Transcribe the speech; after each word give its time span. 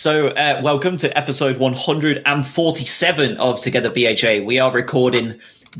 So, 0.00 0.28
uh, 0.28 0.62
welcome 0.64 0.96
to 0.96 1.14
episode 1.14 1.58
147 1.58 3.36
of 3.36 3.60
Together 3.60 3.90
BHA. 3.90 4.42
We 4.46 4.58
are 4.58 4.72
recording 4.72 5.38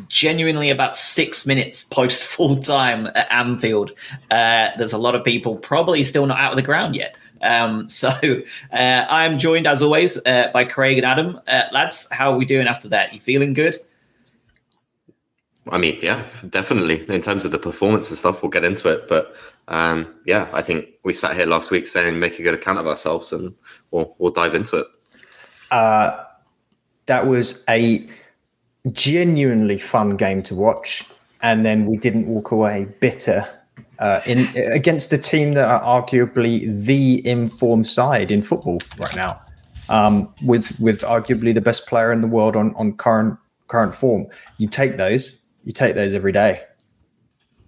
genuinely 0.09 0.69
about 0.69 0.95
six 0.95 1.47
minutes 1.47 1.85
post 1.85 2.27
full 2.27 2.59
time 2.59 3.07
at 3.15 3.33
Anfield. 3.33 3.93
Uh, 4.31 4.69
there's 4.77 4.93
a 4.93 4.99
lot 4.99 5.15
of 5.15 5.25
people 5.25 5.57
probably 5.57 6.05
still 6.05 6.27
not 6.27 6.39
out 6.39 6.53
of 6.53 6.57
the 6.57 6.63
ground 6.63 6.97
yet. 6.97 7.17
Um, 7.41 7.89
so, 7.89 8.11
uh, 8.11 9.07
I'm 9.09 9.39
joined 9.39 9.67
as 9.67 9.81
always 9.81 10.19
uh, 10.27 10.51
by 10.53 10.67
Craig 10.67 10.99
and 10.99 11.07
Adam. 11.07 11.41
Uh, 11.47 11.63
lads, 11.73 12.07
how 12.13 12.31
are 12.31 12.37
we 12.37 12.45
doing 12.45 12.67
after 12.67 12.89
that? 12.89 13.15
You 13.15 13.21
feeling 13.21 13.55
good? 13.55 13.77
I 15.71 15.79
mean, 15.79 15.99
yeah, 16.03 16.27
definitely. 16.51 17.09
In 17.09 17.23
terms 17.23 17.47
of 17.47 17.53
the 17.53 17.59
performance 17.59 18.11
and 18.11 18.19
stuff, 18.19 18.43
we'll 18.43 18.51
get 18.51 18.65
into 18.65 18.93
it. 18.93 19.09
But 19.09 19.35
um, 19.71 20.13
yeah, 20.27 20.49
I 20.53 20.63
think 20.63 20.89
we 21.05 21.13
sat 21.13 21.37
here 21.37 21.47
last 21.47 21.71
week 21.71 21.87
saying 21.87 22.19
make 22.19 22.39
a 22.39 22.43
good 22.43 22.55
account 22.55 22.79
of 22.79 22.87
ourselves, 22.87 23.33
and 23.33 23.55
we'll 23.93 24.15
we'll 24.19 24.33
dive 24.33 24.55
into 24.55 24.79
it. 24.79 24.87
Uh, 25.71 26.25
that 27.07 27.27
was 27.27 27.65
a 27.69 28.07
genuinely 28.93 29.79
fun 29.79 30.17
game 30.17 30.43
to 30.43 30.57
watch, 30.57 31.05
and 31.43 31.65
then 31.65 31.87
we 31.87 31.97
didn't 31.97 32.27
walk 32.27 32.51
away 32.51 32.87
bitter 32.99 33.47
uh, 34.01 34.21
in 34.27 34.49
against 34.73 35.13
a 35.13 35.19
team 35.19 35.53
that 35.53 35.69
are 35.69 36.03
arguably 36.03 36.85
the 36.85 37.25
informed 37.27 37.87
side 37.87 38.33
in 38.33 38.43
football 38.43 38.81
right 38.99 39.15
now, 39.15 39.41
um, 39.89 40.35
with 40.43 40.79
with 40.81 41.03
arguably 41.03 41.55
the 41.55 41.61
best 41.61 41.87
player 41.87 42.13
in 42.13 42.23
the 42.23 42.29
world 42.29 42.57
on 42.57 42.75
on 42.75 42.93
current 42.95 43.39
current 43.69 43.95
form. 43.95 44.27
You 44.59 44.67
take 44.67 44.97
those, 44.97 45.45
you 45.63 45.73
take 45.73 45.95
those 45.95 46.13
every 46.13 46.33
day. 46.33 46.65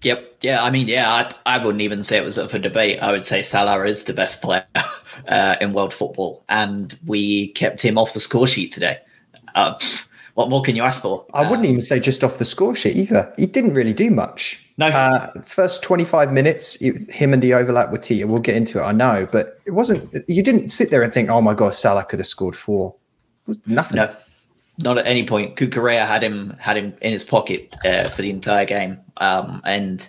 Yep. 0.02 0.38
Yeah. 0.42 0.62
I 0.62 0.70
mean, 0.70 0.88
yeah, 0.88 1.10
I, 1.12 1.54
I 1.54 1.64
wouldn't 1.64 1.82
even 1.82 2.02
say 2.02 2.18
it 2.18 2.24
was 2.24 2.38
up 2.38 2.50
for 2.50 2.58
debate. 2.58 3.00
I 3.00 3.12
would 3.12 3.24
say 3.24 3.42
Salah 3.42 3.84
is 3.84 4.04
the 4.04 4.12
best 4.12 4.42
player 4.42 4.66
uh, 5.28 5.56
in 5.60 5.72
world 5.72 5.94
football, 5.94 6.44
and 6.48 6.98
we 7.06 7.48
kept 7.48 7.80
him 7.80 7.98
off 7.98 8.14
the 8.14 8.20
score 8.20 8.46
sheet 8.46 8.72
today. 8.72 8.98
Uh, 9.54 9.78
what 10.34 10.48
more 10.48 10.62
can 10.62 10.76
you 10.76 10.82
ask 10.82 11.02
for? 11.02 11.26
I 11.34 11.42
wouldn't 11.42 11.66
um, 11.66 11.72
even 11.72 11.82
say 11.82 12.00
just 12.00 12.24
off 12.24 12.38
the 12.38 12.44
score 12.44 12.74
sheet 12.74 12.96
either. 12.96 13.32
He 13.36 13.46
didn't 13.46 13.74
really 13.74 13.92
do 13.92 14.10
much. 14.10 14.66
No. 14.78 14.86
Uh, 14.86 15.30
first 15.44 15.82
25 15.82 16.32
minutes, 16.32 16.80
it, 16.80 17.10
him 17.10 17.34
and 17.34 17.42
the 17.42 17.52
overlap 17.52 17.92
with 17.92 18.00
Tia, 18.00 18.26
we'll 18.26 18.40
get 18.40 18.56
into 18.56 18.78
it, 18.78 18.82
I 18.82 18.92
know, 18.92 19.28
but 19.30 19.60
it 19.66 19.72
wasn't, 19.72 20.24
you 20.28 20.42
didn't 20.42 20.70
sit 20.70 20.90
there 20.90 21.02
and 21.02 21.12
think, 21.12 21.28
oh 21.28 21.42
my 21.42 21.52
God, 21.52 21.74
Salah 21.74 22.04
could 22.04 22.18
have 22.18 22.26
scored 22.26 22.56
four. 22.56 22.94
nothing. 23.66 23.96
No 23.96 24.14
not 24.82 24.98
at 24.98 25.06
any 25.06 25.26
point. 25.26 25.56
Cucurella 25.56 26.06
had 26.06 26.22
him 26.22 26.56
had 26.58 26.76
him 26.76 26.94
in 27.00 27.12
his 27.12 27.24
pocket 27.24 27.74
uh, 27.84 28.08
for 28.10 28.22
the 28.22 28.30
entire 28.30 28.64
game, 28.64 28.98
um, 29.18 29.62
and 29.64 30.08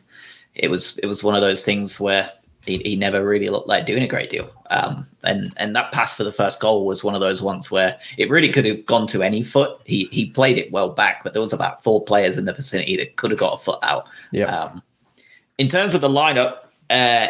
it 0.55 0.69
was 0.69 0.97
it 0.99 1.07
was 1.07 1.23
one 1.23 1.35
of 1.35 1.41
those 1.41 1.65
things 1.65 1.99
where 1.99 2.29
he, 2.65 2.81
he 2.85 2.95
never 2.95 3.25
really 3.25 3.49
looked 3.49 3.67
like 3.67 3.85
doing 3.85 4.03
a 4.03 4.07
great 4.07 4.29
deal. 4.29 4.49
Um, 4.69 5.05
and 5.23 5.53
and 5.57 5.75
that 5.75 5.91
pass 5.91 6.15
for 6.15 6.23
the 6.23 6.31
first 6.31 6.59
goal 6.59 6.85
was 6.85 7.03
one 7.03 7.15
of 7.15 7.21
those 7.21 7.41
ones 7.41 7.69
where 7.71 7.97
it 8.17 8.29
really 8.29 8.49
could 8.49 8.65
have 8.65 8.85
gone 8.85 9.07
to 9.07 9.21
any 9.21 9.43
foot. 9.43 9.79
He 9.85 10.05
he 10.11 10.29
played 10.29 10.57
it 10.57 10.71
well 10.71 10.89
back, 10.89 11.23
but 11.23 11.33
there 11.33 11.41
was 11.41 11.53
about 11.53 11.83
four 11.83 12.03
players 12.03 12.37
in 12.37 12.45
the 12.45 12.53
vicinity 12.53 12.95
that 12.97 13.15
could 13.17 13.31
have 13.31 13.39
got 13.39 13.53
a 13.53 13.57
foot 13.57 13.79
out. 13.83 14.07
Yeah. 14.31 14.45
Um, 14.45 14.83
in 15.57 15.67
terms 15.67 15.93
of 15.93 16.01
the 16.01 16.09
lineup, 16.09 16.57
uh, 16.89 17.27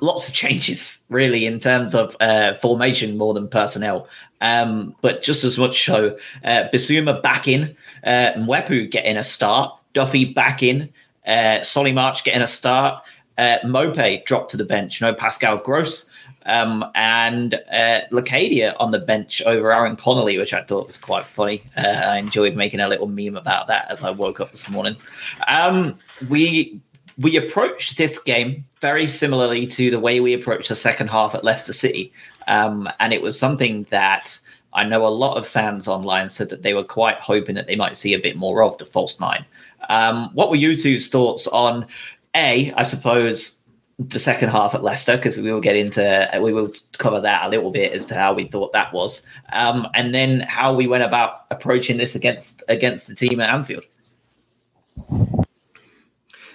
lots 0.00 0.28
of 0.28 0.34
changes 0.42 0.98
really 1.08 1.46
in 1.46 1.58
terms 1.58 1.94
of 1.94 2.16
uh, 2.20 2.54
formation 2.54 3.16
more 3.16 3.34
than 3.34 3.48
personnel. 3.48 4.08
Um, 4.40 4.94
but 5.00 5.22
just 5.22 5.44
as 5.44 5.58
much 5.58 5.84
so, 5.84 6.16
uh, 6.44 6.64
Bissouma 6.72 7.22
back 7.22 7.48
in, 7.48 7.76
uh, 8.04 8.32
Mwepu 8.36 8.90
getting 8.90 9.16
a 9.16 9.24
start, 9.24 9.74
Duffy 9.94 10.24
back 10.24 10.62
in, 10.62 10.88
uh, 11.26 11.62
Solly 11.62 11.92
March 11.92 12.24
getting 12.24 12.42
a 12.42 12.46
start, 12.46 13.02
uh, 13.36 13.58
Mope 13.64 14.24
dropped 14.24 14.50
to 14.50 14.56
the 14.56 14.64
bench, 14.64 15.00
no 15.00 15.12
Pascal 15.12 15.58
Gross. 15.58 16.08
Um, 16.46 16.82
and 16.94 17.54
uh, 17.70 18.00
Locadia 18.10 18.74
on 18.80 18.90
the 18.90 18.98
bench 18.98 19.42
over 19.42 19.70
Aaron 19.70 19.96
Connolly, 19.96 20.38
which 20.38 20.54
I 20.54 20.62
thought 20.62 20.86
was 20.86 20.96
quite 20.96 21.26
funny. 21.26 21.60
Uh, 21.76 21.82
I 21.82 22.16
enjoyed 22.16 22.56
making 22.56 22.80
a 22.80 22.88
little 22.88 23.06
meme 23.06 23.36
about 23.36 23.66
that 23.66 23.90
as 23.90 24.02
I 24.02 24.10
woke 24.10 24.40
up 24.40 24.50
this 24.50 24.66
morning. 24.70 24.96
Um, 25.46 25.98
we 26.30 26.80
we 27.18 27.36
approached 27.36 27.98
this 27.98 28.18
game 28.18 28.64
very 28.80 29.08
similarly 29.08 29.66
to 29.66 29.90
the 29.90 29.98
way 29.98 30.20
we 30.20 30.32
approached 30.32 30.68
the 30.68 30.74
second 30.74 31.08
half 31.08 31.34
at 31.34 31.44
Leicester 31.44 31.72
City. 31.72 32.12
Um, 32.48 32.88
and 32.98 33.12
it 33.12 33.22
was 33.22 33.38
something 33.38 33.84
that 33.90 34.38
I 34.72 34.84
know 34.84 35.06
a 35.06 35.08
lot 35.08 35.36
of 35.36 35.46
fans 35.46 35.86
online 35.86 36.28
said 36.28 36.48
that 36.50 36.62
they 36.62 36.74
were 36.74 36.84
quite 36.84 37.18
hoping 37.18 37.54
that 37.54 37.66
they 37.66 37.76
might 37.76 37.96
see 37.96 38.14
a 38.14 38.18
bit 38.18 38.36
more 38.36 38.62
of 38.62 38.76
the 38.78 38.84
false 38.84 39.20
nine. 39.20 39.44
Um, 39.88 40.30
what 40.34 40.50
were 40.50 40.56
you 40.56 40.76
two's 40.76 41.08
thoughts 41.08 41.46
on 41.48 41.86
A, 42.34 42.72
I 42.72 42.82
suppose, 42.82 43.62
the 43.98 44.18
second 44.18 44.50
half 44.50 44.74
at 44.74 44.82
Leicester, 44.82 45.16
because 45.16 45.36
we 45.36 45.50
will 45.50 45.60
get 45.60 45.74
into, 45.74 46.30
we 46.40 46.52
will 46.52 46.72
cover 46.98 47.20
that 47.20 47.46
a 47.46 47.48
little 47.48 47.70
bit 47.70 47.92
as 47.92 48.06
to 48.06 48.14
how 48.14 48.32
we 48.32 48.44
thought 48.44 48.72
that 48.72 48.92
was. 48.92 49.26
Um, 49.52 49.88
and 49.94 50.14
then 50.14 50.40
how 50.40 50.74
we 50.74 50.86
went 50.86 51.04
about 51.04 51.46
approaching 51.50 51.96
this 51.96 52.14
against 52.14 52.62
against 52.68 53.08
the 53.08 53.14
team 53.14 53.40
at 53.40 53.52
Anfield. 53.52 53.84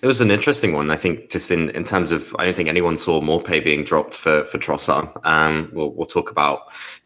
It 0.03 0.08
was 0.08 0.19
an 0.19 0.31
interesting 0.31 0.74
one, 0.74 0.91
I 0.91 0.97
think, 0.97 1.30
just 1.30 1.50
in, 1.50 1.69
in 1.69 1.86
terms 1.86 2.12
of 2.12 2.36
I 2.38 2.44
don't 2.44 2.53
think 2.53 2.68
anyone 2.68 2.97
saw 2.97 3.22
Maupay 3.22 3.64
being 3.64 3.86
dropped 3.86 4.18
for 4.18 4.44
for 4.44 4.58
Trossard. 4.58 5.09
Um, 5.25 5.69
we'll 5.72 5.91
we'll 5.91 6.06
talk 6.06 6.30
about, 6.30 6.64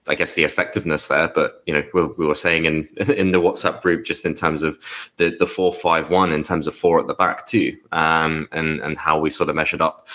I 0.08 0.16
guess, 0.16 0.34
the 0.34 0.44
effectiveness 0.44 1.06
there, 1.06 1.28
but 1.28 1.62
you 1.68 1.75
know, 1.75 1.84
we, 1.94 2.07
we 2.18 2.25
were 2.25 2.34
saying 2.34 2.66
in 2.66 2.90
in 3.16 3.34
the 3.34 3.40
WhatsApp 3.40 3.84
group 3.84 4.03
just 4.03 4.25
in 4.25 4.34
terms 4.34 4.63
of 4.63 4.80
the 5.18 5.36
the 5.38 5.46
four 5.46 5.72
five 5.72 6.09
one 6.09 6.31
in 6.31 6.41
terms 6.41 6.66
of 6.66 6.74
four 6.74 7.00
at 7.00 7.06
the 7.06 7.13
back 7.13 7.46
too, 7.46 7.78
um, 7.91 8.50
and 8.52 8.80
and 8.81 8.97
how 8.97 9.19
we 9.19 9.30
sort 9.30 9.52
of 9.52 9.56
measured 9.56 9.81
up. 9.81 10.07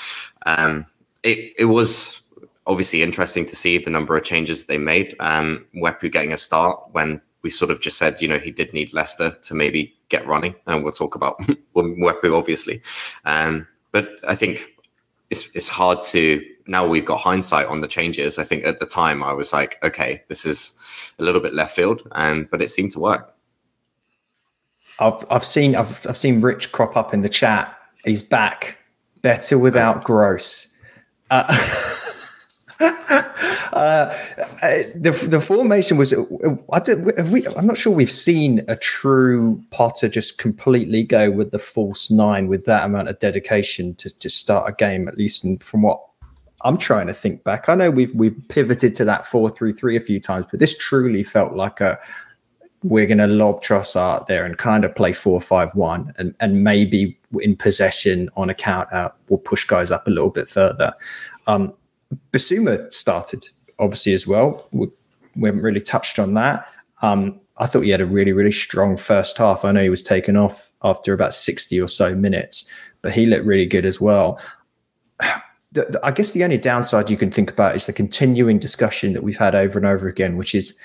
Um, 0.47 0.85
it 1.23 1.55
it 1.57 1.67
was 1.67 2.21
obviously 2.67 3.05
interesting 3.05 3.47
to 3.47 3.55
see 3.55 3.79
the 3.79 3.91
number 3.91 4.17
of 4.17 4.25
changes 4.25 4.65
they 4.65 4.79
made. 4.79 5.15
Um, 5.21 5.67
Mwepu 5.73 6.11
getting 6.11 6.33
a 6.33 6.39
start 6.39 6.83
when 6.91 7.21
we 7.43 7.51
sort 7.51 7.71
of 7.71 7.81
just 7.81 7.99
said, 7.99 8.21
you 8.21 8.27
know, 8.27 8.39
he 8.39 8.51
did 8.51 8.73
need 8.73 8.93
Leicester 8.93 9.31
to 9.31 9.55
maybe 9.55 9.95
get 10.13 10.27
running, 10.27 10.55
and 10.67 10.85
we'll 10.85 10.93
talk 10.93 11.17
about 11.17 11.39
Mwepu 11.77 12.39
obviously. 12.39 12.81
Um, 13.25 13.67
but 13.91 14.21
I 14.29 14.37
think 14.37 14.69
it's 15.31 15.49
it's 15.55 15.69
hard 15.69 16.03
to 16.03 16.45
now 16.67 16.87
we've 16.87 17.05
got 17.05 17.21
hindsight 17.21 17.67
on 17.67 17.81
the 17.81 17.89
changes. 17.89 18.39
I 18.39 18.45
think 18.45 18.65
at 18.65 18.79
the 18.79 18.87
time 18.87 19.23
I 19.23 19.33
was 19.33 19.53
like, 19.53 19.79
okay, 19.83 20.23
this 20.29 20.47
is 20.47 20.79
a 21.19 21.23
little 21.25 21.41
bit 21.41 21.55
left 21.55 21.75
field, 21.75 22.07
um, 22.13 22.47
but 22.51 22.63
it 22.63 22.71
seemed 22.71 22.93
to 22.93 23.01
work. 23.01 23.35
I've 25.01 25.25
I've 25.31 25.45
seen 25.45 25.75
I've 25.75 26.07
I've 26.09 26.17
seen 26.17 26.41
Rich 26.41 26.71
crop 26.73 26.97
up 26.97 27.13
in 27.15 27.23
the 27.23 27.29
chat. 27.29 27.77
He's 28.05 28.23
back, 28.23 28.79
better 29.23 29.59
without 29.59 30.05
Gross. 30.05 30.69
Uh, 31.31 31.45
uh, 33.73 34.13
the 34.95 35.27
the 35.29 35.41
formation 35.41 35.97
was. 35.97 36.13
I 36.73 36.81
did, 36.81 37.31
we, 37.31 37.47
I'm 37.47 37.67
not 37.67 37.77
sure 37.77 37.93
we've 37.93 38.11
seen 38.11 38.63
a 38.67 38.77
true 38.77 39.63
Potter 39.71 40.09
just 40.09 40.39
completely 40.39 41.05
go 41.05 41.31
with 41.31 41.53
the 41.53 41.59
false 41.59 42.11
nine 42.11 42.49
with 42.49 42.65
that 42.65 42.85
amount 42.85 43.09
of 43.09 43.19
dedication 43.21 43.95
to 43.97 44.19
to 44.19 44.29
start 44.29 44.69
a 44.69 44.75
game. 44.75 45.07
At 45.07 45.17
least, 45.17 45.45
and 45.45 45.63
from 45.63 45.83
what 45.83 46.01
I'm 46.63 46.77
trying 46.77 47.07
to 47.07 47.15
think 47.15 47.45
back, 47.45 47.69
I 47.69 47.77
know 47.77 47.91
we've 47.91 48.15
we've 48.15 48.37
pivoted 48.49 48.97
to 48.97 49.05
that 49.05 49.27
four 49.29 49.49
through 49.49 49.75
three 49.75 49.97
a 49.97 50.01
few 50.01 50.19
times, 50.19 50.47
but 50.51 50.59
this 50.59 50.77
truly 50.77 51.23
felt 51.23 51.55
like 51.55 51.81
a 51.81 51.99
we're 52.83 53.07
going 53.07 53.19
to 53.19 53.29
lob 53.29 53.63
Trossard 53.63 54.27
there 54.27 54.45
and 54.45 54.59
kind 54.59 54.85
of 54.85 54.93
play 54.95 55.13
four 55.13 55.41
five 55.41 55.73
one, 55.77 56.13
and 56.19 56.35
and 56.41 56.65
maybe 56.65 57.17
in 57.41 57.55
possession 57.55 58.29
on 58.37 58.51
a 58.51 58.55
count 58.55 58.93
out, 58.93 59.17
we'll 59.29 59.39
push 59.39 59.65
guys 59.65 59.93
up 59.93 60.09
a 60.09 60.11
little 60.11 60.31
bit 60.31 60.49
further. 60.49 60.93
Um, 61.47 61.73
Bissouma 62.33 62.93
started 62.93 63.47
obviously 63.79 64.13
as 64.13 64.27
well. 64.27 64.67
We, 64.73 64.89
we 65.37 65.49
haven't 65.49 65.63
really 65.63 65.81
touched 65.81 66.19
on 66.19 66.35
that. 66.35 66.67
Um, 67.03 67.41
I 67.59 67.67
thought 67.67 67.83
he 67.83 67.91
had 67.91 68.01
a 68.01 68.07
really, 68.07 68.33
really 68.33 68.53
strong 68.53 68.97
first 68.97 69.39
half. 69.39 69.65
I 69.65 69.73
know 69.73 69.83
he 69.83 69.91
was 69.91 70.03
taken 70.03 70.37
off 70.37 70.73
after 70.83 71.13
about 71.13 71.35
60 71.35 71.81
or 71.81 71.89
so 71.89 72.15
minutes, 72.15 72.71
but 73.03 73.13
he 73.13 73.27
looked 73.27 73.45
really 73.45 73.67
good 73.67 73.85
as 73.85 74.01
well. 74.01 74.41
I 76.03 76.11
guess 76.11 76.33
the 76.33 76.45
only 76.45 76.59
downside 76.59 77.09
you 77.09 77.17
can 77.17 77.31
think 77.31 77.51
about 77.51 77.75
is 77.75 77.87
the 77.87 77.95
continuing 77.95 78.59
discussion 78.59 79.15
that 79.15 79.23
we've 79.23 79.39
had 79.39 79.55
over 79.55 79.79
and 79.79 79.87
over 79.87 80.07
again, 80.07 80.37
which 80.37 80.55
is 80.55 80.79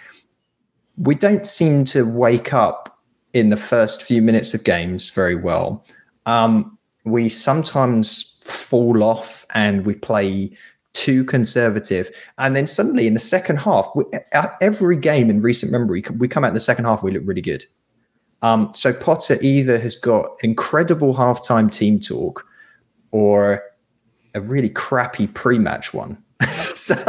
we 0.97 1.13
don't 1.13 1.45
seem 1.45 1.83
to 1.85 2.05
wake 2.05 2.53
up 2.53 2.97
in 3.33 3.49
the 3.49 3.57
first 3.57 4.01
few 4.01 4.21
minutes 4.21 4.53
of 4.53 4.63
games 4.63 5.09
very 5.09 5.35
well. 5.35 5.85
Um, 6.25 6.77
we 7.03 7.27
sometimes 7.27 8.41
fall 8.45 9.03
off 9.03 9.45
and 9.53 9.85
we 9.85 9.93
play 9.93 10.51
too 10.97 11.23
conservative. 11.23 12.09
And 12.39 12.55
then 12.55 12.65
suddenly 12.65 13.05
in 13.05 13.13
the 13.13 13.19
second 13.19 13.57
half, 13.57 13.87
we, 13.95 14.03
every 14.61 14.97
game 14.97 15.29
in 15.29 15.41
recent 15.41 15.71
memory, 15.71 16.03
we 16.17 16.27
come 16.27 16.43
out 16.43 16.49
in 16.49 16.53
the 16.55 16.59
second 16.59 16.85
half, 16.85 17.03
we 17.03 17.11
look 17.11 17.21
really 17.25 17.41
good. 17.41 17.65
Um, 18.41 18.71
so 18.73 18.93
Potter 18.93 19.37
either 19.41 19.77
has 19.79 19.95
got 19.95 20.31
incredible 20.41 21.13
halftime 21.13 21.71
team 21.71 21.99
talk 21.99 22.45
or 23.11 23.63
a 24.33 24.41
really 24.41 24.69
crappy 24.69 25.27
pre-match 25.27 25.93
one. 25.93 26.23
so 26.75 26.95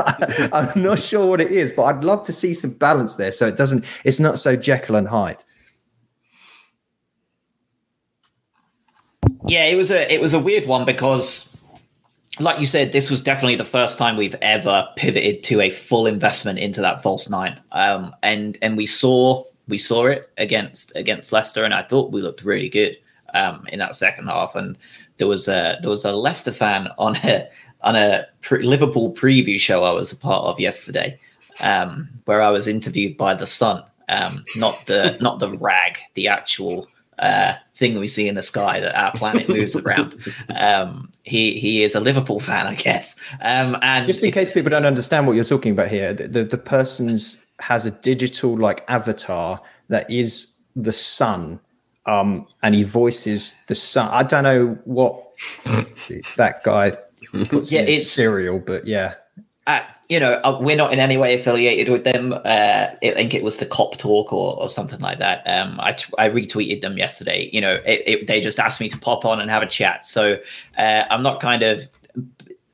I'm 0.53 0.83
not 0.83 0.99
sure 0.99 1.27
what 1.27 1.41
it 1.41 1.51
is, 1.51 1.73
but 1.73 1.85
I'd 1.85 2.05
love 2.05 2.23
to 2.25 2.33
see 2.33 2.53
some 2.53 2.77
balance 2.77 3.17
there. 3.17 3.33
So 3.33 3.47
it 3.47 3.57
doesn't, 3.57 3.85
it's 4.05 4.21
not 4.21 4.39
so 4.39 4.55
Jekyll 4.55 4.97
and 4.97 5.09
Hyde. 5.09 5.43
Yeah, 9.47 9.65
it 9.65 9.77
was 9.77 9.91
a 9.91 10.13
it 10.13 10.21
was 10.21 10.35
a 10.35 10.39
weird 10.39 10.67
one 10.67 10.85
because 10.85 11.57
like 12.41 12.61
you 12.61 12.67
said, 12.67 12.93
this 12.93 13.11
was 13.11 13.23
definitely 13.23 13.57
the 13.57 13.65
first 13.65 13.99
time 13.99 14.17
we've 14.17 14.37
ever 14.43 14.89
pivoted 14.97 15.43
to 15.45 15.61
a 15.61 15.71
full 15.71 16.07
investment 16.07 16.59
into 16.59 16.81
that 16.81 17.03
false 17.03 17.29
nine. 17.29 17.61
Um, 17.73 18.15
and 18.23 18.59
and 18.63 18.77
we 18.77 18.87
saw 18.87 19.45
we 19.69 19.79
saw 19.79 20.07
it 20.07 20.31
against 20.39 20.95
against 20.97 21.33
Leicester, 21.33 21.65
and 21.65 21.75
I 21.75 21.83
thought 21.83 22.13
we 22.13 22.23
looked 22.23 22.45
really 22.45 22.69
good 22.69 22.97
um, 23.35 23.67
in 23.69 23.79
that 23.79 23.97
second 23.97 24.27
half. 24.27 24.55
And 24.55 24.77
there 25.19 25.27
was 25.29 25.49
a 25.49 25.79
there 25.81 25.91
was 25.91 26.05
a 26.05 26.13
Leicester 26.13 26.53
fan 26.53 26.89
on 26.99 27.17
a 27.17 27.49
on 27.83 27.97
a 27.97 28.27
pre- 28.41 28.63
Liverpool 28.63 29.13
preview 29.13 29.59
show 29.59 29.85
I 29.85 29.93
was 29.93 30.13
a 30.13 30.17
part 30.17 30.45
of 30.45 30.59
yesterday, 30.59 31.19
um, 31.61 32.09
where 32.25 32.43
I 32.43 32.51
was 32.51 32.67
interviewed 32.67 33.17
by 33.17 33.35
the 33.35 33.47
Sun, 33.47 33.85
um, 34.09 34.45
not 34.57 34.87
the 34.87 35.17
not 35.21 35.39
the 35.39 35.57
rag, 35.57 35.99
the 36.15 36.29
actual 36.29 36.89
uh, 37.19 37.55
thing 37.77 37.99
we 37.99 38.09
see 38.09 38.29
in 38.29 38.35
the 38.35 38.43
sky 38.43 38.81
that 38.81 38.99
our 38.99 39.13
planet 39.13 39.49
moves 39.49 39.77
around. 39.77 40.17
Um, 40.55 41.11
he 41.23 41.59
he 41.59 41.83
is 41.83 41.95
a 41.95 42.01
Liverpool 42.01 42.41
fan, 42.41 42.67
I 42.67 42.75
guess. 42.75 43.15
Um, 43.41 43.77
and 43.83 44.07
just 44.07 44.23
in 44.23 44.33
case 44.33 44.53
people 44.53 44.71
don't 44.71 44.87
understand 44.87 45.27
what 45.27 45.35
you're 45.35 45.45
talking 45.45 45.73
about 45.73 45.89
here, 45.89 46.13
the, 46.13 46.29
the, 46.29 46.45
the 46.45 46.59
person's 46.59 47.47
has 47.61 47.87
a 47.87 47.91
digital 47.91 48.57
like 48.57 48.85
avatar 48.89 49.61
that 49.89 50.11
is 50.11 50.61
the 50.77 50.93
sun, 50.93 51.61
um, 52.07 52.47
and 52.63 52.75
he 52.75 52.83
voices 52.83 53.65
the 53.67 53.75
sun. 53.75 54.09
I 54.11 54.23
don't 54.23 54.45
know 54.45 54.79
what 54.85 55.25
that 56.37 56.63
guy 56.65 56.97
puts 57.49 57.73
yeah, 57.73 57.83
in 57.83 57.89
it's 57.89 58.11
cereal, 58.11 58.59
but 58.59 58.87
yeah. 58.87 59.15
Uh, 59.67 59.83
you 60.09 60.19
know, 60.19 60.41
uh, 60.43 60.59
we're 60.59 60.77
not 60.77 60.93
in 60.93 61.01
any 61.01 61.19
way 61.19 61.35
affiliated 61.35 61.91
with 61.91 62.05
them. 62.05 62.33
Uh, 62.33 62.87
I 63.03 63.13
think 63.15 63.35
it 63.35 63.43
was 63.43 63.59
the 63.59 63.67
Cop 63.67 63.99
Talk 63.99 64.33
or, 64.33 64.57
or 64.59 64.69
something 64.69 65.01
like 65.01 65.19
that. 65.19 65.43
Um, 65.47 65.79
I, 65.81 65.93
t- 65.93 66.13
I 66.17 66.31
retweeted 66.31 66.81
them 66.81 66.97
yesterday. 66.97 67.51
You 67.53 67.61
know, 67.61 67.75
it, 67.85 68.03
it, 68.07 68.27
they 68.27 68.41
just 68.41 68.59
asked 68.59 68.81
me 68.81 68.89
to 68.89 68.99
pop 68.99 69.27
on 69.27 69.39
and 69.39 69.51
have 69.51 69.63
a 69.63 69.67
chat. 69.67 70.07
So 70.07 70.39
uh, 70.79 71.05
I'm 71.11 71.23
not 71.23 71.41
kind 71.41 71.63
of, 71.63 71.87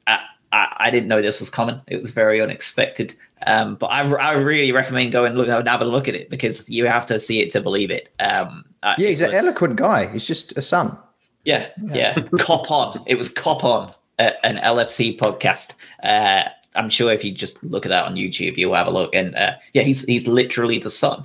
I, 0.06 0.20
I, 0.52 0.76
I, 0.76 0.90
didn't 0.90 1.08
know 1.08 1.20
this 1.20 1.40
was 1.40 1.50
coming. 1.50 1.80
It 1.88 2.00
was 2.00 2.12
very 2.12 2.40
unexpected. 2.40 3.16
Um, 3.48 3.74
but 3.74 3.86
I, 3.86 4.02
I 4.02 4.32
really 4.34 4.70
recommend 4.70 5.10
going 5.10 5.30
and 5.30 5.38
look 5.38 5.48
and 5.48 5.68
have 5.68 5.80
a 5.82 5.86
look 5.86 6.06
at 6.06 6.14
it 6.14 6.30
because 6.30 6.70
you 6.70 6.86
have 6.86 7.04
to 7.06 7.18
see 7.18 7.40
it 7.40 7.50
to 7.50 7.60
believe 7.60 7.90
it. 7.90 8.12
Um, 8.20 8.64
uh, 8.84 8.94
yeah, 8.96 9.08
he's 9.08 9.22
an 9.22 9.34
eloquent 9.34 9.74
guy. 9.74 10.06
He's 10.06 10.26
just 10.26 10.56
a 10.56 10.62
sun. 10.62 10.96
Yeah, 11.44 11.66
yeah. 11.92 12.14
Cop 12.38 12.70
on. 12.70 13.02
It 13.06 13.16
was 13.16 13.28
Cop 13.28 13.64
on, 13.64 13.92
uh, 14.20 14.30
an 14.44 14.56
LFC 14.58 15.18
podcast. 15.18 15.74
Uh, 16.02 16.48
I'm 16.74 16.88
sure 16.88 17.12
if 17.12 17.24
you 17.24 17.32
just 17.32 17.62
look 17.62 17.86
at 17.86 17.90
that 17.90 18.06
on 18.06 18.16
YouTube, 18.16 18.56
you'll 18.56 18.74
have 18.74 18.86
a 18.86 18.90
look. 18.90 19.14
And 19.14 19.34
uh, 19.34 19.54
yeah, 19.72 19.82
he's 19.82 20.04
he's 20.04 20.28
literally 20.28 20.78
the 20.78 20.90
sun. 20.90 21.24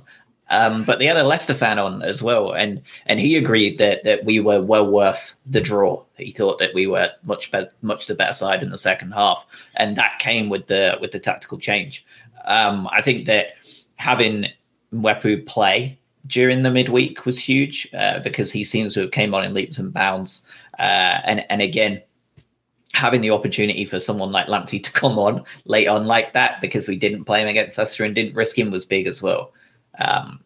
Um, 0.50 0.82
but 0.82 0.98
they 0.98 1.06
had 1.06 1.16
a 1.16 1.22
Leicester 1.22 1.54
fan 1.54 1.78
on 1.78 2.02
as 2.02 2.22
well, 2.22 2.52
and 2.52 2.82
and 3.06 3.20
he 3.20 3.36
agreed 3.36 3.78
that 3.78 4.02
that 4.02 4.24
we 4.24 4.40
were 4.40 4.60
well 4.60 4.86
worth 4.86 5.34
the 5.46 5.60
draw. 5.60 6.02
He 6.16 6.32
thought 6.32 6.58
that 6.58 6.74
we 6.74 6.88
were 6.88 7.10
much 7.22 7.52
better, 7.52 7.70
much 7.82 8.08
the 8.08 8.16
better 8.16 8.32
side 8.32 8.62
in 8.62 8.70
the 8.70 8.78
second 8.78 9.12
half, 9.12 9.46
and 9.76 9.96
that 9.96 10.18
came 10.18 10.48
with 10.48 10.66
the 10.66 10.98
with 11.00 11.12
the 11.12 11.20
tactical 11.20 11.58
change. 11.58 12.04
Um, 12.46 12.88
I 12.90 13.00
think 13.00 13.26
that 13.26 13.52
having 13.94 14.46
Mwepu 14.92 15.46
play 15.46 15.96
during 16.26 16.64
the 16.64 16.70
midweek 16.70 17.24
was 17.24 17.38
huge 17.38 17.88
uh, 17.94 18.18
because 18.18 18.50
he 18.50 18.64
seems 18.64 18.94
to 18.94 19.02
have 19.02 19.12
came 19.12 19.34
on 19.34 19.44
in 19.44 19.54
leaps 19.54 19.78
and 19.78 19.92
bounds, 19.92 20.44
uh, 20.80 21.20
and 21.24 21.44
and 21.48 21.62
again 21.62 22.02
having 22.92 23.20
the 23.20 23.30
opportunity 23.30 23.84
for 23.84 24.00
someone 24.00 24.32
like 24.32 24.46
Lamptey 24.46 24.82
to 24.82 24.92
come 24.92 25.18
on 25.18 25.44
late 25.64 25.86
on 25.86 26.06
like 26.06 26.32
that 26.32 26.60
because 26.60 26.88
we 26.88 26.96
didn't 26.96 27.24
play 27.24 27.40
him 27.40 27.48
against 27.48 27.78
Leicester 27.78 28.04
and 28.04 28.14
didn't 28.14 28.34
risk 28.34 28.58
him 28.58 28.70
was 28.70 28.84
big 28.84 29.06
as 29.06 29.22
well. 29.22 29.52
Um, 29.98 30.40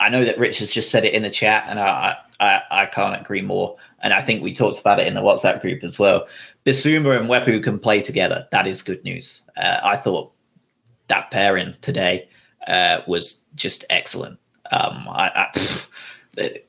I 0.00 0.08
know 0.08 0.24
that 0.24 0.38
Rich 0.38 0.58
has 0.58 0.72
just 0.72 0.90
said 0.90 1.04
it 1.04 1.14
in 1.14 1.22
the 1.22 1.30
chat, 1.30 1.64
and 1.68 1.80
I, 1.80 2.16
I, 2.38 2.60
I 2.70 2.86
can't 2.86 3.18
agree 3.18 3.40
more. 3.40 3.76
And 4.00 4.12
I 4.12 4.20
think 4.20 4.42
we 4.42 4.52
talked 4.52 4.78
about 4.78 5.00
it 5.00 5.06
in 5.06 5.14
the 5.14 5.22
WhatsApp 5.22 5.62
group 5.62 5.82
as 5.82 5.98
well. 5.98 6.26
Bissouma 6.66 7.18
and 7.18 7.28
Mwepu 7.28 7.62
can 7.62 7.78
play 7.78 8.02
together. 8.02 8.46
That 8.52 8.66
is 8.66 8.82
good 8.82 9.02
news. 9.04 9.42
Uh, 9.56 9.80
I 9.82 9.96
thought 9.96 10.32
that 11.08 11.30
pairing 11.30 11.74
today 11.80 12.28
uh, 12.66 13.00
was 13.06 13.44
just 13.54 13.84
excellent. 13.88 14.38
Um, 14.70 15.08
I, 15.08 15.48
I, 16.36 16.60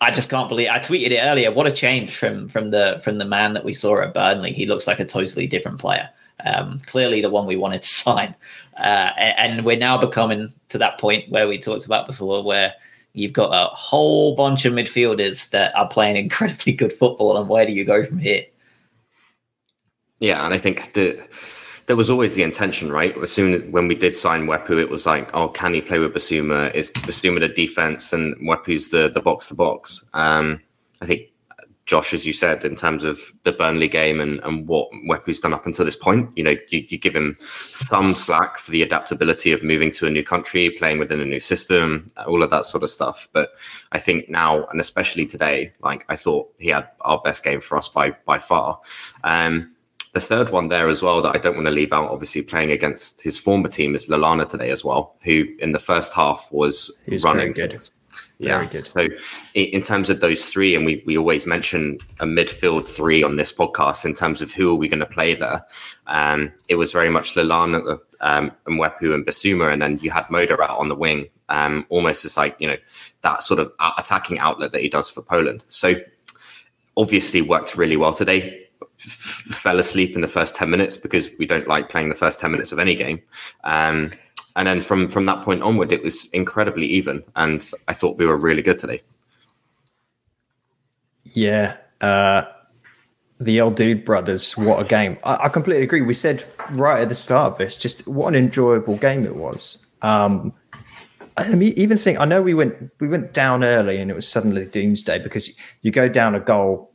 I 0.00 0.10
just 0.10 0.28
can't 0.28 0.48
believe 0.48 0.68
I 0.68 0.78
tweeted 0.78 1.10
it 1.10 1.20
earlier. 1.20 1.50
What 1.50 1.66
a 1.66 1.72
change 1.72 2.16
from 2.16 2.48
from 2.48 2.70
the 2.70 3.00
from 3.02 3.18
the 3.18 3.24
man 3.24 3.54
that 3.54 3.64
we 3.64 3.72
saw 3.72 4.02
at 4.02 4.14
Burnley. 4.14 4.52
He 4.52 4.66
looks 4.66 4.86
like 4.86 5.00
a 5.00 5.06
totally 5.06 5.46
different 5.46 5.78
player. 5.78 6.10
Um, 6.44 6.80
clearly, 6.86 7.22
the 7.22 7.30
one 7.30 7.46
we 7.46 7.56
wanted 7.56 7.82
to 7.82 7.88
sign, 8.04 8.34
uh, 8.78 9.10
and, 9.16 9.56
and 9.56 9.64
we're 9.66 9.78
now 9.78 9.96
becoming 9.96 10.52
to 10.68 10.78
that 10.78 10.98
point 10.98 11.30
where 11.30 11.48
we 11.48 11.58
talked 11.58 11.86
about 11.86 12.06
before, 12.06 12.42
where 12.42 12.74
you've 13.14 13.32
got 13.32 13.50
a 13.50 13.74
whole 13.74 14.36
bunch 14.36 14.66
of 14.66 14.74
midfielders 14.74 15.48
that 15.50 15.74
are 15.74 15.88
playing 15.88 16.16
incredibly 16.24 16.72
good 16.72 16.92
football. 16.92 17.38
And 17.38 17.48
where 17.48 17.66
do 17.66 17.72
you 17.72 17.84
go 17.84 18.04
from 18.04 18.18
here? 18.18 18.42
Yeah, 20.18 20.44
and 20.44 20.52
I 20.52 20.58
think 20.58 20.92
the 20.92 21.26
there 21.86 21.96
was 21.96 22.10
always 22.10 22.34
the 22.34 22.42
intention, 22.42 22.90
right? 22.90 23.16
As 23.18 23.30
soon 23.30 23.54
as 23.54 23.62
when 23.70 23.88
we 23.88 23.94
did 23.94 24.14
sign 24.14 24.46
Mwepu, 24.46 24.80
it 24.80 24.90
was 24.90 25.06
like, 25.06 25.30
oh, 25.34 25.48
can 25.48 25.72
he 25.72 25.80
play 25.80 25.98
with 25.98 26.12
Bissouma? 26.14 26.74
Is 26.74 26.90
Bissouma 26.90 27.40
the 27.40 27.48
defense 27.48 28.12
and 28.12 28.36
Mwepu's 28.36 28.90
the 28.90 29.08
the 29.08 29.20
box 29.20 29.48
to 29.48 29.54
box? 29.54 30.08
Um, 30.12 30.60
I 31.00 31.06
think 31.06 31.30
Josh, 31.86 32.12
as 32.12 32.26
you 32.26 32.32
said, 32.32 32.64
in 32.64 32.74
terms 32.74 33.04
of 33.04 33.32
the 33.44 33.52
Burnley 33.52 33.86
game 33.86 34.20
and, 34.20 34.40
and 34.40 34.66
what 34.66 34.90
Mwepu's 34.90 35.38
done 35.38 35.54
up 35.54 35.66
until 35.66 35.84
this 35.84 35.94
point, 35.94 36.28
you 36.34 36.42
know, 36.42 36.56
you, 36.68 36.84
you, 36.88 36.98
give 36.98 37.14
him 37.14 37.36
some 37.70 38.16
slack 38.16 38.58
for 38.58 38.72
the 38.72 38.82
adaptability 38.82 39.52
of 39.52 39.62
moving 39.62 39.92
to 39.92 40.06
a 40.08 40.10
new 40.10 40.24
country, 40.24 40.70
playing 40.70 40.98
within 40.98 41.20
a 41.20 41.24
new 41.24 41.38
system, 41.38 42.08
all 42.26 42.42
of 42.42 42.50
that 42.50 42.64
sort 42.64 42.82
of 42.82 42.90
stuff. 42.90 43.28
But 43.32 43.50
I 43.92 44.00
think 44.00 44.28
now, 44.28 44.64
and 44.64 44.80
especially 44.80 45.26
today, 45.26 45.72
like 45.80 46.04
I 46.08 46.16
thought 46.16 46.52
he 46.58 46.70
had 46.70 46.88
our 47.02 47.20
best 47.24 47.44
game 47.44 47.60
for 47.60 47.78
us 47.78 47.88
by 47.88 48.10
by 48.24 48.38
far. 48.38 48.80
Um, 49.22 49.75
the 50.16 50.20
third 50.20 50.48
one 50.48 50.68
there 50.68 50.88
as 50.88 51.02
well 51.02 51.20
that 51.20 51.36
I 51.36 51.38
don't 51.38 51.56
want 51.56 51.66
to 51.66 51.70
leave 51.70 51.92
out, 51.92 52.10
obviously 52.10 52.40
playing 52.40 52.72
against 52.72 53.22
his 53.22 53.38
former 53.38 53.68
team 53.68 53.94
is 53.94 54.08
Lallana 54.08 54.48
today 54.48 54.70
as 54.70 54.82
well, 54.82 55.14
who 55.22 55.44
in 55.58 55.72
the 55.72 55.78
first 55.78 56.14
half 56.14 56.48
was 56.50 57.02
running. 57.22 57.52
Good. 57.52 57.78
Yeah. 58.38 58.64
Good. 58.64 58.86
So 58.86 59.08
in 59.52 59.82
terms 59.82 60.08
of 60.08 60.20
those 60.20 60.48
three, 60.48 60.74
and 60.74 60.86
we, 60.86 61.02
we 61.04 61.18
always 61.18 61.46
mention 61.46 61.98
a 62.20 62.24
midfield 62.24 62.86
three 62.86 63.22
on 63.22 63.36
this 63.36 63.52
podcast 63.52 64.06
in 64.06 64.14
terms 64.14 64.40
of 64.40 64.50
who 64.52 64.70
are 64.70 64.74
we 64.74 64.88
going 64.88 65.00
to 65.00 65.06
play 65.06 65.34
there. 65.34 65.62
Um, 66.06 66.50
it 66.68 66.76
was 66.76 66.92
very 66.92 67.10
much 67.10 67.34
Lallana, 67.34 67.98
um, 68.22 68.52
and 68.64 68.80
Mwepu 68.80 69.12
and 69.12 69.26
Bissouma, 69.26 69.70
and 69.70 69.82
then 69.82 69.98
you 69.98 70.10
had 70.10 70.30
Moder 70.30 70.62
out 70.62 70.78
on 70.78 70.88
the 70.88 70.94
wing, 70.96 71.26
um, 71.50 71.84
almost 71.90 72.24
as 72.24 72.38
like, 72.38 72.56
you 72.58 72.68
know, 72.68 72.78
that 73.20 73.42
sort 73.42 73.60
of 73.60 73.70
attacking 73.98 74.38
outlet 74.38 74.72
that 74.72 74.80
he 74.80 74.88
does 74.88 75.10
for 75.10 75.20
Poland. 75.20 75.66
So 75.68 75.94
obviously 76.96 77.42
worked 77.42 77.76
really 77.76 77.98
well 77.98 78.14
today 78.14 78.65
fell 79.06 79.78
asleep 79.78 80.14
in 80.14 80.20
the 80.20 80.28
first 80.28 80.56
10 80.56 80.68
minutes 80.68 80.96
because 80.96 81.30
we 81.38 81.46
don't 81.46 81.68
like 81.68 81.88
playing 81.88 82.08
the 82.08 82.14
first 82.14 82.40
10 82.40 82.50
minutes 82.50 82.72
of 82.72 82.78
any 82.78 82.94
game. 82.94 83.22
Um, 83.64 84.10
and 84.56 84.66
then 84.66 84.80
from 84.80 85.08
from 85.08 85.26
that 85.26 85.44
point 85.44 85.62
onward, 85.62 85.92
it 85.92 86.02
was 86.02 86.26
incredibly 86.30 86.86
even, 86.86 87.22
and 87.36 87.70
I 87.88 87.92
thought 87.92 88.16
we 88.16 88.26
were 88.26 88.38
really 88.38 88.62
good 88.62 88.78
today. 88.78 89.02
Yeah, 91.24 91.76
uh, 92.00 92.44
the 93.38 93.58
El 93.58 93.70
Dude 93.70 94.04
brothers, 94.04 94.56
what 94.56 94.84
a 94.84 94.88
game! 94.88 95.18
I, 95.24 95.44
I, 95.44 95.48
completely 95.50 95.84
agree. 95.84 96.00
We 96.00 96.14
said 96.14 96.42
right 96.70 97.02
at 97.02 97.10
the 97.10 97.14
start 97.14 97.52
of 97.52 97.58
this, 97.58 97.76
just 97.76 98.08
what 98.08 98.28
an 98.28 98.34
enjoyable 98.34 98.96
game 98.96 99.26
it 99.26 99.36
was. 99.36 99.86
Um, 100.00 100.54
I 101.36 101.50
mean, 101.50 101.74
even 101.76 101.98
think 101.98 102.18
I 102.18 102.24
know 102.24 102.40
we 102.40 102.54
went 102.54 102.90
we 102.98 103.08
went 103.08 103.34
down 103.34 103.62
early, 103.62 103.98
and 103.98 104.10
it 104.10 104.14
was 104.14 104.26
suddenly 104.26 104.64
doomsday 104.64 105.18
because 105.18 105.54
you 105.82 105.90
go 105.90 106.08
down 106.08 106.34
a 106.34 106.40
goal 106.40 106.94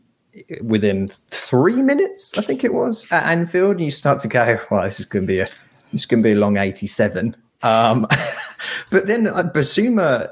within 0.62 1.12
three 1.30 1.82
minutes, 1.82 2.38
I 2.38 2.42
think 2.42 2.64
it 2.64 2.74
was 2.74 3.12
at 3.12 3.26
Anfield, 3.26 3.78
and 3.78 3.82
you 3.82 3.92
start 3.92 4.20
to 4.20 4.28
go, 4.28 4.58
well, 4.70 4.84
this 4.84 5.00
is 5.00 5.06
going 5.06 5.24
to 5.24 5.28
be 5.28 5.40
a 5.40 5.50
this 5.92 6.02
is 6.02 6.06
going 6.06 6.24
to 6.24 6.28
be 6.28 6.34
a 6.34 6.40
long 6.40 6.58
eighty-seven. 6.58 7.36
Um, 7.64 8.08
but 8.92 9.08
then 9.08 9.28
uh, 9.28 9.44
Bissouma 9.44 10.32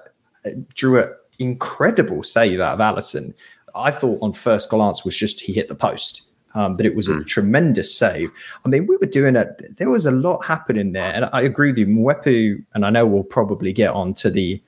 drew 0.73 1.01
an 1.01 1.13
incredible 1.39 2.23
save 2.23 2.59
out 2.59 2.79
of 2.79 2.95
Alisson. 2.95 3.33
I 3.75 3.91
thought 3.91 4.19
on 4.21 4.33
first 4.33 4.69
glance 4.69 5.05
was 5.05 5.15
just 5.15 5.41
he 5.41 5.53
hit 5.53 5.67
the 5.67 5.75
post, 5.75 6.29
um, 6.55 6.75
but 6.75 6.85
it 6.85 6.95
was 6.95 7.07
mm. 7.07 7.15
a 7.15 7.17
hmm. 7.17 7.23
tremendous 7.23 7.95
save. 7.95 8.31
I 8.65 8.69
mean, 8.69 8.87
we 8.87 8.97
were 8.97 9.07
doing 9.07 9.35
it. 9.35 9.77
There 9.77 9.89
was 9.89 10.05
a 10.05 10.11
lot 10.11 10.43
happening 10.45 10.93
there, 10.93 11.13
and 11.13 11.29
I 11.31 11.41
agree 11.41 11.69
with 11.69 11.77
you, 11.77 11.87
Mwepu, 11.87 12.63
and 12.73 12.85
I 12.85 12.89
know 12.89 13.05
we'll 13.05 13.23
probably 13.23 13.73
get 13.73 13.91
on 13.91 14.13
to 14.15 14.29
the 14.29 14.61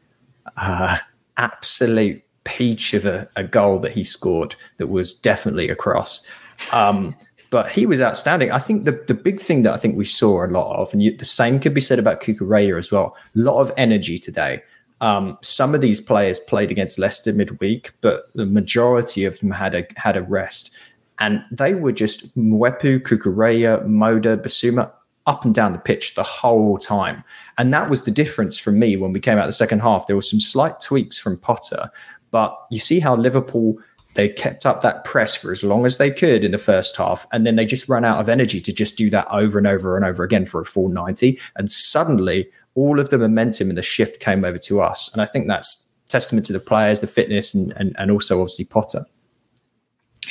uh, 0.57 0.97
absolute 1.37 2.21
peach 2.43 2.93
of 2.93 3.05
a, 3.05 3.29
a, 3.35 3.43
goal 3.43 3.79
that 3.79 3.91
he 3.91 4.03
scored 4.03 4.55
that 4.77 4.87
was 4.87 5.13
definitely 5.13 5.69
a 5.69 5.75
cross. 5.75 6.27
Um, 6.71 7.15
but 7.51 7.69
he 7.69 7.85
was 7.85 7.99
outstanding. 7.99 8.51
I 8.51 8.59
think 8.59 8.85
the, 8.85 8.93
the 9.07 9.13
big 9.13 9.39
thing 9.39 9.63
that 9.63 9.73
I 9.73 9.77
think 9.77 9.97
we 9.97 10.05
saw 10.05 10.45
a 10.45 10.47
lot 10.47 10.75
of, 10.77 10.93
and 10.93 11.03
you, 11.03 11.15
the 11.15 11.25
same 11.25 11.59
could 11.59 11.73
be 11.73 11.81
said 11.81 11.99
about 11.99 12.21
Cucurella 12.21 12.77
as 12.77 12.91
well, 12.91 13.15
a 13.35 13.39
lot 13.39 13.59
of 13.59 13.71
energy 13.77 14.17
today. 14.17 14.63
Um, 15.01 15.37
some 15.41 15.75
of 15.75 15.81
these 15.81 15.99
players 15.99 16.39
played 16.39 16.71
against 16.71 16.97
Leicester 16.97 17.33
midweek, 17.33 17.91
but 18.01 18.29
the 18.35 18.45
majority 18.45 19.25
of 19.25 19.37
them 19.39 19.51
had 19.51 19.75
a 19.75 19.85
had 19.97 20.15
a 20.15 20.21
rest, 20.21 20.77
and 21.19 21.43
they 21.51 21.73
were 21.73 21.91
just 21.91 22.37
Mwepu, 22.37 23.01
Cucurella, 23.01 23.85
Moder, 23.85 24.37
Bissouma 24.37 24.91
up 25.27 25.45
and 25.45 25.53
down 25.53 25.73
the 25.73 25.79
pitch 25.79 26.15
the 26.15 26.23
whole 26.23 26.77
time. 26.77 27.23
And 27.57 27.73
that 27.73 27.89
was 27.89 28.03
the 28.03 28.11
difference 28.11 28.57
for 28.57 28.71
me 28.71 28.97
when 28.97 29.13
we 29.13 29.19
came 29.19 29.37
out 29.37 29.45
the 29.45 29.53
second 29.53 29.79
half. 29.79 30.07
There 30.07 30.15
were 30.15 30.21
some 30.21 30.39
slight 30.39 30.79
tweaks 30.79 31.17
from 31.17 31.37
Potter, 31.37 31.91
but 32.31 32.57
you 32.71 32.79
see 32.79 32.99
how 32.99 33.15
Liverpool 33.15 33.77
they 34.13 34.27
kept 34.27 34.65
up 34.65 34.81
that 34.81 35.05
press 35.05 35.35
for 35.35 35.51
as 35.51 35.63
long 35.63 35.85
as 35.85 35.97
they 35.97 36.11
could 36.11 36.43
in 36.43 36.51
the 36.51 36.57
first 36.57 36.97
half, 36.97 37.25
and 37.31 37.45
then 37.45 37.55
they 37.55 37.65
just 37.65 37.87
ran 37.87 38.03
out 38.03 38.19
of 38.19 38.27
energy 38.27 38.59
to 38.59 38.73
just 38.73 38.97
do 38.97 39.09
that 39.09 39.27
over 39.31 39.57
and 39.57 39.67
over 39.67 39.95
and 39.95 40.05
over 40.05 40.23
again 40.23 40.45
for 40.45 40.61
a 40.61 40.65
full 40.65 40.89
90. 40.89 41.39
And 41.55 41.71
suddenly, 41.71 42.49
all 42.75 42.99
of 42.99 43.09
the 43.09 43.17
momentum 43.17 43.69
and 43.69 43.77
the 43.77 43.81
shift 43.81 44.19
came 44.19 44.43
over 44.43 44.57
to 44.57 44.81
us. 44.81 45.11
And 45.13 45.21
I 45.21 45.25
think 45.25 45.47
that's 45.47 45.95
testament 46.09 46.45
to 46.47 46.53
the 46.53 46.59
players, 46.59 46.99
the 46.99 47.07
fitness, 47.07 47.53
and, 47.53 47.73
and, 47.77 47.95
and 47.97 48.11
also 48.11 48.41
obviously 48.41 48.65
Potter. 48.65 49.05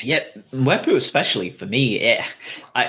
Yeah, 0.03 0.21
Mwepu 0.53 0.95
especially 0.95 1.51
for 1.51 1.67
me, 1.67 2.01
it 2.01 2.25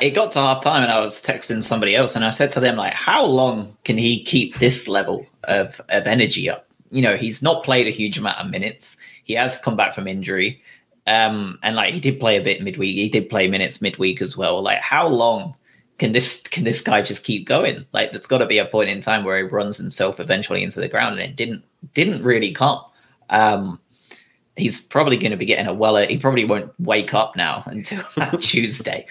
it 0.02 0.12
got 0.12 0.32
to 0.34 0.40
half 0.40 0.64
time 0.64 0.84
and 0.84 0.92
I 0.92 1.00
was 1.00 1.22
texting 1.22 1.64
somebody 1.64 1.96
else 1.96 2.16
and 2.16 2.24
I 2.24 2.30
said 2.30 2.52
to 2.54 2.60
them 2.60 2.78
like, 2.78 2.94
how 2.94 3.26
long 3.26 3.76
can 3.84 3.98
he 3.98 4.24
keep 4.24 4.56
this 4.60 4.88
level 4.88 5.26
of 5.46 5.82
of 5.90 6.06
energy 6.06 6.50
up? 6.50 6.68
You 6.92 7.02
know, 7.02 7.16
he's 7.16 7.42
not 7.42 7.64
played 7.64 7.88
a 7.88 7.92
huge 7.92 8.18
amount 8.18 8.40
of 8.40 8.50
minutes. 8.50 8.98
He 9.24 9.34
has 9.34 9.58
come 9.58 9.76
back 9.76 9.94
from 9.94 10.08
injury, 10.08 10.62
um, 11.08 11.58
and 11.64 11.76
like 11.76 11.94
he 11.94 12.00
did 12.00 12.20
play 12.20 12.38
a 12.38 12.42
bit 12.42 12.62
midweek. 12.62 12.96
He 12.96 13.10
did 13.10 13.30
play 13.30 13.48
minutes 13.48 13.82
midweek 13.82 14.22
as 14.22 14.38
well. 14.38 14.62
Like, 14.62 14.80
how 14.80 15.08
long 15.08 15.56
can 15.98 16.12
this 16.12 16.42
can 16.42 16.64
this 16.64 16.82
guy 16.82 17.02
just 17.02 17.24
keep 17.24 17.48
going? 17.48 17.86
Like, 17.94 18.12
there's 18.12 18.28
got 18.28 18.40
to 18.40 18.46
be 18.46 18.58
a 18.58 18.66
point 18.66 18.90
in 18.90 19.02
time 19.02 19.24
where 19.24 19.38
he 19.38 19.44
runs 19.44 19.78
himself 19.78 20.20
eventually 20.20 20.64
into 20.64 20.80
the 20.80 20.90
ground, 20.90 21.20
and 21.20 21.30
it 21.30 21.36
didn't 21.36 21.64
didn't 21.94 22.24
really 22.24 22.52
come. 22.52 22.82
Um, 23.30 23.80
he's 24.58 24.82
probably 24.82 25.18
going 25.18 25.32
to 25.32 25.38
be 25.38 25.46
getting 25.46 25.68
a 25.68 25.74
weller. 25.74 26.06
He 26.06 26.18
probably 26.18 26.46
won't 26.46 26.72
wake 26.80 27.14
up 27.14 27.36
now 27.36 27.64
until 27.68 28.04
Tuesday 28.40 29.06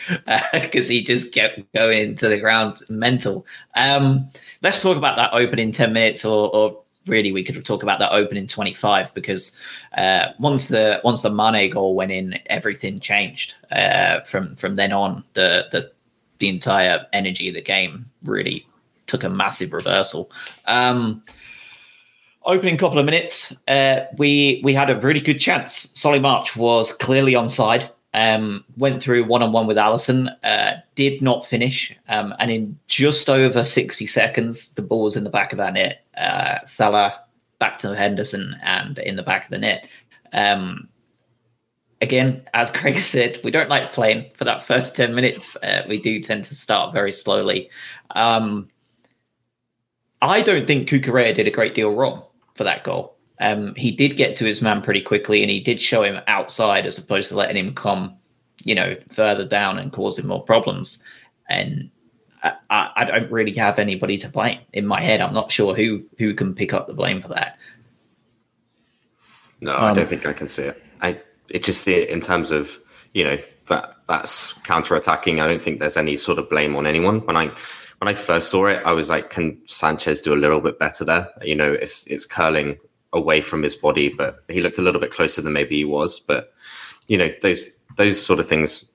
because 0.53 0.89
uh, 0.89 0.93
he 0.93 1.03
just 1.03 1.33
kept 1.33 1.61
going 1.75 2.15
to 2.17 2.29
the 2.29 2.39
ground 2.39 2.83
mental. 2.89 3.47
Um, 3.75 4.29
let's 4.63 4.83
talk 4.83 4.97
about 4.97 5.17
that 5.17 5.33
opening 5.33 5.73
10 5.73 5.93
minutes 5.93 6.25
or, 6.25 6.55
or, 6.55 6.83
really 7.07 7.33
we 7.33 7.43
could 7.43 7.65
talk 7.65 7.83
about 7.83 7.99
that 7.99 8.13
opening 8.13 8.47
25 8.47 9.13
because 9.15 9.57
uh, 9.97 10.29
once 10.39 10.69
the 10.69 11.01
once 11.05 11.23
the 11.23 11.31
Mane 11.31 11.71
goal 11.71 11.95
went 11.95 12.13
in, 12.13 12.39
everything 12.47 13.01
changed 13.01 13.55
uh, 13.71 14.21
from 14.21 14.57
from 14.57 14.77
then 14.77 14.93
on. 14.93 15.25
The 15.35 15.67
the 15.71 15.91
the 16.39 16.49
entire 16.49 17.07
energy 17.13 17.49
of 17.49 17.55
the 17.55 17.63
game 17.63 18.07
really 18.25 18.67
took 19.07 19.25
a 19.25 19.29
massive 19.29 19.73
reversal. 19.73 20.31
Um, 20.67 21.23
opening 22.45 22.77
couple 22.77 22.99
of 22.99 23.05
minutes, 23.05 23.55
uh, 23.69 24.05
we 24.17 24.61
we 24.65 24.75
had 24.75 24.91
a 24.91 24.99
really 25.01 25.21
good 25.21 25.39
chance. 25.39 25.91
Solly 25.95 26.21
March 26.21 26.57
was 26.57 26.93
clearly 26.95 27.35
on 27.35 27.49
side. 27.49 27.91
Um, 28.13 28.65
went 28.77 29.01
through 29.01 29.25
one 29.25 29.43
on 29.43 29.53
one 29.53 29.69
with 29.69 29.77
Alisson, 29.77 30.35
uh, 30.43 30.75
did 30.97 31.23
not 31.23 31.47
finish, 31.47 31.97
um, 32.09 32.35
and 32.41 32.51
in 32.51 32.79
just 32.89 33.31
over 33.31 33.63
sixty 33.63 34.05
seconds, 34.05 34.73
the 34.75 34.83
ball 34.83 35.05
was 35.05 35.17
in 35.17 35.23
the 35.23 35.31
back 35.31 35.53
of 35.53 35.61
our 35.61 35.71
net. 35.71 36.05
Uh, 36.17 36.59
Salah 36.65 37.23
back 37.61 37.79
to 37.79 37.95
Henderson 37.95 38.57
and 38.63 38.99
in 38.99 39.15
the 39.15 39.23
back 39.23 39.45
of 39.45 39.51
the 39.51 39.59
net. 39.59 39.89
Um, 40.33 40.89
again, 42.01 42.43
as 42.53 42.71
Craig 42.73 42.99
said, 42.99 43.39
we 43.45 43.53
don't 43.53 43.71
like 43.71 43.93
playing 43.93 44.31
for 44.35 44.45
that 44.45 44.65
first 44.65 44.97
ten 44.97 45.15
minutes. 45.15 45.55
Uh, 45.63 45.85
we 45.89 46.01
do 46.01 46.21
tend 46.21 46.45
to 46.47 46.55
start 46.57 46.93
very 46.93 47.13
slowly. 47.13 47.71
Um, 48.17 48.69
I 50.23 50.43
don't 50.43 50.67
think 50.67 50.89
Cucurella 50.89 51.35
did 51.35 51.47
a 51.47 51.51
great 51.51 51.75
deal 51.75 51.95
wrong 51.95 52.25
for 52.55 52.65
that 52.65 52.85
goal. 52.85 53.17
Um, 53.41 53.75
he 53.75 53.91
did 53.91 54.17
get 54.17 54.37
to 54.37 54.45
his 54.45 54.61
man 54.61 54.83
pretty 54.83 55.01
quickly, 55.01 55.43
and 55.43 55.51
he 55.51 55.61
did 55.61 55.81
show 55.81 56.03
him 56.03 56.21
outside 56.27 56.87
as 56.87 56.99
opposed 56.99 57.31
to 57.31 57.37
letting 57.37 57.57
him 57.57 57.75
come, 57.75 58.15
you 58.65 58.75
know, 58.75 58.97
further 59.11 59.47
down 59.47 59.79
and 59.79 59.93
causing 59.93 60.27
more 60.27 60.45
problems. 60.45 61.03
And 61.49 61.91
I, 62.43 62.91
I, 62.97 63.05
don't 63.05 63.31
really 63.31 63.55
have 63.55 63.79
anybody 63.79 64.17
to 64.19 64.29
blame 64.29 64.61
in 64.73 64.87
my 64.87 65.01
head. 65.01 65.21
I'm 65.21 65.35
not 65.35 65.51
sure 65.51 65.75
who 65.75 66.05
who 66.19 66.35
can 66.35 66.55
pick 66.55 66.73
up 66.73 66.87
the 66.87 66.95
blame 66.95 67.21
for 67.21 67.29
that. 67.29 67.59
No, 69.61 69.75
um, 69.77 69.85
I 69.85 69.93
don't 69.95 70.07
think 70.07 70.27
I 70.27 70.33
can 70.33 70.49
see 70.49 70.65
it. 70.65 70.83
I 71.01 71.19
it's 71.49 71.67
just 71.67 71.85
the 71.85 72.11
in 72.11 72.21
terms 72.21 72.51
of 72.51 72.79
you 73.15 73.25
know 73.25 73.39
that 73.69 73.97
that's 74.07 74.53
counter 74.65 74.95
attacking. 74.95 75.41
I 75.41 75.47
don't 75.47 75.61
think 75.61 75.81
there's 75.81 75.97
any 75.97 76.17
sort 76.17 76.39
of 76.39 76.49
blame 76.49 76.77
on 76.77 76.87
anyone. 76.87 77.21
When 77.27 77.37
I 77.37 77.47
when 77.99 78.09
I 78.09 78.15
first 78.15 78.51
saw 78.51 78.67
it, 78.67 78.83
I 78.85 78.93
was 78.93 79.11
like, 79.11 79.31
can 79.31 79.59
Sanchez 79.67 80.23
do 80.23 80.33
a 80.33 80.37
little 80.37 80.61
bit 80.61 80.79
better 80.79 81.05
there? 81.05 81.29
You 81.43 81.57
know, 81.57 81.73
it's 81.73 82.07
it's 82.07 82.25
curling 82.25 82.79
away 83.13 83.41
from 83.41 83.63
his 83.63 83.77
body, 83.77 84.09
but 84.09 84.45
he 84.49 84.61
looked 84.61 84.79
a 84.79 84.83
little 84.83 85.01
bit 85.01 85.11
closer 85.11 85.43
than 85.43 85.53
maybe 85.53 85.77
he 85.77 85.85
was. 85.85 86.21
But 86.21 86.53
you 87.09 87.19
know, 87.19 87.31
those 87.43 87.71
those 87.97 88.25
sort 88.25 88.41
of 88.41 88.49
things 88.49 88.93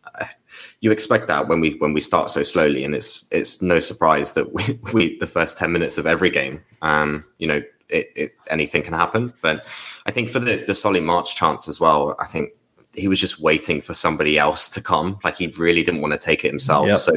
you 0.81 0.91
expect 0.91 1.27
that 1.27 1.48
when 1.48 1.60
we 1.60 1.72
when 1.75 1.93
we 1.93 2.01
start 2.01 2.29
so 2.29 2.43
slowly, 2.43 2.84
and 2.84 2.93
it's 2.93 3.27
it's 3.31 3.62
no 3.62 3.79
surprise 3.79 4.34
that 4.34 4.53
we, 4.53 4.79
we 4.93 5.17
the 5.17 5.27
first 5.27 5.57
ten 5.57 5.72
minutes 5.72 5.98
of 5.98 6.05
every 6.05 6.29
game, 6.29 6.63
um, 6.81 7.25
you 7.38 7.48
know, 7.48 7.62
it, 7.89 8.12
it 8.15 8.34
anything 8.50 8.84
can 8.84 8.93
happen. 8.93 9.34
But 9.41 9.65
I 10.05 10.12
think 10.12 10.29
for 10.29 10.39
the 10.39 10.63
the 10.65 10.75
Solly 10.75 11.00
March 11.00 11.36
chance 11.36 11.67
as 11.67 11.79
well, 11.79 12.15
I 12.19 12.25
think 12.25 12.51
he 12.93 13.07
was 13.07 13.19
just 13.19 13.39
waiting 13.39 13.81
for 13.81 13.93
somebody 13.93 14.38
else 14.38 14.69
to 14.69 14.81
come. 14.81 15.19
Like 15.24 15.38
he 15.38 15.48
really 15.57 15.84
didn't 15.84 16.01
want 16.01 16.13
to 16.13 16.19
take 16.19 16.45
it 16.45 16.50
himself. 16.50 16.88
Yep. 16.88 16.98
So 16.98 17.13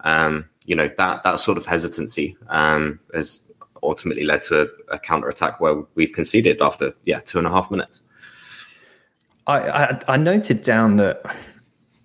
um, 0.00 0.48
you 0.66 0.74
know 0.74 0.88
that 0.96 1.22
that 1.24 1.40
sort 1.40 1.58
of 1.58 1.66
hesitancy 1.66 2.36
um, 2.48 3.00
has 3.12 3.46
ultimately 3.84 4.24
led 4.24 4.42
to 4.42 4.62
a, 4.62 4.94
a 4.94 4.98
counter 4.98 5.28
attack 5.28 5.60
where 5.60 5.82
we've 5.94 6.12
conceded 6.12 6.60
after 6.60 6.94
yeah 7.04 7.20
two 7.20 7.38
and 7.38 7.46
a 7.46 7.50
half 7.50 7.70
minutes. 7.70 8.02
I 9.46 9.58
I, 9.60 10.00
I 10.08 10.16
noted 10.16 10.62
down 10.62 10.96
that 10.96 11.22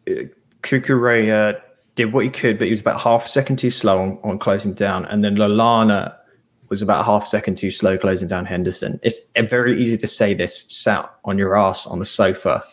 uh, 0.10 0.24
Cucurella 0.62 1.62
did 1.96 2.14
what 2.14 2.24
he 2.24 2.30
could, 2.30 2.58
but 2.58 2.66
he 2.66 2.72
was 2.72 2.82
about 2.82 3.02
half 3.02 3.26
a 3.26 3.28
second 3.28 3.58
too 3.58 3.70
slow 3.70 4.00
on, 4.02 4.20
on 4.24 4.40
closing 4.40 4.74
down, 4.74 5.06
and 5.06 5.24
then 5.24 5.36
Lallana 5.36 6.16
was 6.70 6.82
about 6.82 7.04
half 7.04 7.24
a 7.24 7.26
second 7.26 7.56
too 7.56 7.72
slow 7.72 7.98
closing 7.98 8.28
down 8.28 8.46
Henderson. 8.46 9.00
It's 9.04 9.20
very 9.50 9.76
easy 9.82 9.98
to 9.98 10.08
say 10.08 10.34
this 10.34 10.66
sat 10.70 11.10
on 11.26 11.38
your 11.38 11.58
ass 11.58 11.88
on 11.88 12.00
the 12.00 12.06
sofa, 12.06 12.64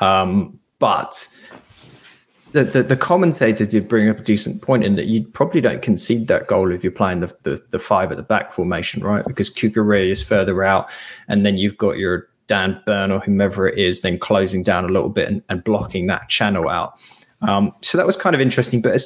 um, 0.00 0.58
but 0.78 1.26
the, 2.52 2.64
the, 2.64 2.82
the 2.82 2.96
commentator 2.96 3.64
did 3.64 3.88
bring 3.88 4.08
up 4.08 4.18
a 4.18 4.22
decent 4.22 4.62
point 4.62 4.84
in 4.84 4.96
that 4.96 5.06
you 5.06 5.24
probably 5.24 5.60
don't 5.60 5.82
concede 5.82 6.28
that 6.28 6.46
goal 6.46 6.72
if 6.72 6.82
you're 6.82 6.92
playing 6.92 7.20
the, 7.20 7.34
the, 7.42 7.60
the 7.70 7.78
five 7.78 8.10
at 8.10 8.16
the 8.16 8.22
back 8.22 8.52
formation, 8.52 9.02
right? 9.02 9.24
Because 9.24 9.48
Cucurella 9.52 10.10
is 10.10 10.22
further 10.22 10.62
out, 10.62 10.90
and 11.28 11.46
then 11.46 11.58
you've 11.58 11.78
got 11.78 11.96
your 11.96 12.28
Dan 12.46 12.80
Burn 12.84 13.12
or 13.12 13.20
whomever 13.20 13.68
it 13.68 13.78
is, 13.78 14.00
then 14.00 14.18
closing 14.18 14.62
down 14.62 14.84
a 14.84 14.88
little 14.88 15.10
bit 15.10 15.28
and, 15.28 15.42
and 15.48 15.62
blocking 15.62 16.08
that 16.08 16.28
channel 16.28 16.68
out. 16.68 16.98
Um, 17.42 17.72
so 17.80 17.96
that 17.96 18.06
was 18.06 18.16
kind 18.16 18.34
of 18.34 18.40
interesting, 18.40 18.82
but 18.82 19.00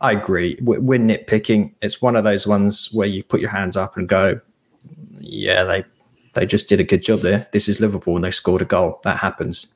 I 0.00 0.12
agree. 0.12 0.58
We're 0.62 0.98
nitpicking. 0.98 1.74
It's 1.82 2.02
one 2.02 2.16
of 2.16 2.24
those 2.24 2.46
ones 2.46 2.88
where 2.92 3.06
you 3.06 3.22
put 3.22 3.40
your 3.40 3.50
hands 3.50 3.76
up 3.76 3.96
and 3.96 4.08
go, 4.08 4.40
"Yeah, 5.20 5.64
they 5.64 5.84
they 6.34 6.46
just 6.46 6.68
did 6.68 6.80
a 6.80 6.84
good 6.84 7.02
job 7.02 7.20
there. 7.20 7.46
This 7.52 7.68
is 7.68 7.80
Liverpool, 7.80 8.16
and 8.16 8.24
they 8.24 8.30
scored 8.30 8.62
a 8.62 8.64
goal. 8.64 9.00
That 9.04 9.18
happens." 9.18 9.72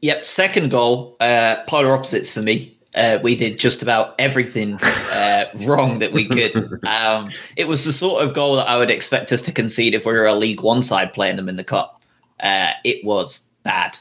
Yep, 0.00 0.24
second 0.24 0.70
goal, 0.70 1.16
uh, 1.20 1.56
polar 1.66 1.92
opposites 1.92 2.32
for 2.32 2.42
me. 2.42 2.76
Uh, 2.94 3.18
we 3.22 3.36
did 3.36 3.58
just 3.58 3.82
about 3.82 4.14
everything 4.18 4.74
uh, 4.82 5.44
wrong 5.60 5.98
that 5.98 6.12
we 6.12 6.26
could. 6.26 6.84
Um, 6.86 7.30
it 7.56 7.68
was 7.68 7.84
the 7.84 7.92
sort 7.92 8.24
of 8.24 8.34
goal 8.34 8.56
that 8.56 8.68
I 8.68 8.78
would 8.78 8.90
expect 8.90 9.32
us 9.32 9.42
to 9.42 9.52
concede 9.52 9.94
if 9.94 10.06
we 10.06 10.12
were 10.12 10.26
a 10.26 10.34
League 10.34 10.62
One 10.62 10.82
side 10.82 11.12
playing 11.12 11.36
them 11.36 11.48
in 11.48 11.56
the 11.56 11.64
cup. 11.64 12.00
Uh, 12.40 12.70
it 12.84 13.04
was 13.04 13.46
bad. 13.62 13.98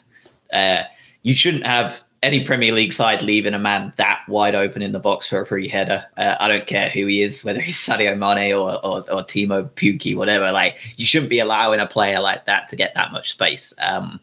Uh, 0.53 0.83
you 1.23 1.35
shouldn't 1.35 1.65
have 1.65 2.03
any 2.23 2.43
Premier 2.43 2.71
League 2.71 2.93
side 2.93 3.21
leaving 3.21 3.53
a 3.53 3.59
man 3.59 3.93
that 3.97 4.21
wide 4.27 4.55
open 4.55 4.81
in 4.81 4.91
the 4.91 4.99
box 4.99 5.27
for 5.27 5.41
a 5.41 5.45
free 5.45 5.67
header. 5.67 6.05
Uh, 6.17 6.35
I 6.39 6.47
don't 6.47 6.65
care 6.65 6.89
who 6.89 7.05
he 7.05 7.21
is, 7.21 7.43
whether 7.43 7.59
he's 7.59 7.77
Sadio 7.87 8.17
Mane 8.17 8.53
or, 8.53 8.75
or, 8.85 8.97
or 9.11 9.23
Teemu 9.23 9.69
Pukki, 9.71 10.15
whatever. 10.15 10.51
Like 10.51 10.77
you 10.97 11.05
shouldn't 11.05 11.29
be 11.29 11.39
allowing 11.39 11.79
a 11.79 11.87
player 11.87 12.19
like 12.19 12.45
that 12.45 12.67
to 12.69 12.75
get 12.75 12.93
that 12.95 13.11
much 13.11 13.31
space. 13.31 13.73
Um, 13.81 14.19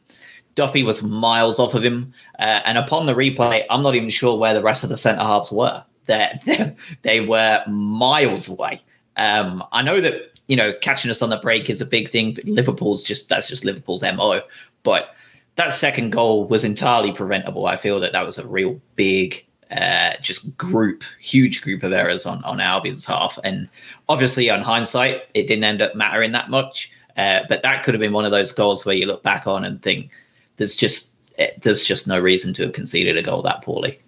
Duffy 0.54 0.82
was 0.82 1.02
miles 1.02 1.58
off 1.58 1.74
of 1.74 1.84
him. 1.84 2.12
Uh, 2.38 2.60
and 2.64 2.78
upon 2.78 3.06
the 3.06 3.14
replay, 3.14 3.64
I'm 3.70 3.82
not 3.82 3.94
even 3.94 4.10
sure 4.10 4.38
where 4.38 4.54
the 4.54 4.62
rest 4.62 4.84
of 4.84 4.90
the 4.90 4.96
centre 4.96 5.22
halves 5.22 5.50
were. 5.50 5.84
They, 6.06 6.76
they 7.02 7.20
were 7.20 7.62
miles 7.66 8.48
away. 8.48 8.82
Um, 9.16 9.64
I 9.72 9.82
know 9.82 10.00
that, 10.00 10.38
you 10.46 10.56
know, 10.56 10.72
catching 10.80 11.10
us 11.10 11.22
on 11.22 11.30
the 11.30 11.38
break 11.38 11.70
is 11.70 11.80
a 11.80 11.86
big 11.86 12.08
thing, 12.08 12.34
but 12.34 12.44
Liverpool's 12.44 13.04
just, 13.04 13.28
that's 13.28 13.48
just 13.48 13.64
Liverpool's 13.64 14.02
MO. 14.02 14.42
But 14.82 15.14
that 15.56 15.72
second 15.72 16.10
goal 16.10 16.46
was 16.46 16.64
entirely 16.64 17.12
preventable. 17.12 17.66
I 17.66 17.76
feel 17.76 18.00
that 18.00 18.12
that 18.12 18.26
was 18.26 18.38
a 18.38 18.46
real 18.46 18.80
big, 18.96 19.44
uh, 19.70 20.12
just 20.20 20.56
group, 20.56 21.04
huge 21.20 21.62
group 21.62 21.82
of 21.82 21.92
errors 21.92 22.26
on, 22.26 22.44
on 22.44 22.60
Albion's 22.60 23.06
half. 23.06 23.38
And 23.44 23.68
obviously, 24.08 24.50
on 24.50 24.62
hindsight, 24.62 25.22
it 25.34 25.46
didn't 25.46 25.64
end 25.64 25.82
up 25.82 25.94
mattering 25.94 26.32
that 26.32 26.50
much. 26.50 26.92
Uh, 27.16 27.40
but 27.48 27.62
that 27.62 27.84
could 27.84 27.94
have 27.94 28.00
been 28.00 28.12
one 28.12 28.24
of 28.24 28.32
those 28.32 28.52
goals 28.52 28.84
where 28.84 28.96
you 28.96 29.06
look 29.06 29.22
back 29.22 29.46
on 29.46 29.64
and 29.64 29.80
think, 29.82 30.10
there's 30.56 30.76
just 30.76 31.12
eh, 31.38 31.50
there's 31.60 31.84
just 31.84 32.06
no 32.06 32.18
reason 32.18 32.52
to 32.54 32.64
have 32.64 32.72
conceded 32.72 33.16
a 33.16 33.22
goal 33.22 33.42
that 33.42 33.62
poorly. 33.62 33.98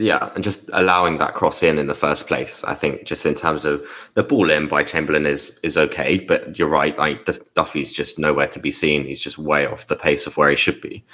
Yeah, 0.00 0.30
and 0.36 0.44
just 0.44 0.70
allowing 0.72 1.18
that 1.18 1.34
cross 1.34 1.60
in 1.60 1.76
in 1.76 1.88
the 1.88 1.94
first 1.94 2.28
place, 2.28 2.62
I 2.62 2.74
think, 2.74 3.02
just 3.04 3.26
in 3.26 3.34
terms 3.34 3.64
of 3.64 3.84
the 4.14 4.22
ball 4.22 4.48
in 4.48 4.68
by 4.68 4.84
Chamberlain 4.84 5.26
is 5.26 5.58
is 5.64 5.76
okay, 5.76 6.20
but 6.20 6.56
you're 6.56 6.68
right. 6.68 6.96
Like 6.96 7.28
Duffy's 7.54 7.92
just 7.92 8.16
nowhere 8.16 8.46
to 8.46 8.60
be 8.60 8.70
seen. 8.70 9.04
He's 9.04 9.20
just 9.20 9.38
way 9.38 9.66
off 9.66 9.88
the 9.88 9.96
pace 9.96 10.24
of 10.28 10.36
where 10.36 10.50
he 10.50 10.56
should 10.56 10.80
be. 10.80 11.04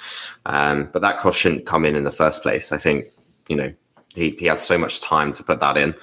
Um, 0.45 0.87
but 0.93 1.01
that 1.01 1.17
cross 1.17 1.35
shouldn't 1.35 1.65
come 1.65 1.83
in 1.83 1.95
in 1.95 2.03
the 2.03 2.11
first 2.11 2.43
place. 2.43 2.71
I 2.71 2.77
think 2.77 3.05
you 3.49 3.55
know 3.55 3.73
he 4.13 4.35
he 4.37 4.45
had 4.45 4.61
so 4.61 4.77
much 4.77 5.01
time 5.01 5.33
to 5.33 5.43
put 5.43 5.59
that 5.61 5.77
in. 5.77 5.95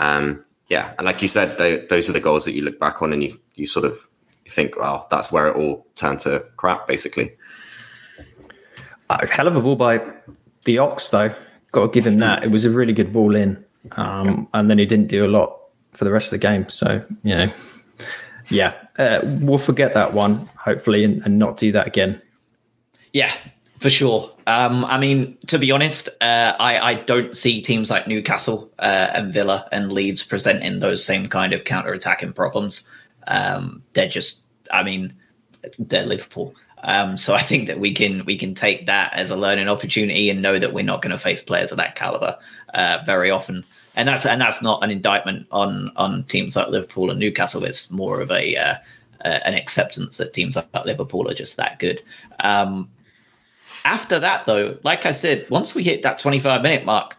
Um, 0.00 0.44
yeah, 0.68 0.92
and 0.98 1.04
like 1.04 1.22
you 1.22 1.28
said, 1.28 1.56
they, 1.56 1.86
those 1.86 2.10
are 2.10 2.14
the 2.14 2.20
goals 2.20 2.46
that 2.46 2.54
you 2.54 2.62
look 2.62 2.80
back 2.80 3.00
on 3.00 3.12
and 3.12 3.22
you 3.22 3.30
you 3.54 3.68
sort 3.68 3.84
of 3.84 4.08
you 4.44 4.50
think, 4.50 4.76
well, 4.76 5.06
that's 5.10 5.32
where 5.32 5.48
it 5.48 5.56
all 5.56 5.86
turned 5.94 6.20
to 6.20 6.44
crap, 6.56 6.86
basically. 6.86 7.32
Uh, 9.10 9.26
hell 9.26 9.48
of 9.48 9.56
a 9.56 9.60
ball 9.60 9.76
by 9.76 10.04
the 10.64 10.78
Ox, 10.78 11.10
though. 11.10 11.34
Got 11.72 11.86
to 11.86 11.92
give 11.92 12.06
him 12.06 12.18
that. 12.18 12.44
It 12.44 12.50
was 12.50 12.64
a 12.64 12.70
really 12.70 12.92
good 12.92 13.12
ball 13.12 13.34
in, 13.34 13.64
um, 13.92 14.48
and 14.54 14.70
then 14.70 14.78
he 14.78 14.86
didn't 14.86 15.08
do 15.08 15.26
a 15.26 15.28
lot 15.28 15.58
for 15.92 16.04
the 16.04 16.12
rest 16.12 16.26
of 16.26 16.30
the 16.32 16.38
game. 16.38 16.68
So 16.68 17.04
you 17.22 17.36
know, 17.36 17.52
yeah, 18.48 18.74
uh, 18.98 19.20
we'll 19.24 19.58
forget 19.58 19.94
that 19.94 20.12
one 20.12 20.48
hopefully 20.56 21.04
and, 21.04 21.22
and, 21.24 21.38
not 21.38 21.56
do 21.56 21.72
that 21.72 21.86
again. 21.86 22.20
Yeah, 23.12 23.32
for 23.80 23.90
sure. 23.90 24.30
Um, 24.46 24.84
I 24.84 24.98
mean, 24.98 25.36
to 25.48 25.58
be 25.58 25.70
honest, 25.70 26.08
uh, 26.20 26.54
I, 26.58 26.78
I 26.78 26.94
don't 26.94 27.36
see 27.36 27.60
teams 27.60 27.90
like 27.90 28.06
Newcastle 28.06 28.72
uh, 28.78 29.10
and 29.12 29.32
Villa 29.32 29.68
and 29.72 29.92
Leeds 29.92 30.22
presenting 30.22 30.80
those 30.80 31.04
same 31.04 31.26
kind 31.26 31.52
of 31.52 31.64
counter-attacking 31.64 32.32
problems. 32.32 32.88
Um, 33.26 33.82
they're 33.92 34.08
just, 34.08 34.44
I 34.72 34.82
mean, 34.82 35.14
they're 35.78 36.06
Liverpool. 36.06 36.54
Um, 36.84 37.16
so 37.16 37.34
I 37.34 37.40
think 37.40 37.66
that 37.66 37.80
we 37.80 37.92
can 37.92 38.24
we 38.26 38.36
can 38.36 38.54
take 38.54 38.86
that 38.86 39.12
as 39.14 39.30
a 39.30 39.36
learning 39.36 39.68
opportunity 39.68 40.28
and 40.28 40.42
know 40.42 40.58
that 40.58 40.74
we're 40.74 40.84
not 40.84 41.00
going 41.00 41.12
to 41.12 41.18
face 41.18 41.40
players 41.40 41.70
of 41.70 41.78
that 41.78 41.96
caliber 41.96 42.36
uh, 42.74 42.98
very 43.06 43.30
often. 43.30 43.64
And 43.96 44.08
that's 44.08 44.26
and 44.26 44.40
that's 44.40 44.60
not 44.60 44.84
an 44.84 44.90
indictment 44.90 45.46
on 45.50 45.90
on 45.96 46.24
teams 46.24 46.56
like 46.56 46.68
Liverpool 46.68 47.10
and 47.10 47.18
Newcastle. 47.18 47.64
It's 47.64 47.90
more 47.90 48.20
of 48.20 48.30
a 48.30 48.56
uh, 48.56 48.74
uh, 49.24 49.40
an 49.44 49.54
acceptance 49.54 50.18
that 50.18 50.34
teams 50.34 50.56
like 50.56 50.84
Liverpool 50.84 51.30
are 51.30 51.34
just 51.34 51.56
that 51.56 51.78
good. 51.78 52.02
Um, 52.40 52.90
after 53.84 54.18
that, 54.18 54.46
though, 54.46 54.78
like 54.82 55.06
I 55.06 55.10
said, 55.10 55.48
once 55.50 55.74
we 55.74 55.82
hit 55.82 56.02
that 56.02 56.18
25 56.18 56.62
minute 56.62 56.84
mark, 56.84 57.16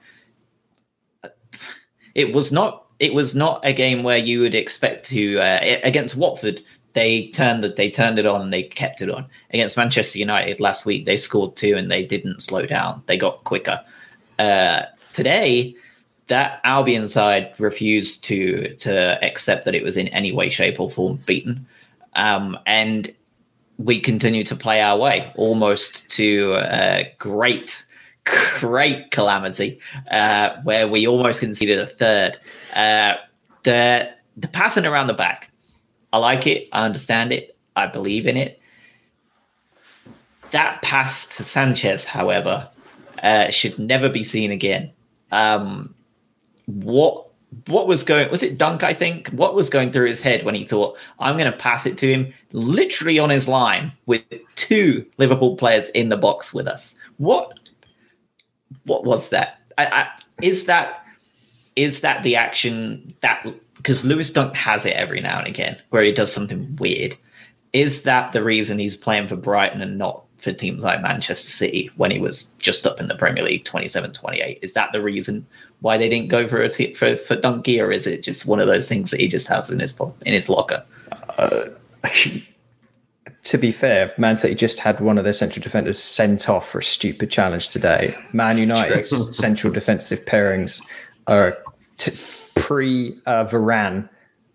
it 2.14 2.34
was 2.34 2.52
not 2.52 2.85
it 3.00 3.14
was 3.14 3.36
not 3.36 3.60
a 3.64 3.74
game 3.74 4.04
where 4.04 4.18
you 4.18 4.40
would 4.40 4.56
expect 4.56 5.06
to 5.08 5.40
uh, 5.40 5.60
against 5.84 6.16
Watford. 6.16 6.64
They 6.94 7.28
turned 7.28 7.64
that 7.64 7.75
they 7.75 7.90
turned 7.90 8.20
it 8.20 8.25
on 8.25 8.42
and 8.42 8.54
they 8.54 8.64
kept 8.64 9.02
it 9.02 9.10
on. 9.10 9.25
Against 9.52 9.75
Manchester 9.75 10.18
United 10.18 10.62
last 10.62 10.86
week, 10.86 11.06
they 11.06 11.18
scored 11.18 11.58
two 11.58 11.75
and 11.75 11.92
they 11.92 12.04
didn't 12.04 12.42
slow 12.42 12.66
down. 12.66 13.04
They 13.08 13.18
got 13.18 13.44
quicker. 13.44 13.84
Uh, 14.40 14.84
today, 15.12 15.75
that 16.28 16.62
Albion 16.64 17.08
side 17.08 17.54
refused 17.60 18.24
to 18.25 18.74
to 18.75 19.24
accept 19.24 19.66
that 19.66 19.75
it 19.75 19.84
was 19.84 19.98
in 19.98 20.08
any 20.10 20.32
way, 20.32 20.50
shape, 20.50 20.80
or 20.80 20.90
form 20.90 21.18
beaten. 21.25 21.66
Um, 22.16 22.58
and 22.66 23.14
we 23.78 24.00
continue 24.00 24.44
to 24.46 24.56
play 24.56 24.82
our 24.82 24.98
way 24.98 25.32
almost 25.36 26.10
to 26.12 26.56
a 26.62 27.14
great, 27.20 27.85
great 28.25 29.12
calamity 29.12 29.79
uh, 30.12 30.55
where 30.63 30.88
we 30.88 31.08
almost 31.08 31.39
conceded 31.39 31.79
a 31.79 31.88
third. 31.88 32.38
Uh, 32.74 33.13
the 33.63 34.12
the 34.38 34.48
passing 34.48 34.86
around 34.86 35.08
the 35.08 35.13
back, 35.13 35.50
I 36.12 36.17
like 36.17 36.46
it. 36.48 36.67
I 36.74 36.86
understand 36.86 37.32
it. 37.32 37.58
I 37.75 37.88
believe 37.88 38.27
in 38.27 38.38
it. 38.38 38.60
That 40.51 40.82
pass 40.82 41.25
to 41.38 41.44
Sanchez, 41.44 42.05
however, 42.05 42.70
uh, 43.24 43.50
should 43.50 43.77
never 43.79 44.10
be 44.10 44.24
seen 44.24 44.51
again. 44.51 44.91
Um, 45.32 45.94
what 46.65 47.25
what 47.67 47.88
was 47.88 48.03
going 48.03 48.29
was 48.29 48.44
it 48.44 48.58
dunk 48.58 48.84
i 48.84 48.94
think 48.94 49.29
what 49.29 49.55
was 49.55 49.70
going 49.70 49.91
through 49.91 50.08
his 50.08 50.20
head 50.20 50.44
when 50.44 50.55
he 50.55 50.65
thought 50.65 50.98
i'm 51.20 51.38
going 51.38 51.50
to 51.50 51.58
pass 51.58 51.86
it 51.86 51.98
to 51.98 52.12
him 52.12 52.34
literally 52.51 53.17
on 53.17 53.29
his 53.29 53.48
line 53.48 53.91
with 54.08 54.24
two 54.55 55.05
liverpool 55.18 55.55
players 55.55 55.88
in 55.90 56.09
the 56.09 56.18
box 56.18 56.53
with 56.53 56.68
us 56.68 56.96
what 57.18 57.57
what 58.86 59.04
was 59.04 59.30
that? 59.30 59.60
I, 59.78 59.86
I, 59.86 60.08
is 60.42 60.66
that 60.66 61.06
is 61.75 62.01
that 62.01 62.24
the 62.24 62.36
action 62.36 63.14
that 63.22 63.46
because 63.75 64.06
lewis 64.06 64.32
dunk 64.32 64.56
has 64.56 64.86
it 64.86 64.96
every 64.96 65.20
now 65.20 65.38
and 65.38 65.48
again 65.48 65.78
where 65.90 66.04
he 66.04 66.12
does 66.12 66.32
something 66.32 66.75
weird. 66.78 67.18
Is 67.74 68.04
that 68.04 68.32
the 68.32 68.42
reason 68.42 68.80
he's 68.80 68.96
playing 68.96 69.28
for 69.28 69.36
brighton 69.36 69.82
and 69.82 69.98
not 69.98 70.24
for 70.38 70.54
teams 70.54 70.84
like 70.84 71.01
manchester 71.01 71.50
city 71.50 71.90
when 71.98 72.12
he 72.12 72.20
was 72.20 72.54
just 72.60 72.86
up 72.86 73.00
in 73.00 73.08
the 73.08 73.16
premier 73.16 73.44
league 73.44 73.66
27 73.66 74.14
28 74.14 74.60
is 74.62 74.74
that 74.74 74.92
the 74.94 75.01
reason 75.01 75.46
why 75.86 75.98
they 75.98 76.10
didn't 76.10 76.30
go 76.30 76.48
for 76.48 76.62
a 76.62 76.70
t- 76.70 76.94
for 76.94 77.16
for 77.16 77.36
Donkey, 77.36 77.80
or 77.80 77.92
is 77.92 78.08
it 78.08 78.24
just 78.24 78.46
one 78.46 78.60
of 78.60 78.68
those 78.68 78.88
things 78.88 79.12
that 79.12 79.20
he 79.20 79.28
just 79.28 79.48
has 79.48 79.70
in 79.70 79.80
his 79.80 79.94
in 80.25 80.34
his 80.34 80.50
locker? 80.50 80.84
Uh, 81.38 81.66
to 83.46 83.58
be 83.60 83.72
fair, 83.72 84.12
Man 84.18 84.36
City 84.36 84.55
just 84.55 84.79
had 84.79 85.00
one 85.00 85.18
of 85.18 85.24
their 85.24 85.34
central 85.34 85.62
defenders 85.62 86.00
sent 86.00 86.50
off 86.50 86.68
for 86.68 86.79
a 86.79 86.84
stupid 86.84 87.29
challenge 87.29 87.70
today. 87.70 88.16
Man 88.34 88.58
United's 88.68 89.38
central 89.38 89.72
defensive 89.72 90.25
pairings 90.25 90.86
are 91.27 91.58
t- 91.98 92.18
pre 92.55 93.16
uh, 93.25 93.46
Varane 93.46 94.10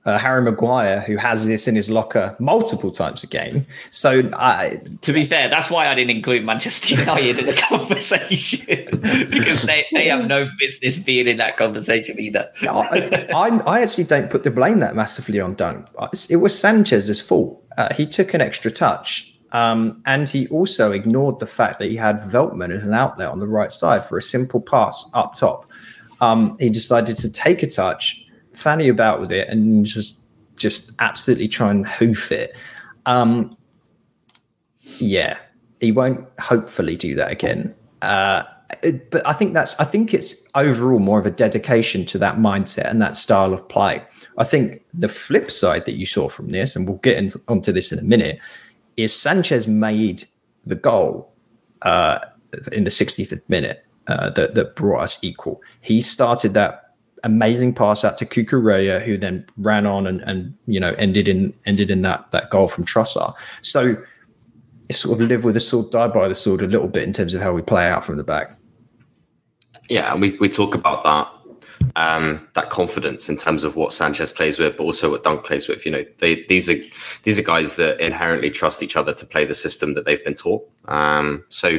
uh, 0.06 0.18
Harry 0.18 0.42
Maguire, 0.42 1.00
who 1.00 1.16
has 1.18 1.46
this 1.46 1.68
in 1.68 1.76
his 1.76 1.90
locker 1.90 2.34
multiple 2.40 2.90
times 2.90 3.22
a 3.22 3.26
game. 3.26 3.66
So, 3.90 4.28
I, 4.32 4.80
to 5.02 5.12
be 5.12 5.24
fair, 5.24 5.48
that's 5.48 5.70
why 5.70 5.88
I 5.88 5.94
didn't 5.94 6.16
include 6.16 6.44
Manchester 6.44 6.94
United 6.98 7.38
in 7.38 7.46
the 7.46 7.52
conversation 7.52 9.00
because 9.30 9.64
they, 9.64 9.86
they 9.92 10.08
have 10.08 10.26
no 10.26 10.48
business 10.58 10.98
being 10.98 11.28
in 11.28 11.36
that 11.36 11.56
conversation 11.56 12.18
either. 12.18 12.50
I, 12.62 13.28
I, 13.32 13.48
I, 13.66 13.82
actually 13.82 14.04
don't 14.04 14.30
put 14.30 14.42
the 14.42 14.50
blame 14.50 14.80
that 14.80 14.96
massively 14.96 15.38
on 15.38 15.54
Dunk. 15.54 15.86
It 16.30 16.36
was 16.36 16.58
Sanchez's 16.58 17.20
fault. 17.20 17.59
Uh, 17.76 17.92
he 17.94 18.06
took 18.06 18.34
an 18.34 18.40
extra 18.40 18.70
touch. 18.70 19.26
Um, 19.52 20.00
and 20.06 20.28
he 20.28 20.46
also 20.48 20.92
ignored 20.92 21.40
the 21.40 21.46
fact 21.46 21.80
that 21.80 21.86
he 21.86 21.96
had 21.96 22.16
Veltman 22.16 22.70
as 22.70 22.86
an 22.86 22.94
outlet 22.94 23.28
on 23.28 23.40
the 23.40 23.48
right 23.48 23.72
side 23.72 24.04
for 24.04 24.16
a 24.16 24.22
simple 24.22 24.60
pass 24.60 25.10
up 25.12 25.34
top. 25.34 25.68
Um, 26.20 26.56
he 26.60 26.70
decided 26.70 27.16
to 27.16 27.32
take 27.32 27.62
a 27.62 27.66
touch 27.66 28.24
fanny 28.52 28.88
about 28.88 29.20
with 29.20 29.32
it 29.32 29.48
and 29.48 29.84
just 29.84 30.20
just 30.56 30.92
absolutely 30.98 31.48
try 31.48 31.70
and 31.70 31.86
hoof 31.86 32.30
it. 32.30 32.54
Um, 33.06 33.56
yeah, 34.98 35.38
he 35.80 35.90
won't 35.90 36.28
hopefully 36.38 36.96
do 36.96 37.14
that 37.14 37.30
again. 37.30 37.74
Uh, 38.02 38.42
but 39.10 39.26
I 39.26 39.32
think 39.32 39.54
that's 39.54 39.78
I 39.80 39.84
think 39.84 40.14
it's 40.14 40.48
overall 40.54 40.98
more 40.98 41.18
of 41.18 41.26
a 41.26 41.30
dedication 41.30 42.04
to 42.06 42.18
that 42.18 42.36
mindset 42.36 42.90
and 42.90 43.00
that 43.02 43.16
style 43.16 43.52
of 43.52 43.66
play. 43.68 44.02
I 44.38 44.44
think 44.44 44.82
the 44.94 45.08
flip 45.08 45.50
side 45.50 45.84
that 45.86 45.92
you 45.92 46.06
saw 46.06 46.28
from 46.28 46.50
this, 46.50 46.76
and 46.76 46.88
we'll 46.88 46.98
get 46.98 47.16
into, 47.16 47.40
onto 47.48 47.72
this 47.72 47.92
in 47.92 47.98
a 47.98 48.02
minute, 48.02 48.38
is 48.96 49.14
Sanchez 49.14 49.66
made 49.66 50.24
the 50.66 50.74
goal 50.74 51.32
uh, 51.82 52.18
in 52.72 52.84
the 52.84 52.90
65th 52.90 53.42
minute 53.48 53.84
uh, 54.06 54.30
that, 54.30 54.54
that 54.54 54.76
brought 54.76 55.02
us 55.02 55.22
equal. 55.22 55.60
He 55.80 56.00
started 56.00 56.54
that 56.54 56.94
amazing 57.22 57.74
pass 57.74 58.04
out 58.04 58.16
to 58.18 58.26
Cucurella, 58.26 59.02
who 59.02 59.18
then 59.18 59.46
ran 59.58 59.86
on 59.86 60.06
and, 60.06 60.20
and 60.22 60.54
you 60.66 60.80
know 60.80 60.94
ended 60.94 61.28
in 61.28 61.54
ended 61.66 61.90
in 61.90 62.02
that 62.02 62.30
that 62.30 62.50
goal 62.50 62.68
from 62.68 62.84
Trossard. 62.84 63.34
So 63.62 63.96
sort 64.90 65.20
of 65.20 65.28
live 65.28 65.44
with 65.44 65.54
the 65.54 65.60
sword, 65.60 65.90
die 65.90 66.08
by 66.08 66.28
the 66.28 66.34
sword 66.34 66.62
a 66.62 66.66
little 66.66 66.88
bit 66.88 67.04
in 67.04 67.12
terms 67.12 67.34
of 67.34 67.40
how 67.40 67.52
we 67.52 67.62
play 67.62 67.86
out 67.86 68.04
from 68.04 68.16
the 68.16 68.24
back. 68.24 68.56
Yeah, 69.90 70.12
and 70.12 70.20
we, 70.20 70.38
we 70.38 70.48
talk 70.48 70.74
about 70.74 71.02
that 71.02 71.28
um, 71.96 72.48
that 72.54 72.70
confidence 72.70 73.28
in 73.28 73.36
terms 73.36 73.64
of 73.64 73.76
what 73.76 73.92
Sanchez 73.92 74.32
plays 74.32 74.58
with, 74.58 74.76
but 74.76 74.84
also 74.84 75.10
what 75.10 75.24
Dunk 75.24 75.44
plays 75.44 75.68
with. 75.68 75.84
You 75.84 75.92
know, 75.92 76.04
they 76.18 76.44
these 76.44 76.70
are 76.70 76.76
these 77.24 77.38
are 77.38 77.42
guys 77.42 77.76
that 77.76 78.00
inherently 78.00 78.50
trust 78.50 78.82
each 78.82 78.96
other 78.96 79.12
to 79.12 79.26
play 79.26 79.44
the 79.44 79.54
system 79.54 79.94
that 79.94 80.04
they've 80.04 80.24
been 80.24 80.34
taught. 80.34 80.68
Um, 80.86 81.44
so 81.48 81.78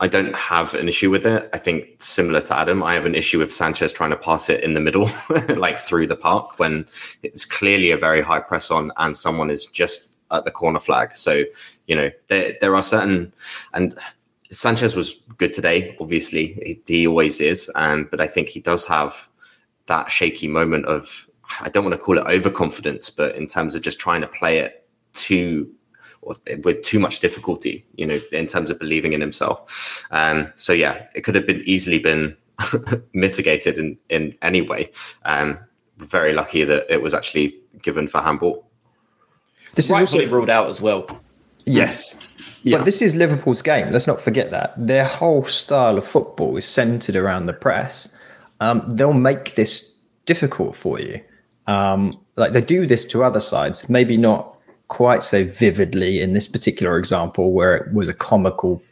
I 0.00 0.08
don't 0.08 0.34
have 0.34 0.74
an 0.74 0.88
issue 0.88 1.10
with 1.10 1.26
it. 1.26 1.50
I 1.52 1.58
think 1.58 2.00
similar 2.00 2.40
to 2.42 2.56
Adam, 2.56 2.82
I 2.82 2.94
have 2.94 3.06
an 3.06 3.14
issue 3.14 3.38
with 3.38 3.52
Sanchez 3.52 3.92
trying 3.92 4.10
to 4.10 4.16
pass 4.16 4.48
it 4.48 4.62
in 4.62 4.74
the 4.74 4.80
middle, 4.80 5.10
like 5.56 5.78
through 5.78 6.06
the 6.06 6.16
park, 6.16 6.58
when 6.58 6.86
it's 7.22 7.44
clearly 7.44 7.90
a 7.90 7.96
very 7.96 8.22
high 8.22 8.40
press 8.40 8.70
on 8.70 8.92
and 8.96 9.16
someone 9.16 9.50
is 9.50 9.66
just 9.66 10.20
at 10.30 10.44
the 10.44 10.50
corner 10.50 10.78
flag. 10.78 11.16
So, 11.16 11.44
you 11.86 11.96
know, 11.96 12.10
there, 12.28 12.54
there 12.60 12.76
are 12.76 12.82
certain, 12.82 13.32
and 13.72 13.98
Sanchez 14.50 14.96
was 14.96 15.14
good 15.36 15.52
today, 15.52 15.96
obviously, 16.00 16.54
he, 16.64 16.80
he 16.86 17.06
always 17.06 17.40
is. 17.40 17.70
And, 17.74 18.10
but 18.10 18.20
I 18.20 18.26
think 18.26 18.48
he 18.48 18.60
does 18.60 18.86
have 18.86 19.28
that 19.86 20.10
shaky 20.10 20.48
moment 20.48 20.86
of, 20.86 21.26
I 21.60 21.68
don't 21.68 21.84
want 21.84 21.94
to 21.94 21.98
call 21.98 22.18
it 22.18 22.26
overconfidence, 22.26 23.10
but 23.10 23.36
in 23.36 23.46
terms 23.46 23.74
of 23.74 23.82
just 23.82 23.98
trying 23.98 24.20
to 24.22 24.28
play 24.28 24.58
it 24.58 24.86
too 25.12 25.70
or 26.22 26.36
with 26.64 26.82
too 26.82 26.98
much 26.98 27.20
difficulty, 27.20 27.84
you 27.94 28.06
know, 28.06 28.20
in 28.32 28.46
terms 28.46 28.70
of 28.70 28.78
believing 28.78 29.12
in 29.12 29.20
himself. 29.20 30.06
Um, 30.10 30.52
so 30.56 30.72
yeah, 30.72 31.06
it 31.14 31.22
could 31.22 31.34
have 31.34 31.46
been 31.46 31.62
easily 31.64 31.98
been 31.98 32.36
mitigated 33.12 33.78
in 33.78 33.96
in 34.08 34.36
any 34.42 34.62
way. 34.62 34.90
Um, 35.24 35.58
very 35.98 36.32
lucky 36.32 36.64
that 36.64 36.86
it 36.92 37.02
was 37.02 37.14
actually 37.14 37.56
given 37.82 38.08
for 38.08 38.20
handball. 38.20 38.68
This 39.74 39.86
is 39.86 39.92
also 39.92 40.26
ruled 40.28 40.50
out 40.50 40.68
as 40.68 40.80
well. 40.80 41.06
Yes. 41.68 42.28
Yeah. 42.62 42.78
But 42.78 42.84
this 42.84 43.02
is 43.02 43.14
Liverpool's 43.14 43.62
game. 43.62 43.92
Let's 43.92 44.06
not 44.06 44.20
forget 44.20 44.50
that. 44.50 44.74
Their 44.76 45.04
whole 45.04 45.44
style 45.44 45.96
of 45.96 46.04
football 46.04 46.56
is 46.56 46.66
centered 46.66 47.16
around 47.16 47.46
the 47.46 47.52
press. 47.52 48.14
Um, 48.60 48.88
they'll 48.90 49.12
make 49.12 49.54
this 49.54 50.02
difficult 50.24 50.74
for 50.74 51.00
you. 51.00 51.20
Um, 51.66 52.12
like 52.36 52.52
they 52.52 52.60
do 52.60 52.86
this 52.86 53.04
to 53.06 53.22
other 53.22 53.40
sides, 53.40 53.88
maybe 53.88 54.16
not 54.16 54.58
quite 54.88 55.22
so 55.22 55.44
vividly 55.44 56.20
in 56.20 56.32
this 56.32 56.48
particular 56.48 56.98
example 56.98 57.52
where 57.52 57.76
it 57.76 57.92
was 57.92 58.08
a 58.08 58.14
comical 58.14 58.82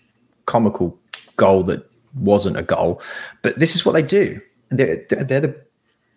comical 0.44 0.96
goal 1.36 1.62
that 1.64 1.90
wasn't 2.14 2.56
a 2.56 2.62
goal 2.62 3.00
but 3.42 3.58
this 3.58 3.74
is 3.74 3.84
what 3.84 3.92
they 3.92 4.02
do 4.02 4.40
they're, 4.68 5.02
they're 5.08 5.40
the 5.40 5.56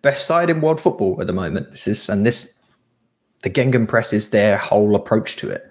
best 0.01 0.27
side 0.27 0.49
in 0.49 0.61
world 0.61 0.79
football 0.79 1.19
at 1.19 1.27
the 1.27 1.33
moment 1.33 1.69
this 1.71 1.87
is 1.87 2.09
and 2.09 2.25
this 2.25 2.61
the 3.41 3.49
Gegenpress 3.49 4.13
is 4.13 4.29
their 4.29 4.57
whole 4.57 4.95
approach 4.95 5.37
to 5.37 5.49
it 5.49 5.68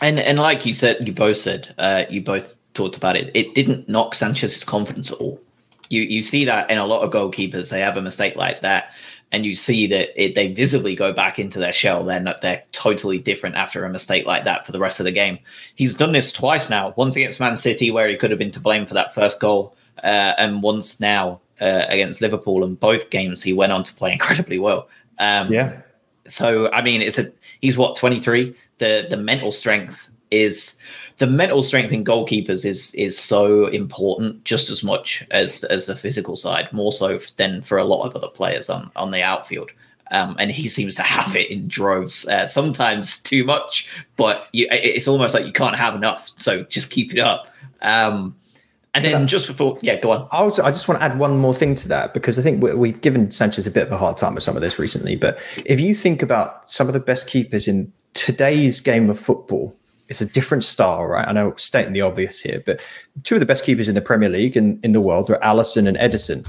and 0.00 0.18
and 0.18 0.38
like 0.38 0.66
you 0.66 0.74
said 0.74 1.06
you 1.06 1.12
both 1.12 1.36
said 1.36 1.74
uh, 1.78 2.04
you 2.08 2.20
both 2.20 2.54
talked 2.74 2.96
about 2.96 3.16
it. 3.16 3.30
It 3.34 3.54
didn't 3.54 3.88
knock 3.88 4.14
Sanchez's 4.14 4.64
confidence 4.64 5.10
at 5.10 5.18
all. 5.18 5.40
You 5.90 6.02
you 6.02 6.22
see 6.22 6.44
that 6.44 6.70
in 6.70 6.78
a 6.78 6.86
lot 6.86 7.02
of 7.02 7.10
goalkeepers. 7.10 7.70
They 7.70 7.80
have 7.80 7.96
a 7.96 8.02
mistake 8.02 8.36
like 8.36 8.60
that, 8.60 8.92
and 9.32 9.44
you 9.44 9.54
see 9.54 9.86
that 9.88 10.22
it, 10.22 10.34
they 10.34 10.52
visibly 10.52 10.94
go 10.94 11.12
back 11.12 11.38
into 11.38 11.58
their 11.58 11.72
shell. 11.72 12.04
They're 12.04 12.20
not, 12.20 12.40
they're 12.40 12.62
totally 12.72 13.18
different 13.18 13.56
after 13.56 13.84
a 13.84 13.90
mistake 13.90 14.26
like 14.26 14.44
that 14.44 14.64
for 14.64 14.72
the 14.72 14.78
rest 14.78 15.00
of 15.00 15.04
the 15.04 15.12
game. 15.12 15.38
He's 15.74 15.94
done 15.94 16.12
this 16.12 16.32
twice 16.32 16.70
now. 16.70 16.94
Once 16.96 17.16
against 17.16 17.40
Man 17.40 17.56
City, 17.56 17.90
where 17.90 18.08
he 18.08 18.16
could 18.16 18.30
have 18.30 18.38
been 18.38 18.50
to 18.52 18.60
blame 18.60 18.86
for 18.86 18.94
that 18.94 19.14
first 19.14 19.40
goal, 19.40 19.74
uh, 20.04 20.34
and 20.38 20.62
once 20.62 21.00
now 21.00 21.40
uh, 21.60 21.84
against 21.88 22.20
Liverpool. 22.20 22.64
And 22.64 22.78
both 22.78 23.10
games 23.10 23.42
he 23.42 23.52
went 23.52 23.72
on 23.72 23.82
to 23.84 23.94
play 23.94 24.12
incredibly 24.18 24.58
well. 24.58 24.88
Um, 25.18 25.52
yeah. 25.52 25.80
So 26.28 26.70
I 26.72 26.82
mean, 26.82 27.00
it's 27.00 27.18
a 27.18 27.32
he's 27.60 27.78
what 27.78 27.96
twenty 27.96 28.20
three. 28.20 28.54
The 28.78 29.06
the 29.08 29.16
mental 29.16 29.52
strength 29.52 30.10
is 30.30 30.78
the 31.18 31.26
mental 31.26 31.62
strength 31.62 31.92
in 31.92 32.04
goalkeepers 32.04 32.64
is 32.64 32.94
is 32.94 33.18
so 33.18 33.66
important 33.66 34.44
just 34.44 34.70
as 34.70 34.82
much 34.82 35.26
as 35.30 35.64
as 35.64 35.86
the 35.86 35.96
physical 35.96 36.36
side, 36.36 36.72
more 36.72 36.92
so 36.92 37.18
than 37.36 37.62
for 37.62 37.78
a 37.78 37.84
lot 37.84 38.04
of 38.04 38.14
other 38.16 38.28
players 38.28 38.70
on 38.70 38.90
on 38.96 39.10
the 39.10 39.22
outfield. 39.22 39.70
Um, 40.10 40.36
and 40.38 40.50
he 40.50 40.68
seems 40.76 40.96
to 40.96 41.02
have 41.02 41.36
it 41.36 41.50
in 41.50 41.68
droves, 41.68 42.26
uh, 42.28 42.46
sometimes 42.46 43.20
too 43.22 43.44
much, 43.44 43.88
but 44.16 44.48
you, 44.52 44.66
it's 44.70 45.08
almost 45.08 45.34
like 45.34 45.44
you 45.44 45.52
can't 45.52 45.76
have 45.76 45.94
enough. 45.94 46.32
So 46.38 46.62
just 46.64 46.90
keep 46.90 47.12
it 47.12 47.18
up. 47.18 47.48
Um, 47.82 48.34
and 48.94 49.04
then 49.04 49.26
just 49.26 49.46
before, 49.46 49.78
yeah, 49.82 49.96
go 49.96 50.12
on. 50.12 50.28
I 50.32 50.38
also, 50.38 50.64
I 50.64 50.70
just 50.70 50.88
want 50.88 51.00
to 51.00 51.04
add 51.04 51.18
one 51.18 51.36
more 51.38 51.54
thing 51.54 51.74
to 51.76 51.88
that 51.88 52.14
because 52.14 52.38
I 52.38 52.42
think 52.42 52.62
we've 52.62 53.00
given 53.00 53.30
Sanchez 53.30 53.66
a 53.66 53.70
bit 53.70 53.86
of 53.86 53.92
a 53.92 53.96
hard 53.96 54.16
time 54.16 54.34
with 54.34 54.42
some 54.42 54.56
of 54.56 54.62
this 54.62 54.78
recently. 54.78 55.14
But 55.14 55.38
if 55.64 55.80
you 55.80 55.94
think 55.94 56.22
about 56.22 56.68
some 56.68 56.88
of 56.88 56.94
the 56.94 57.00
best 57.00 57.28
keepers 57.28 57.68
in 57.68 57.92
today's 58.14 58.80
game 58.80 59.10
of 59.10 59.18
football, 59.18 59.76
it's 60.08 60.20
a 60.20 60.26
different 60.26 60.64
style, 60.64 61.04
right? 61.04 61.28
I 61.28 61.32
know 61.32 61.54
stating 61.56 61.92
the 61.92 62.00
obvious 62.00 62.40
here, 62.40 62.62
but 62.64 62.82
two 63.24 63.36
of 63.36 63.40
the 63.40 63.46
best 63.46 63.64
keepers 63.64 63.88
in 63.88 63.94
the 63.94 64.00
Premier 64.00 64.30
League 64.30 64.56
and 64.56 64.82
in 64.84 64.92
the 64.92 65.02
world 65.02 65.30
are 65.30 65.38
Alisson 65.40 65.86
and 65.86 65.96
Ederson. 65.98 66.46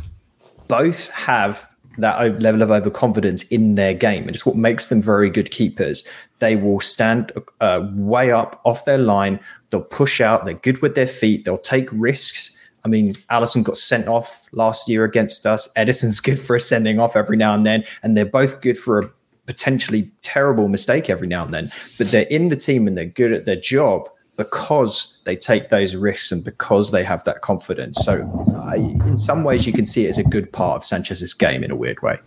Both 0.67 1.10
have 1.10 1.68
that 2.01 2.41
level 2.41 2.62
of 2.62 2.71
overconfidence 2.71 3.43
in 3.43 3.75
their 3.75 3.93
game. 3.93 4.23
And 4.23 4.31
it's 4.31 4.45
what 4.45 4.55
makes 4.55 4.88
them 4.88 5.01
very 5.01 5.29
good 5.29 5.51
keepers. 5.51 6.07
They 6.39 6.55
will 6.55 6.79
stand 6.79 7.31
uh, 7.62 7.88
way 7.93 8.31
up 8.31 8.62
off 8.65 8.85
their 8.85 8.97
line. 8.97 9.39
They'll 9.69 9.81
push 9.81 10.21
out. 10.21 10.45
They're 10.45 10.53
good 10.53 10.81
with 10.81 10.95
their 10.95 11.07
feet. 11.07 11.45
They'll 11.45 11.57
take 11.57 11.89
risks. 11.91 12.57
I 12.85 12.88
mean, 12.88 13.15
Alisson 13.29 13.63
got 13.63 13.77
sent 13.77 14.07
off 14.07 14.47
last 14.51 14.88
year 14.88 15.03
against 15.03 15.45
us. 15.45 15.71
Ederson's 15.73 16.19
good 16.21 16.39
for 16.39 16.55
a 16.55 16.59
sending 16.59 16.99
off 16.99 17.15
every 17.15 17.38
now 17.38 17.53
and 17.53 17.65
then. 17.65 17.83
And 18.03 18.15
they're 18.15 18.25
both 18.25 18.62
good 18.62 18.77
for 18.77 18.99
a 18.99 19.09
potentially 19.45 20.12
terrible 20.21 20.67
mistake 20.67 21.09
every 21.09 21.27
now 21.27 21.43
and 21.43 21.53
then. 21.53 21.71
But 21.97 22.12
they're 22.12 22.27
in 22.27 22.49
the 22.49 22.55
team 22.55 22.88
and 22.88 22.97
they're 22.97 23.05
good 23.05 23.33
at 23.33 23.45
their 23.45 23.55
job 23.55 24.09
because 24.39 25.21
they 25.25 25.36
take 25.36 25.67
those 25.67 25.97
risks 25.97 26.32
and 26.32 26.45
because 26.45 26.91
they 26.91 27.04
have 27.04 27.21
that 27.25 27.41
confidence. 27.41 27.97
So, 28.06 28.23
I, 28.56 28.78
in 28.78 29.17
some 29.17 29.43
ways, 29.43 29.67
you 29.67 29.73
can 29.73 29.86
see 29.86 30.06
it 30.06 30.10
as 30.10 30.17
a 30.17 30.23
good 30.23 30.52
part 30.54 30.78
of 30.78 30.86
Sanchez's 30.86 31.34
game 31.34 31.62
in 31.62 31.71
a 31.71 31.75
weird 31.75 32.02
way. 32.02 32.17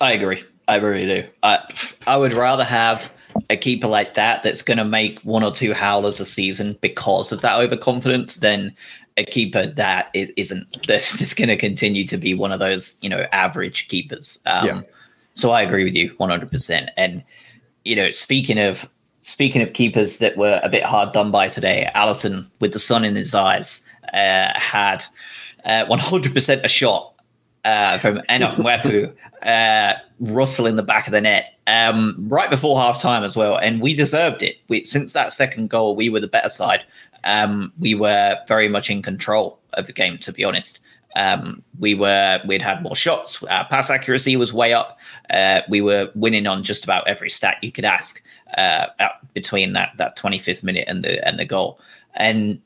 I 0.00 0.10
agree. 0.10 0.42
I 0.66 0.76
really 0.76 1.06
do. 1.06 1.28
I, 1.44 1.60
I 2.08 2.16
would 2.16 2.32
rather 2.32 2.64
have 2.64 3.12
a 3.48 3.56
keeper 3.56 3.86
like 3.86 4.14
that 4.14 4.42
that's 4.42 4.60
going 4.60 4.78
to 4.78 4.84
make 4.84 5.20
one 5.20 5.44
or 5.44 5.52
two 5.52 5.72
howlers 5.72 6.18
a 6.18 6.24
season 6.24 6.76
because 6.80 7.30
of 7.30 7.42
that 7.42 7.60
overconfidence 7.60 8.38
than 8.38 8.74
a 9.16 9.24
keeper 9.24 9.66
that 9.66 10.10
is, 10.14 10.32
isn't 10.36 10.66
that's, 10.88 11.16
that's 11.16 11.32
going 11.32 11.48
to 11.48 11.56
continue 11.56 12.04
to 12.08 12.16
be 12.16 12.34
one 12.34 12.50
of 12.50 12.58
those 12.58 12.96
you 13.02 13.08
know 13.08 13.24
average 13.30 13.86
keepers. 13.86 14.40
Um, 14.46 14.66
yeah. 14.66 14.80
So 15.34 15.52
I 15.52 15.62
agree 15.62 15.84
with 15.84 15.94
you 15.94 16.10
100%. 16.14 16.88
And 16.96 17.22
you 17.84 17.94
know, 17.94 18.10
speaking 18.10 18.58
of 18.58 18.88
speaking 19.28 19.62
of 19.62 19.72
keepers 19.72 20.18
that 20.18 20.36
were 20.36 20.60
a 20.62 20.68
bit 20.68 20.82
hard 20.82 21.12
done 21.12 21.30
by 21.30 21.48
today, 21.48 21.90
Alisson, 21.94 22.46
with 22.60 22.72
the 22.72 22.78
sun 22.78 23.04
in 23.04 23.14
his 23.14 23.34
eyes 23.34 23.84
uh, 24.12 24.50
had 24.54 25.04
uh, 25.64 25.84
100% 25.86 26.64
a 26.64 26.68
shot 26.68 27.14
uh, 27.64 27.98
from 27.98 28.20
Enoch 28.30 28.56
Mwepu, 28.56 29.12
uh, 29.42 29.94
Russell 30.20 30.66
in 30.66 30.76
the 30.76 30.82
back 30.82 31.06
of 31.06 31.12
the 31.12 31.20
net 31.20 31.58
um, 31.66 32.16
right 32.28 32.48
before 32.48 32.80
half 32.80 33.00
time 33.00 33.22
as 33.22 33.36
well. 33.36 33.58
And 33.58 33.80
we 33.80 33.94
deserved 33.94 34.42
it. 34.42 34.56
We, 34.68 34.84
since 34.84 35.12
that 35.12 35.32
second 35.32 35.68
goal, 35.70 35.94
we 35.94 36.08
were 36.08 36.20
the 36.20 36.28
better 36.28 36.48
side. 36.48 36.84
Um, 37.24 37.72
we 37.78 37.94
were 37.94 38.38
very 38.48 38.68
much 38.68 38.90
in 38.90 39.02
control 39.02 39.58
of 39.74 39.86
the 39.86 39.92
game, 39.92 40.18
to 40.18 40.32
be 40.32 40.44
honest. 40.44 40.80
Um, 41.16 41.62
we 41.78 41.94
were 41.94 42.40
we'd 42.46 42.62
had 42.62 42.82
more 42.82 42.94
shots. 42.94 43.42
Our 43.44 43.64
pass 43.66 43.90
accuracy 43.90 44.36
was 44.36 44.52
way 44.52 44.72
up. 44.72 44.98
Uh, 45.30 45.62
we 45.68 45.80
were 45.80 46.10
winning 46.14 46.46
on 46.46 46.62
just 46.62 46.84
about 46.84 47.08
every 47.08 47.30
stat 47.30 47.56
you 47.62 47.72
could 47.72 47.84
ask 47.84 48.22
uh, 48.58 49.08
between 49.34 49.72
that 49.74 49.92
that 49.98 50.18
25th 50.18 50.62
minute 50.62 50.84
and 50.88 51.04
the 51.04 51.26
and 51.26 51.38
the 51.38 51.44
goal. 51.44 51.78
And 52.14 52.60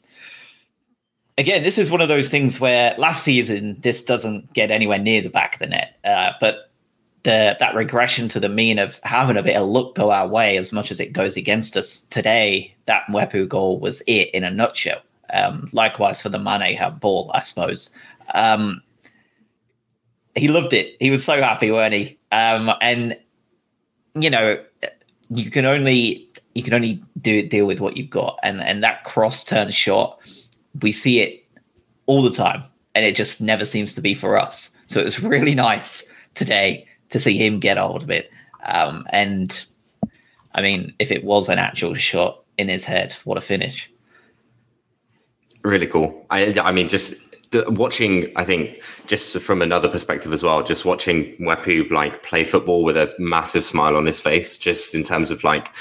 again, 1.37 1.63
this 1.63 1.79
is 1.79 1.91
one 1.91 2.01
of 2.01 2.09
those 2.09 2.31
things 2.31 2.59
where 2.59 2.95
last 2.99 3.23
season 3.23 3.77
this 3.81 4.03
doesn't 4.03 4.53
get 4.55 4.71
anywhere 4.71 4.99
near 4.99 5.21
the 5.21 5.31
back 5.31 5.55
of 5.55 5.59
the 5.61 5.67
net, 5.67 5.99
uh, 6.05 6.33
but 6.41 6.71
the 7.25 7.57
that 7.61 7.75
regression 7.75 8.29
to 8.31 8.41
the 8.41 8.49
mean 8.49 8.79
of 8.79 8.99
having 9.05 9.37
a 9.37 9.43
bit 9.43 9.57
of 9.57 9.69
luck 9.69 9.95
go 9.95 10.11
our 10.11 10.27
way 10.27 10.57
as 10.57 10.73
much 10.73 10.91
as 10.91 10.99
it 10.99 11.13
goes 11.13 11.37
against 11.37 11.77
us 11.77 12.01
today. 12.01 12.75
That 12.87 13.05
Mwepu 13.09 13.49
goal 13.49 13.79
was 13.79 14.03
it 14.07 14.31
in 14.31 14.45
a 14.45 14.51
nutshell. 14.51 15.03
Um, 15.33 15.69
likewise 15.73 16.21
for 16.21 16.29
the 16.29 16.39
Mane 16.39 16.79
ball, 17.01 17.31
I 17.35 17.41
suppose. 17.41 17.91
Um, 18.35 18.83
he 20.35 20.49
loved 20.49 20.73
it. 20.73 20.97
He 21.01 21.11
was 21.11 21.25
so 21.25 21.41
happy, 21.41 21.71
weren't 21.71 21.95
he? 21.95 22.19
Um, 22.33 22.71
and 22.81 23.17
you 24.15 24.31
know, 24.31 24.63
you 25.35 25.51
can 25.51 25.65
only 25.65 26.29
you 26.55 26.63
can 26.63 26.75
only 26.75 27.03
do 27.21 27.47
deal 27.47 27.67
with 27.67 27.81
what 27.81 27.97
you've 27.97 28.11
got, 28.11 28.39
and 28.43 28.61
and 28.61 28.83
that 28.83 29.05
cross 29.05 29.45
turn 29.45 29.71
shot, 29.71 30.19
we 30.81 30.93
see 30.93 31.21
it 31.21 31.45
all 32.07 32.23
the 32.23 32.31
time, 32.31 32.63
and 32.95 33.05
it 33.05 33.17
just 33.17 33.41
never 33.41 33.65
seems 33.65 33.95
to 33.95 34.01
be 34.01 34.15
for 34.15 34.39
us. 34.39 34.77
So 34.87 35.01
it 35.01 35.05
was 35.05 35.23
really 35.23 35.55
nice 35.71 36.05
today 36.35 36.87
to 37.11 37.21
see 37.21 37.37
him 37.37 37.61
get 37.61 37.79
hold 37.79 38.03
of 38.03 38.11
it. 38.11 38.31
Um, 38.65 39.07
and 39.11 39.65
I 40.55 40.63
mean, 40.63 40.95
if 40.99 41.11
it 41.11 41.25
was 41.25 41.49
an 41.49 41.59
actual 41.59 41.95
shot 41.95 42.43
in 42.59 42.69
his 42.69 42.85
head, 42.85 43.13
what 43.25 43.39
a 43.39 43.41
finish! 43.41 43.91
Really 45.63 45.87
cool. 45.87 46.27
I 46.31 46.59
I 46.61 46.73
mean, 46.73 46.89
just 46.89 47.15
watching, 47.69 48.33
I 48.37 48.45
think, 48.45 48.83
just 49.07 49.39
from 49.41 49.63
another 49.63 49.89
perspective 49.89 50.33
as 50.33 50.43
well, 50.43 50.63
just 50.63 50.85
watching 50.85 51.37
Mwepu 51.37 51.91
like 51.91 52.23
play 52.23 52.45
football 52.45 52.85
with 52.85 52.97
a 52.97 53.15
massive 53.19 53.65
smile 53.65 53.97
on 53.97 54.07
his 54.07 54.21
face, 54.21 54.59
just 54.59 54.95
in 54.95 55.05
terms 55.05 55.31
of 55.31 55.45
like 55.45 55.75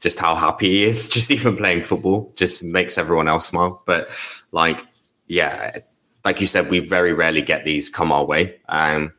just 0.00 0.18
how 0.18 0.34
happy 0.34 0.68
he 0.68 0.84
is, 0.84 1.08
just 1.16 1.30
even 1.30 1.56
playing 1.56 1.82
football, 1.82 2.32
just 2.36 2.64
makes 2.64 2.98
everyone 2.98 3.28
else 3.28 3.46
smile. 3.46 3.82
But 3.86 4.10
like, 4.52 4.84
yeah, 5.26 5.78
like 6.24 6.40
you 6.40 6.46
said, 6.46 6.70
we 6.70 6.78
very 6.78 7.12
rarely 7.12 7.42
get 7.42 7.64
these 7.64 7.90
come 7.90 8.12
our 8.12 8.24
way. 8.24 8.56
Um, 8.68 9.12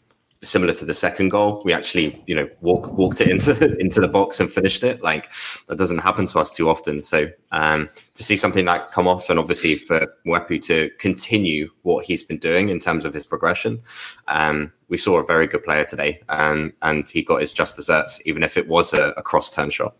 similar 0.45 0.73
to 0.73 0.85
the 0.85 0.93
second 0.93 1.29
goal. 1.29 1.61
We 1.65 1.73
actually, 1.73 2.23
you 2.27 2.35
know, 2.35 2.49
walk, 2.61 2.91
walked 2.93 3.21
it 3.21 3.29
into 3.29 3.75
into 3.79 3.99
the 3.99 4.07
box 4.07 4.39
and 4.39 4.49
finished 4.49 4.83
it. 4.83 5.01
Like 5.01 5.31
that 5.67 5.77
doesn't 5.77 5.99
happen 5.99 6.27
to 6.27 6.39
us 6.39 6.51
too 6.51 6.69
often. 6.69 7.01
So 7.01 7.27
um, 7.51 7.89
to 8.13 8.23
see 8.23 8.35
something 8.35 8.65
like 8.65 8.91
come 8.91 9.07
off, 9.07 9.29
and 9.29 9.39
obviously 9.39 9.75
for 9.75 10.07
Mwepu 10.25 10.61
to 10.65 10.89
continue 10.99 11.69
what 11.83 12.05
he's 12.05 12.23
been 12.23 12.37
doing 12.37 12.69
in 12.69 12.79
terms 12.79 13.05
of 13.05 13.13
his 13.13 13.25
progression, 13.25 13.81
um, 14.27 14.71
we 14.89 14.97
saw 14.97 15.17
a 15.17 15.25
very 15.25 15.47
good 15.47 15.63
player 15.63 15.85
today, 15.85 16.21
and 16.29 16.73
and 16.81 17.09
he 17.09 17.21
got 17.21 17.41
his 17.41 17.53
just 17.53 17.75
desserts, 17.75 18.21
even 18.25 18.43
if 18.43 18.57
it 18.57 18.67
was 18.67 18.93
a, 18.93 19.09
a 19.17 19.21
cross 19.21 19.53
turn 19.53 19.69
shot. 19.69 19.95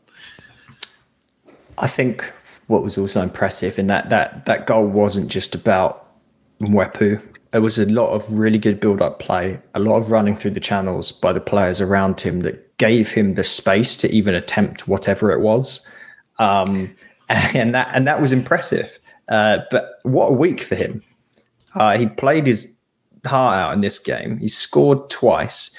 I 1.77 1.87
think 1.87 2.31
what 2.67 2.83
was 2.83 2.97
also 2.97 3.21
impressive 3.21 3.77
in 3.77 3.87
that 3.87 4.09
that 4.09 4.45
that 4.45 4.65
goal 4.65 4.87
wasn't 4.87 5.29
just 5.29 5.55
about 5.55 6.05
Mwepu 6.59 7.21
there 7.55 7.61
was 7.61 7.79
a 7.79 7.85
lot 7.85 8.09
of 8.09 8.29
really 8.29 8.59
good 8.59 8.81
build 8.81 9.01
up 9.01 9.19
play, 9.19 9.57
a 9.75 9.79
lot 9.79 9.95
of 9.95 10.11
running 10.11 10.35
through 10.35 10.51
the 10.51 10.59
channels 10.59 11.13
by 11.13 11.31
the 11.31 11.39
players 11.39 11.79
around 11.79 12.19
him 12.19 12.41
that 12.41 12.77
gave 12.79 13.09
him 13.09 13.35
the 13.35 13.45
space 13.45 13.95
to 13.95 14.11
even 14.11 14.35
attempt 14.35 14.89
whatever 14.89 15.31
it 15.31 15.39
was. 15.39 15.87
Um, 16.37 16.93
and 17.29 17.73
that 17.73 17.87
and 17.93 18.05
that 18.07 18.19
was 18.19 18.33
impressive. 18.33 18.99
Uh, 19.29 19.59
but 19.71 20.01
what 20.03 20.31
a 20.31 20.33
week 20.33 20.59
for 20.59 20.75
him. 20.75 21.01
Uh, 21.75 21.97
he 21.97 22.07
played 22.07 22.45
his 22.45 22.77
heart 23.25 23.55
out 23.55 23.73
in 23.73 23.79
this 23.79 23.99
game. 23.99 24.37
He 24.37 24.49
scored 24.49 25.09
twice. 25.09 25.73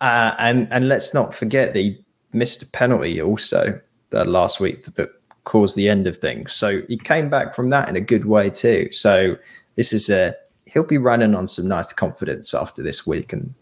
Uh, 0.00 0.36
and 0.38 0.68
and 0.70 0.86
let's 0.86 1.14
not 1.14 1.34
forget 1.34 1.74
that 1.74 1.80
he 1.80 1.98
missed 2.32 2.62
a 2.62 2.66
penalty 2.66 3.20
also 3.20 3.80
uh, 4.12 4.24
last 4.24 4.60
week 4.60 4.84
that, 4.84 4.94
that 4.94 5.08
caused 5.42 5.74
the 5.74 5.88
end 5.88 6.06
of 6.06 6.16
things. 6.16 6.52
So 6.52 6.82
he 6.82 6.96
came 6.96 7.28
back 7.28 7.56
from 7.56 7.70
that 7.70 7.88
in 7.88 7.96
a 7.96 8.00
good 8.00 8.26
way 8.26 8.50
too. 8.50 8.92
So 8.92 9.36
this 9.74 9.92
is 9.92 10.08
a 10.10 10.36
he'll 10.72 10.84
be 10.84 10.98
running 10.98 11.34
on 11.34 11.46
some 11.46 11.66
nice 11.66 11.92
confidence 11.92 12.54
after 12.54 12.82
this 12.82 13.06
week 13.06 13.32
and 13.32 13.54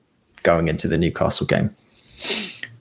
going 0.42 0.68
into 0.68 0.88
the 0.88 0.98
Newcastle 0.98 1.46
game. 1.46 1.74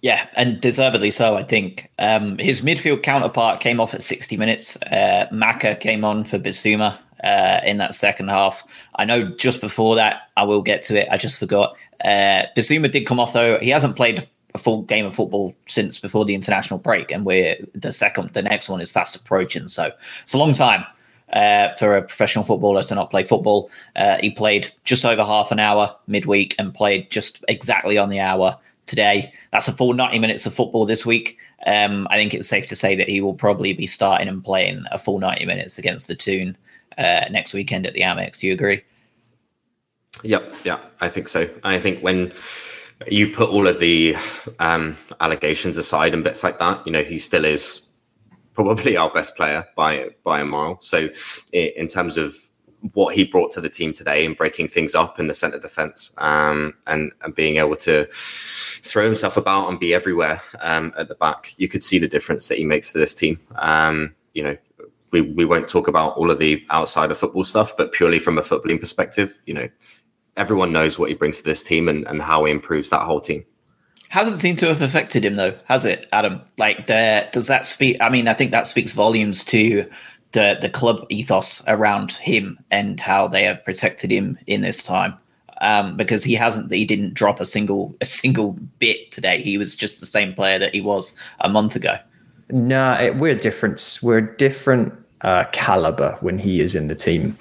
Yeah, 0.01 0.27
and 0.35 0.59
deservedly 0.61 1.11
so, 1.11 1.35
I 1.35 1.43
think. 1.43 1.89
Um, 1.99 2.37
his 2.37 2.61
midfield 2.61 3.03
counterpart 3.03 3.59
came 3.59 3.79
off 3.79 3.93
at 3.93 4.03
60 4.03 4.37
minutes. 4.37 4.77
Uh, 4.83 5.27
Maka 5.31 5.75
came 5.75 6.03
on 6.03 6.23
for 6.23 6.37
Bissouma 6.37 6.97
uh, 7.23 7.61
in 7.63 7.77
that 7.77 7.95
second 7.95 8.29
half. 8.29 8.63
I 8.95 9.05
know 9.05 9.29
just 9.29 9.61
before 9.61 9.95
that, 9.95 10.29
I 10.37 10.43
will 10.43 10.61
get 10.61 10.83
to 10.83 11.01
it. 11.01 11.07
I 11.09 11.17
just 11.17 11.39
forgot. 11.39 11.75
Uh, 12.03 12.43
Bissouma 12.55 12.91
did 12.91 13.07
come 13.07 13.19
off, 13.19 13.33
though. 13.33 13.57
He 13.59 13.69
hasn't 13.69 13.95
played 13.95 14.27
a 14.53 14.57
full 14.57 14.83
game 14.83 15.05
of 15.05 15.15
football 15.15 15.55
since 15.67 15.99
before 15.99 16.23
the 16.23 16.35
international 16.35 16.79
break, 16.79 17.11
and 17.11 17.25
we're 17.25 17.57
the 17.73 17.91
second, 17.91 18.31
the 18.33 18.41
next 18.41 18.69
one 18.69 18.81
is 18.81 18.91
fast 18.91 19.15
approaching. 19.15 19.67
So 19.67 19.91
it's 20.23 20.33
a 20.33 20.37
long 20.37 20.53
time 20.53 20.85
uh, 21.35 21.75
for 21.75 21.97
a 21.97 22.01
professional 22.01 22.45
footballer 22.45 22.81
to 22.83 22.95
not 22.95 23.11
play 23.11 23.23
football. 23.23 23.69
Uh, 23.95 24.17
he 24.21 24.31
played 24.31 24.71
just 24.85 25.05
over 25.05 25.23
half 25.23 25.51
an 25.51 25.59
hour 25.59 25.95
midweek 26.07 26.55
and 26.57 26.73
played 26.73 27.11
just 27.11 27.43
exactly 27.47 27.97
on 27.97 28.09
the 28.09 28.19
hour 28.19 28.57
today. 28.85 29.33
That's 29.51 29.67
a 29.67 29.73
full 29.73 29.93
90 29.93 30.17
minutes 30.19 30.45
of 30.45 30.53
football 30.53 30.85
this 30.85 31.05
week. 31.05 31.37
Um, 31.67 32.07
I 32.09 32.15
think 32.15 32.33
it's 32.33 32.47
safe 32.47 32.67
to 32.67 32.75
say 32.75 32.95
that 32.95 33.09
he 33.09 33.21
will 33.21 33.33
probably 33.33 33.73
be 33.73 33.87
starting 33.87 34.27
and 34.27 34.43
playing 34.43 34.85
a 34.91 34.97
full 34.97 35.19
90 35.19 35.45
minutes 35.45 35.77
against 35.77 36.07
the 36.07 36.15
Toon 36.15 36.57
uh, 36.97 37.25
next 37.29 37.53
weekend 37.53 37.85
at 37.85 37.93
the 37.93 38.01
Amex. 38.01 38.39
Do 38.39 38.47
you 38.47 38.53
agree? 38.53 38.83
Yep, 40.23 40.55
yeah, 40.63 40.79
I 41.01 41.09
think 41.09 41.27
so. 41.27 41.49
I 41.63 41.79
think 41.79 42.01
when 42.01 42.31
you 43.07 43.29
put 43.29 43.49
all 43.49 43.67
of 43.67 43.79
the 43.79 44.15
um, 44.59 44.95
allegations 45.19 45.77
aside 45.77 46.13
and 46.13 46.23
bits 46.23 46.43
like 46.43 46.59
that, 46.59 46.85
you 46.85 46.93
know, 46.93 47.03
he 47.03 47.17
still 47.17 47.43
is 47.43 47.84
probably 48.55 48.97
our 48.97 49.11
best 49.11 49.35
player 49.35 49.67
by 49.75 50.09
by 50.23 50.41
a 50.41 50.45
mile. 50.45 50.79
So, 50.81 51.09
in 51.53 51.87
terms 51.87 52.17
of 52.17 52.35
what 52.93 53.15
he 53.15 53.23
brought 53.23 53.51
to 53.51 53.61
the 53.61 53.69
team 53.69 53.91
today 53.93 54.25
and 54.25 54.37
breaking 54.37 54.67
things 54.67 54.93
up 54.93 55.19
in 55.19 55.27
the 55.27 55.33
centre 55.33 55.59
defence 55.59 56.11
um, 56.17 56.73
and 56.87 57.11
and 57.21 57.35
being 57.35 57.57
able 57.57 57.75
to 57.75 58.07
throw 58.11 59.05
himself 59.05 59.37
about 59.37 59.69
and 59.69 59.79
be 59.79 59.93
everywhere 59.93 60.41
um, 60.61 60.93
at 60.97 61.07
the 61.07 61.15
back, 61.15 61.53
you 61.57 61.67
could 61.67 61.83
see 61.83 61.99
the 61.99 62.07
difference 62.07 62.47
that 62.47 62.57
he 62.57 62.65
makes 62.65 62.91
to 62.91 62.97
this 62.97 63.13
team. 63.13 63.39
Um, 63.55 64.15
you 64.33 64.43
know, 64.43 64.57
we 65.11 65.21
we 65.21 65.45
won't 65.45 65.69
talk 65.69 65.87
about 65.87 66.17
all 66.17 66.31
of 66.31 66.39
the 66.39 66.65
outside 66.69 67.11
of 67.11 67.17
football 67.17 67.43
stuff, 67.43 67.75
but 67.77 67.91
purely 67.91 68.19
from 68.19 68.37
a 68.37 68.41
footballing 68.41 68.79
perspective, 68.79 69.37
you 69.45 69.53
know, 69.53 69.67
everyone 70.37 70.71
knows 70.71 70.99
what 70.99 71.09
he 71.09 71.15
brings 71.15 71.37
to 71.37 71.43
this 71.43 71.63
team 71.63 71.87
and, 71.87 72.07
and 72.07 72.21
how 72.21 72.45
he 72.45 72.51
improves 72.51 72.89
that 72.89 73.01
whole 73.01 73.21
team. 73.21 73.45
Hasn't 74.15 74.39
seemed 74.39 74.59
to 74.59 74.67
have 74.67 74.81
affected 74.81 75.25
him 75.25 75.35
though, 75.35 75.53
has 75.65 75.83
it, 75.83 76.07
Adam? 76.13 76.39
Like, 76.57 76.87
the, 76.87 77.27
does 77.33 77.47
that 77.47 77.67
speak? 77.67 77.97
I 77.99 78.07
mean, 78.07 78.29
I 78.29 78.33
think 78.33 78.51
that 78.51 78.65
speaks 78.65 78.93
volumes 78.93 79.43
to 79.43 79.85
the 80.31 80.57
the 80.61 80.69
club 80.69 81.05
ethos 81.09 81.61
around 81.67 82.13
him 82.13 82.57
and 82.71 82.97
how 82.97 83.27
they 83.27 83.43
have 83.43 83.61
protected 83.65 84.09
him 84.09 84.39
in 84.47 84.61
this 84.61 84.81
time. 84.81 85.15
Um, 85.59 85.97
because 85.97 86.23
he 86.23 86.33
hasn't, 86.33 86.71
he 86.71 86.85
didn't 86.85 87.13
drop 87.13 87.41
a 87.41 87.45
single 87.45 87.93
a 88.01 88.05
single 88.05 88.57
bit 88.79 89.11
today. 89.11 89.41
He 89.41 89.57
was 89.57 89.75
just 89.75 89.99
the 89.99 90.05
same 90.05 90.33
player 90.33 90.59
that 90.59 90.73
he 90.73 90.79
was 90.79 91.13
a 91.41 91.49
month 91.49 91.75
ago. 91.75 91.97
No, 92.49 92.93
it, 92.93 93.17
we're 93.17 93.35
different. 93.35 93.99
We're 94.01 94.21
different 94.21 94.93
uh, 95.23 95.43
caliber 95.51 96.17
when 96.21 96.37
he 96.37 96.61
is 96.61 96.73
in 96.73 96.87
the 96.87 96.95
team. 96.95 97.37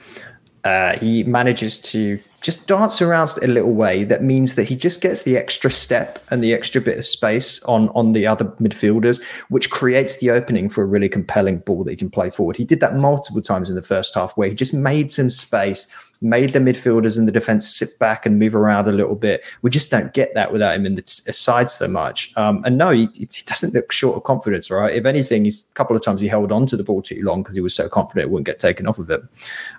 Uh, 0.65 0.99
he 0.99 1.23
manages 1.23 1.79
to 1.93 2.19
just 2.45 2.69
dance 2.69 3.01
around 3.01 3.31
a 3.43 3.47
little 3.47 3.73
way. 3.73 4.05
That 4.05 4.23
means 4.23 4.55
that 4.55 4.69
he 4.69 4.77
just 4.77 5.01
gets 5.01 5.23
the 5.23 5.39
extra 5.39 5.71
step 5.71 6.23
and 6.31 6.45
the 6.45 6.53
extra 6.53 6.79
bit 6.79 6.99
of 6.99 7.07
space 7.07 7.63
on 7.65 7.89
on 7.91 8.13
the 8.13 8.27
other 8.27 8.45
midfielders 8.61 9.23
which 9.49 9.71
creates 9.71 10.19
the 10.19 10.31
opening 10.31 10.69
for 10.69 10.83
a 10.83 10.87
really 10.87 11.09
compelling 11.09 11.59
ball 11.61 11.83
that 11.85 11.91
he 11.91 11.97
can 11.97 12.11
play 12.11 12.29
forward. 12.29 12.57
He 12.57 12.65
did 12.65 12.81
that 12.81 12.95
multiple 12.95 13.41
times 13.41 13.71
in 13.71 13.77
the 13.77 13.83
first 13.83 14.15
half 14.15 14.37
where 14.37 14.49
he 14.49 14.55
just 14.55 14.75
made 14.75 15.11
some 15.11 15.31
space 15.31 15.91
made 16.21 16.53
the 16.53 16.59
midfielders 16.59 17.19
and 17.19 17.27
the 17.27 17.33
defense 17.33 17.69
sit 17.69 17.99
back 17.99 18.25
and 18.25 18.39
move 18.39 18.55
around 18.55 18.89
a 18.89 18.93
little 18.93 19.15
bit. 19.15 19.45
We 19.63 19.71
just 19.71 19.91
don't 19.91 20.13
get 20.15 20.33
that 20.35 20.53
without 20.53 20.75
him 20.75 20.87
in 20.87 20.95
the 20.95 21.03
side 21.07 21.69
so 21.69 21.89
much. 21.89 22.33
Um, 22.37 22.63
and 22.65 22.77
no 22.77 22.91
he, 22.91 23.09
he, 23.15 23.27
doesn't 23.47 23.75
look 23.75 23.91
short 23.91 24.17
of 24.17 24.25
confidence 24.25 24.71
right? 24.71 24.95
If 24.95 25.07
anything 25.07 25.47
he's 25.47 25.67
a 25.71 25.75
couple 25.75 25.97
of 25.97 26.03
times 26.03 26.21
he 26.21 26.29
held 26.29 26.53
on 26.53 26.67
to 26.67 26.77
the 26.77 26.85
ball 26.85 27.01
too 27.01 27.23
long 27.23 27.43
because 27.43 27.55
he 27.55 27.63
was 27.63 27.75
so 27.75 27.89
confident 27.89 28.27
it 28.27 28.31
wouldn't 28.31 28.47
get 28.47 28.59
taken 28.59 28.87
off 28.87 28.99
of 28.99 29.09
him 29.09 29.29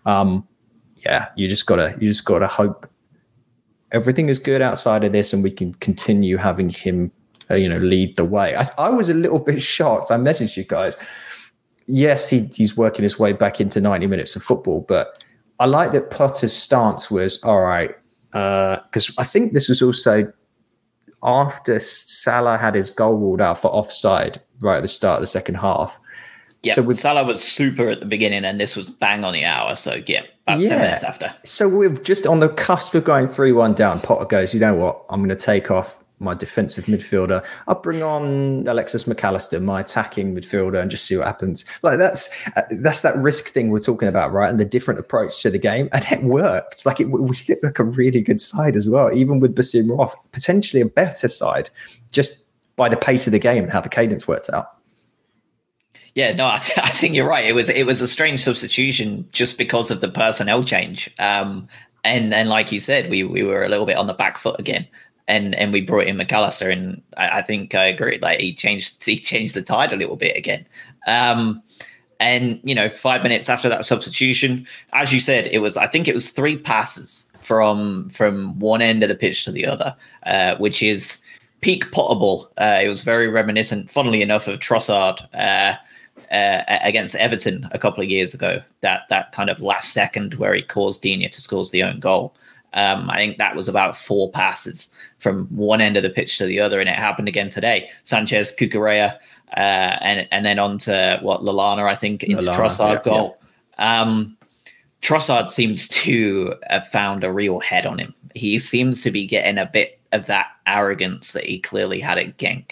um, 0.05 0.47
yeah, 1.05 1.29
you 1.35 1.47
just 1.47 1.65
gotta 1.65 1.95
you 1.99 2.07
just 2.07 2.25
gotta 2.25 2.47
hope 2.47 2.87
everything 3.91 4.29
is 4.29 4.39
good 4.39 4.61
outside 4.61 5.03
of 5.03 5.11
this, 5.11 5.33
and 5.33 5.43
we 5.43 5.51
can 5.51 5.73
continue 5.75 6.37
having 6.37 6.69
him, 6.69 7.11
uh, 7.49 7.55
you 7.55 7.69
know, 7.69 7.77
lead 7.77 8.17
the 8.17 8.25
way. 8.25 8.55
I, 8.55 8.67
I, 8.77 8.89
was 8.89 9.09
a 9.09 9.13
little 9.13 9.39
bit 9.39 9.61
shocked. 9.75 10.11
I 10.11 10.17
messaged 10.17 10.57
you 10.57 10.63
guys. 10.63 10.97
Yes, 11.87 12.29
he, 12.29 12.49
he's 12.53 12.75
working 12.75 13.03
his 13.03 13.19
way 13.19 13.33
back 13.33 13.61
into 13.61 13.79
ninety 13.79 14.07
minutes 14.07 14.35
of 14.35 14.43
football, 14.43 14.81
but 14.87 15.23
I 15.59 15.65
like 15.65 15.91
that 15.91 16.09
Potter's 16.09 16.53
stance 16.53 17.09
was 17.11 17.41
all 17.43 17.61
right 17.61 17.95
because 18.31 19.09
uh, 19.11 19.21
I 19.21 19.23
think 19.23 19.53
this 19.53 19.69
was 19.69 19.81
also 19.81 20.31
after 21.23 21.79
Salah 21.79 22.57
had 22.57 22.75
his 22.75 22.91
goal 22.91 23.17
ruled 23.17 23.41
out 23.41 23.59
for 23.59 23.69
offside 23.69 24.41
right 24.61 24.77
at 24.77 24.81
the 24.81 24.87
start 24.87 25.17
of 25.17 25.21
the 25.21 25.27
second 25.27 25.55
half. 25.55 25.99
Yeah, 26.65 26.73
so 26.73 26.81
with, 26.81 26.99
Salah 26.99 27.23
was 27.23 27.43
super 27.43 27.89
at 27.89 27.99
the 27.99 28.05
beginning, 28.05 28.43
and 28.43 28.59
this 28.59 28.75
was 28.75 28.89
bang 28.89 29.23
on 29.23 29.33
the 29.33 29.45
hour. 29.45 29.75
So 29.75 30.01
yeah, 30.07 30.23
about 30.47 30.59
yeah. 30.59 30.69
ten 30.69 30.81
minutes 30.81 31.03
after. 31.03 31.33
So 31.43 31.69
we're 31.69 31.89
just 31.89 32.25
on 32.25 32.39
the 32.39 32.49
cusp 32.49 32.95
of 32.95 33.03
going 33.03 33.27
three-one 33.27 33.73
down. 33.73 34.01
Potter 34.01 34.25
goes, 34.25 34.53
you 34.53 34.59
know 34.59 34.75
what? 34.75 35.05
I'm 35.09 35.19
going 35.19 35.29
to 35.29 35.35
take 35.35 35.69
off 35.69 36.01
my 36.19 36.33
defensive 36.33 36.85
midfielder. 36.85 37.45
I'll 37.67 37.79
bring 37.79 38.01
on 38.01 38.65
Alexis 38.67 39.05
Mac 39.05 39.23
Allister, 39.23 39.59
my 39.59 39.81
attacking 39.81 40.33
midfielder, 40.33 40.81
and 40.81 40.89
just 40.89 41.05
see 41.05 41.17
what 41.17 41.27
happens. 41.27 41.65
Like 41.83 41.97
that's 41.97 42.47
uh, 42.55 42.61
that's 42.79 43.01
that 43.01 43.15
risk 43.17 43.49
thing 43.49 43.69
we're 43.69 43.79
talking 43.79 44.07
about, 44.07 44.31
right? 44.31 44.49
And 44.49 44.59
the 44.59 44.65
different 44.65 44.99
approach 44.99 45.41
to 45.43 45.49
the 45.49 45.59
game, 45.59 45.89
and 45.91 46.05
it 46.11 46.23
worked. 46.23 46.85
Like 46.85 46.99
it, 46.99 47.05
we 47.11 47.19
looked 47.19 47.63
like 47.63 47.79
a 47.79 47.83
really 47.83 48.21
good 48.21 48.41
side 48.41 48.75
as 48.75 48.89
well, 48.89 49.13
even 49.13 49.39
with 49.39 49.55
Bissouma 49.55 49.99
off, 49.99 50.15
potentially 50.31 50.81
a 50.81 50.85
better 50.85 51.27
side, 51.27 51.69
just 52.11 52.43
by 52.75 52.89
the 52.89 52.97
pace 52.97 53.27
of 53.27 53.33
the 53.33 53.39
game 53.39 53.63
and 53.63 53.71
how 53.71 53.81
the 53.81 53.89
cadence 53.89 54.27
worked 54.27 54.49
out. 54.49 54.71
Yeah, 56.15 56.31
no, 56.33 56.47
I, 56.47 56.59
th- 56.59 56.79
I, 56.79 56.89
think 56.89 57.13
you're 57.13 57.27
right. 57.27 57.43
It 57.45 57.53
was 57.53 57.69
it 57.69 57.85
was 57.85 57.99
a 57.99 58.07
strange 58.07 58.39
substitution 58.39 59.27
just 59.33 59.57
because 59.57 59.91
of 59.91 59.99
the 59.99 60.09
personnel 60.09 60.63
change. 60.63 61.13
Um, 61.19 61.67
and 62.05 62.33
and 62.33 62.47
like 62.47 62.71
you 62.71 62.79
said, 62.79 63.09
we 63.09 63.23
we 63.23 63.43
were 63.43 63.65
a 63.65 63.69
little 63.69 63.85
bit 63.85 63.97
on 63.97 64.07
the 64.07 64.13
back 64.13 64.37
foot 64.37 64.57
again, 64.57 64.87
and 65.27 65.53
and 65.55 65.73
we 65.73 65.81
brought 65.81 66.07
in 66.07 66.15
Mac 66.15 66.31
Allister, 66.31 66.69
and 66.69 67.01
I, 67.17 67.39
I 67.39 67.41
think 67.41 67.75
I 67.75 67.85
agree. 67.85 68.17
Like 68.21 68.39
he 68.39 68.53
changed 68.53 69.05
he 69.05 69.19
changed 69.19 69.55
the 69.55 69.61
tide 69.61 69.91
a 69.91 69.97
little 69.97 70.15
bit 70.15 70.37
again. 70.37 70.65
Um, 71.05 71.61
and 72.21 72.61
you 72.63 72.73
know, 72.73 72.89
five 72.89 73.21
minutes 73.21 73.49
after 73.49 73.67
that 73.67 73.83
substitution, 73.83 74.65
as 74.93 75.11
you 75.11 75.19
said, 75.19 75.47
it 75.47 75.59
was 75.59 75.75
I 75.75 75.87
think 75.87 76.07
it 76.07 76.15
was 76.15 76.31
three 76.31 76.57
passes 76.57 77.29
from 77.41 78.09
from 78.09 78.57
one 78.59 78.81
end 78.81 79.03
of 79.03 79.09
the 79.09 79.15
pitch 79.15 79.43
to 79.43 79.51
the 79.51 79.65
other, 79.65 79.93
uh, 80.25 80.55
which 80.55 80.81
is 80.81 81.21
peak 81.59 81.91
Potterball. 81.91 82.47
Uh, 82.57 82.79
it 82.81 82.87
was 82.87 83.03
very 83.03 83.27
reminiscent, 83.27 83.91
funnily 83.91 84.21
enough, 84.21 84.47
of 84.47 84.59
Trossard. 84.59 85.27
Uh, 85.33 85.75
uh, 86.31 86.63
against 86.83 87.15
Everton 87.15 87.67
a 87.71 87.79
couple 87.79 88.03
of 88.03 88.09
years 88.09 88.33
ago. 88.33 88.61
That 88.81 89.01
that 89.09 89.31
kind 89.31 89.49
of 89.49 89.59
last 89.59 89.93
second 89.93 90.35
where 90.35 90.53
he 90.53 90.61
caused 90.61 91.01
Digne 91.01 91.29
to 91.29 91.41
score 91.41 91.65
the 91.65 91.83
own 91.83 91.99
goal. 91.99 92.35
Um, 92.73 93.09
I 93.09 93.17
think 93.17 93.37
that 93.37 93.55
was 93.55 93.69
about 93.69 93.95
four 93.95 94.29
passes 94.31 94.89
from 95.19 95.47
one 95.47 95.79
end 95.79 95.95
of 95.95 96.03
the 96.03 96.09
pitch 96.09 96.37
to 96.37 96.45
the 96.45 96.59
other, 96.59 96.79
and 96.79 96.89
it 96.89 96.95
happened 96.95 97.29
again 97.29 97.49
today. 97.49 97.89
Sanchez, 98.03 98.53
Cucurella, 98.53 99.17
uh, 99.55 99.97
and 100.01 100.27
and 100.31 100.45
then 100.45 100.59
on 100.59 100.77
to 100.79 101.19
what 101.21 101.41
Lallana, 101.41 101.89
I 101.89 101.95
think, 101.95 102.23
into 102.23 102.43
Lallana, 102.43 102.55
Trossard 102.55 102.95
yeah, 102.95 103.01
goal. 103.03 103.37
Yeah. 103.79 104.01
Um, 104.01 104.37
Trossard 105.01 105.49
seems 105.51 105.87
to 105.89 106.55
have 106.69 106.87
found 106.87 107.23
a 107.23 107.31
real 107.31 107.59
head 107.59 107.85
on 107.85 107.99
him. 107.99 108.13
He 108.33 108.59
seems 108.59 109.01
to 109.03 109.11
be 109.11 109.25
getting 109.25 109.57
a 109.57 109.65
bit 109.65 109.99
of 110.11 110.25
that 110.25 110.47
arrogance 110.67 111.31
that 111.33 111.45
he 111.45 111.59
clearly 111.59 111.99
had 111.99 112.17
at 112.17 112.37
Genk 112.37 112.71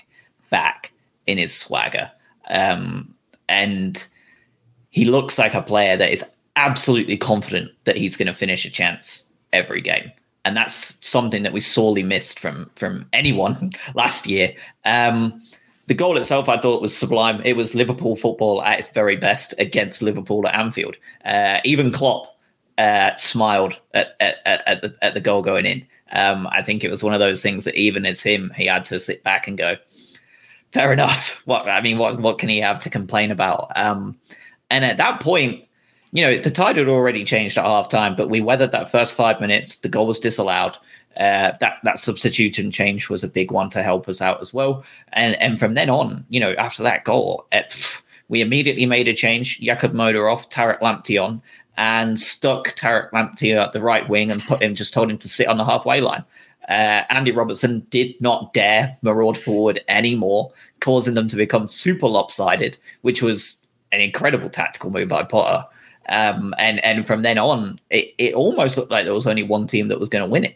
back 0.50 0.92
in 1.28 1.38
his 1.38 1.54
swagger. 1.56 2.12
Um, 2.50 3.13
and 3.50 4.06
he 4.90 5.06
looks 5.06 5.38
like 5.38 5.54
a 5.54 5.62
player 5.62 5.98
that 5.98 6.12
is 6.12 6.24
absolutely 6.56 7.18
confident 7.18 7.72
that 7.86 7.98
he's 7.98 8.16
going 8.16 8.28
to 8.28 8.34
finish 8.34 8.66
a 8.66 8.70
chance 8.70 9.30
every 9.52 9.82
game. 9.82 10.12
And 10.46 10.58
that's 10.58 10.98
something 11.08 11.44
that 11.44 11.54
we 11.54 11.62
sorely 11.62 12.04
missed 12.04 12.40
from 12.40 12.70
from 12.76 13.08
anyone 13.14 13.72
last 13.96 14.28
year. 14.28 14.54
Um, 14.86 15.42
the 15.88 15.94
goal 15.94 16.18
itself, 16.18 16.48
I 16.48 16.60
thought, 16.60 16.82
was 16.82 16.96
sublime. 16.96 17.42
It 17.44 17.58
was 17.58 17.76
Liverpool 17.76 18.16
football 18.16 18.64
at 18.64 18.80
its 18.80 18.92
very 18.92 19.18
best 19.18 19.54
against 19.58 20.02
Liverpool 20.02 20.48
at 20.48 20.56
Anfield. 20.56 20.96
Uh, 21.26 21.60
even 21.66 21.92
Klopp 21.92 22.38
uh, 22.78 23.16
smiled 23.18 23.80
at, 23.94 24.16
at, 24.20 24.38
at, 24.46 24.82
the, 24.82 24.96
at 25.02 25.14
the 25.14 25.20
goal 25.20 25.42
going 25.42 25.66
in. 25.66 25.86
Um, 26.14 26.48
I 26.52 26.62
think 26.62 26.84
it 26.84 26.92
was 26.92 27.04
one 27.04 27.14
of 27.14 27.20
those 27.20 27.42
things 27.42 27.66
that 27.66 27.76
even 27.76 28.06
as 28.06 28.22
him, 28.22 28.54
he 28.56 28.68
had 28.68 28.86
to 28.86 29.00
sit 29.00 29.24
back 29.24 29.48
and 29.48 29.58
go, 29.58 29.76
fair 30.74 30.92
enough. 30.92 31.42
What 31.46 31.68
I 31.68 31.82
mean, 31.82 31.98
what 31.98 32.20
what 32.20 32.40
can 32.40 32.50
he 32.50 32.60
have 32.60 32.80
to 32.82 32.90
complain 32.90 33.32
about? 33.32 33.72
Um, 33.76 34.18
and 34.70 34.84
at 34.84 34.98
that 34.98 35.22
point, 35.22 35.64
you 36.12 36.24
know, 36.24 36.38
the 36.38 36.52
tide 36.52 36.78
had 36.78 36.88
already 36.88 37.24
changed 37.24 37.58
at 37.58 37.66
halftime, 37.66 38.18
but 38.18 38.30
we 38.30 38.42
weathered 38.42 38.72
that 38.72 38.92
first 38.92 39.16
five 39.16 39.40
minutes. 39.40 39.78
The 39.78 39.90
goal 39.90 40.08
was 40.08 40.20
disallowed. 40.20 40.78
Uh, 41.18 41.52
that 41.60 41.78
that 41.84 42.00
substitution 42.00 42.72
change 42.72 43.08
was 43.08 43.24
a 43.24 43.28
big 43.28 43.52
one 43.52 43.70
to 43.70 43.84
help 43.84 44.10
us 44.10 44.20
out 44.20 44.42
as 44.42 44.54
well. 44.54 44.84
And 45.14 45.36
and 45.36 45.60
from 45.60 45.76
then 45.76 45.90
on, 45.90 46.26
you 46.30 46.40
know, 46.40 46.54
after 46.54 46.82
that 46.84 47.04
goal, 47.04 47.46
it, 47.52 47.78
we 48.30 48.42
immediately 48.42 48.88
made 48.88 49.08
a 49.08 49.14
change. 49.14 49.60
Jakub 49.60 49.94
Moder 49.94 50.28
off, 50.28 50.50
Tariq 50.50 50.80
Lamptey 50.80 51.24
on, 51.24 51.40
and 51.78 52.20
stuck 52.20 52.76
Tariq 52.76 53.12
Lamptey 53.12 53.56
at 53.56 53.74
the 53.74 53.82
right 53.82 54.10
wing 54.10 54.32
and 54.32 54.42
put 54.42 54.62
him 54.62 54.74
just 54.74 54.94
told 54.94 55.12
him 55.12 55.20
to 55.20 55.30
sit 55.30 55.48
on 55.48 55.58
the 55.58 55.66
halfway 55.66 56.02
line. 56.02 56.24
Uh, 56.70 57.04
Andy 57.10 57.32
Robertson 57.32 57.86
did 57.90 58.20
not 58.22 58.54
dare 58.54 58.98
maraud 59.02 59.38
forward 59.38 59.82
anymore, 59.88 60.52
causing 60.80 61.14
them 61.14 61.28
to 61.28 61.36
become 61.36 61.68
super 61.68 62.08
lopsided, 62.08 62.78
which 63.02 63.22
was 63.22 63.66
an 63.92 64.02
incredible 64.02 64.50
tactical 64.50 64.90
move 64.90 65.10
by 65.10 65.24
Potter. 65.24 65.66
Um, 66.10 66.54
and 66.58 66.84
and 66.84 67.06
from 67.06 67.22
then 67.22 67.38
on, 67.38 67.80
it, 67.90 68.14
it 68.18 68.34
almost 68.34 68.78
looked 68.78 68.92
like 68.92 69.06
there 69.06 69.14
was 69.14 69.28
only 69.28 69.44
one 69.44 69.68
team 69.68 69.88
that 69.88 70.00
was 70.00 70.10
going 70.10 70.24
to 70.24 70.30
win 70.30 70.44
it. 70.44 70.56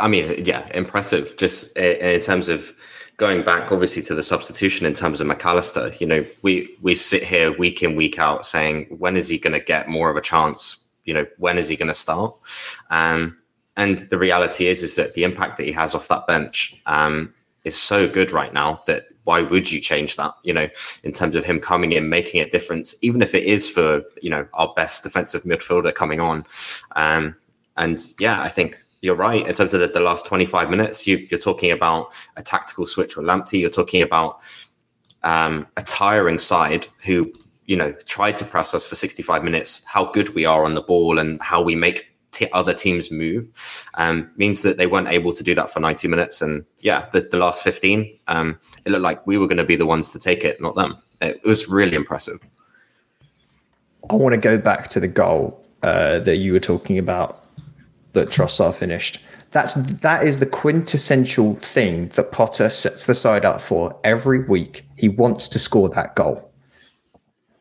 I 0.00 0.08
mean, 0.08 0.44
yeah, 0.44 0.68
impressive. 0.74 1.36
Just 1.36 1.76
in 1.76 2.20
terms 2.20 2.48
of 2.48 2.72
going 3.18 3.42
back, 3.42 3.70
obviously, 3.70 4.02
to 4.02 4.14
the 4.14 4.22
substitution 4.22 4.86
in 4.86 4.94
terms 4.94 5.20
of 5.20 5.26
Mac 5.26 5.44
Allister. 5.44 5.92
You 5.98 6.06
know, 6.06 6.26
we 6.42 6.74
we 6.80 6.94
sit 6.94 7.22
here 7.22 7.56
week 7.58 7.82
in 7.82 7.96
week 7.96 8.18
out 8.18 8.46
saying 8.46 8.86
when 8.98 9.16
is 9.16 9.28
he 9.28 9.38
going 9.38 9.52
to 9.52 9.60
get 9.60 9.88
more 9.88 10.10
of 10.10 10.16
a 10.16 10.22
chance? 10.22 10.78
You 11.04 11.14
know, 11.14 11.26
when 11.36 11.58
is 11.58 11.68
he 11.68 11.76
going 11.76 11.88
to 11.88 11.94
start? 11.94 12.34
Um, 12.90 13.36
and 13.78 14.00
the 14.10 14.18
reality 14.18 14.66
is, 14.66 14.82
is 14.82 14.96
that 14.96 15.14
the 15.14 15.22
impact 15.22 15.56
that 15.56 15.62
he 15.62 15.70
has 15.72 15.94
off 15.94 16.08
that 16.08 16.26
bench 16.26 16.76
um, 16.86 17.32
is 17.64 17.80
so 17.80 18.08
good 18.08 18.32
right 18.32 18.52
now 18.52 18.82
that 18.86 19.06
why 19.22 19.40
would 19.40 19.70
you 19.70 19.80
change 19.80 20.16
that? 20.16 20.34
You 20.42 20.52
know, 20.52 20.68
in 21.04 21.12
terms 21.12 21.36
of 21.36 21.44
him 21.44 21.60
coming 21.60 21.92
in, 21.92 22.08
making 22.08 22.40
a 22.40 22.50
difference, 22.50 22.96
even 23.02 23.22
if 23.22 23.36
it 23.36 23.44
is 23.44 23.70
for 23.70 24.02
you 24.20 24.30
know 24.30 24.48
our 24.54 24.72
best 24.74 25.04
defensive 25.04 25.44
midfielder 25.44 25.94
coming 25.94 26.18
on. 26.18 26.44
Um, 26.96 27.36
and 27.76 28.00
yeah, 28.18 28.42
I 28.42 28.48
think 28.48 28.82
you're 29.00 29.14
right 29.14 29.46
in 29.46 29.54
terms 29.54 29.72
of 29.74 29.80
the, 29.80 29.86
the 29.86 30.00
last 30.00 30.26
25 30.26 30.70
minutes. 30.70 31.06
You, 31.06 31.28
are 31.30 31.38
talking 31.38 31.70
about 31.70 32.12
a 32.36 32.42
tactical 32.42 32.84
switch 32.84 33.16
with 33.16 33.26
Lamptey. 33.26 33.60
You're 33.60 33.70
talking 33.70 34.02
about 34.02 34.40
um, 35.22 35.68
a 35.76 35.82
tiring 35.82 36.38
side 36.38 36.88
who 37.06 37.32
you 37.66 37.76
know 37.76 37.92
tried 38.06 38.36
to 38.38 38.44
press 38.44 38.74
us 38.74 38.84
for 38.84 38.96
65 38.96 39.44
minutes. 39.44 39.84
How 39.84 40.06
good 40.06 40.34
we 40.34 40.46
are 40.46 40.64
on 40.64 40.74
the 40.74 40.82
ball 40.82 41.20
and 41.20 41.40
how 41.42 41.62
we 41.62 41.76
make 41.76 42.07
t- 42.32 42.48
other 42.52 42.74
teams 42.74 43.10
move 43.10 43.48
um, 43.94 44.30
means 44.36 44.62
that 44.62 44.76
they 44.76 44.86
weren't 44.86 45.08
able 45.08 45.32
to 45.32 45.42
do 45.42 45.54
that 45.54 45.70
for 45.70 45.80
90 45.80 46.08
minutes. 46.08 46.42
And 46.42 46.64
yeah, 46.78 47.06
the, 47.12 47.22
the 47.22 47.36
last 47.36 47.62
15, 47.62 48.18
um, 48.28 48.58
it 48.84 48.90
looked 48.92 49.02
like 49.02 49.26
we 49.26 49.38
were 49.38 49.46
going 49.46 49.58
to 49.58 49.64
be 49.64 49.76
the 49.76 49.86
ones 49.86 50.10
to 50.12 50.18
take 50.18 50.44
it, 50.44 50.60
not 50.60 50.74
them. 50.74 50.96
It, 51.20 51.42
was 51.44 51.68
really 51.68 51.96
impressive. 51.96 52.38
I 54.10 54.14
want 54.14 54.34
to 54.34 54.38
go 54.38 54.58
back 54.58 54.88
to 54.88 55.00
the 55.00 55.08
goal 55.08 55.64
uh, 55.82 56.20
that 56.20 56.36
you 56.36 56.52
were 56.52 56.60
talking 56.60 56.98
about 56.98 57.44
that 58.12 58.28
Trossard 58.28 58.74
finished. 58.74 59.20
That's 59.50 59.74
that 59.74 60.26
is 60.26 60.38
the 60.38 60.46
quintessential 60.46 61.54
thing 61.56 62.08
that 62.08 62.32
Potter 62.32 62.68
sets 62.68 63.06
the 63.06 63.14
side 63.14 63.44
up 63.44 63.60
for 63.60 63.98
every 64.04 64.44
week. 64.44 64.84
He 64.96 65.08
wants 65.08 65.48
to 65.48 65.58
score 65.58 65.88
that 65.90 66.14
goal. 66.14 66.50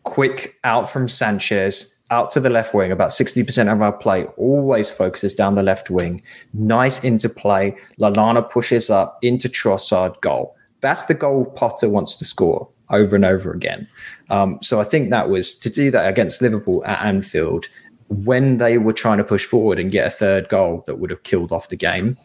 Quick 0.04 0.56
out 0.64 0.90
from 0.90 1.08
Sanchez, 1.08 1.97
out 2.10 2.30
to 2.32 2.40
the 2.40 2.50
left 2.50 2.74
wing. 2.74 2.92
About 2.92 3.10
60% 3.10 3.72
of 3.72 3.82
our 3.82 3.92
play 3.92 4.26
always 4.38 4.90
focuses 4.90 5.36
down 5.36 5.56
the 5.56 5.64
left 5.64 5.90
wing. 5.90 6.22
Nice 6.54 7.04
interplay. 7.04 7.76
Lallana 8.00 8.50
pushes 8.50 8.90
up 8.90 9.20
into 9.22 9.50
Trossard 9.50 10.20
goal. 10.22 10.56
That's 10.82 11.06
the 11.06 11.14
goal 11.14 11.46
Potter 11.46 11.90
wants 11.90 12.16
to 12.18 12.26
score 12.26 12.70
over 12.90 13.16
and 13.16 13.26
over 13.26 13.52
again. 13.52 13.88
Um, 14.30 14.60
so 14.62 14.80
I 14.80 14.84
think 14.84 15.10
that 15.10 15.30
was 15.30 15.58
to 15.60 15.70
do 15.70 15.92
that 15.92 16.08
against 16.08 16.42
Liverpool 16.42 16.84
at 16.86 17.02
Anfield 17.02 17.68
when 18.10 18.58
they 18.58 18.78
were 18.78 18.94
trying 18.94 19.18
to 19.18 19.24
push 19.24 19.44
forward 19.44 19.80
and 19.80 19.92
get 19.92 20.08
a 20.08 20.10
third 20.10 20.48
goal 20.48 20.84
that 20.88 21.00
would 21.00 21.10
have 21.10 21.24
killed 21.24 21.52
off 21.52 21.68
the 21.68 21.76
game. 21.76 22.18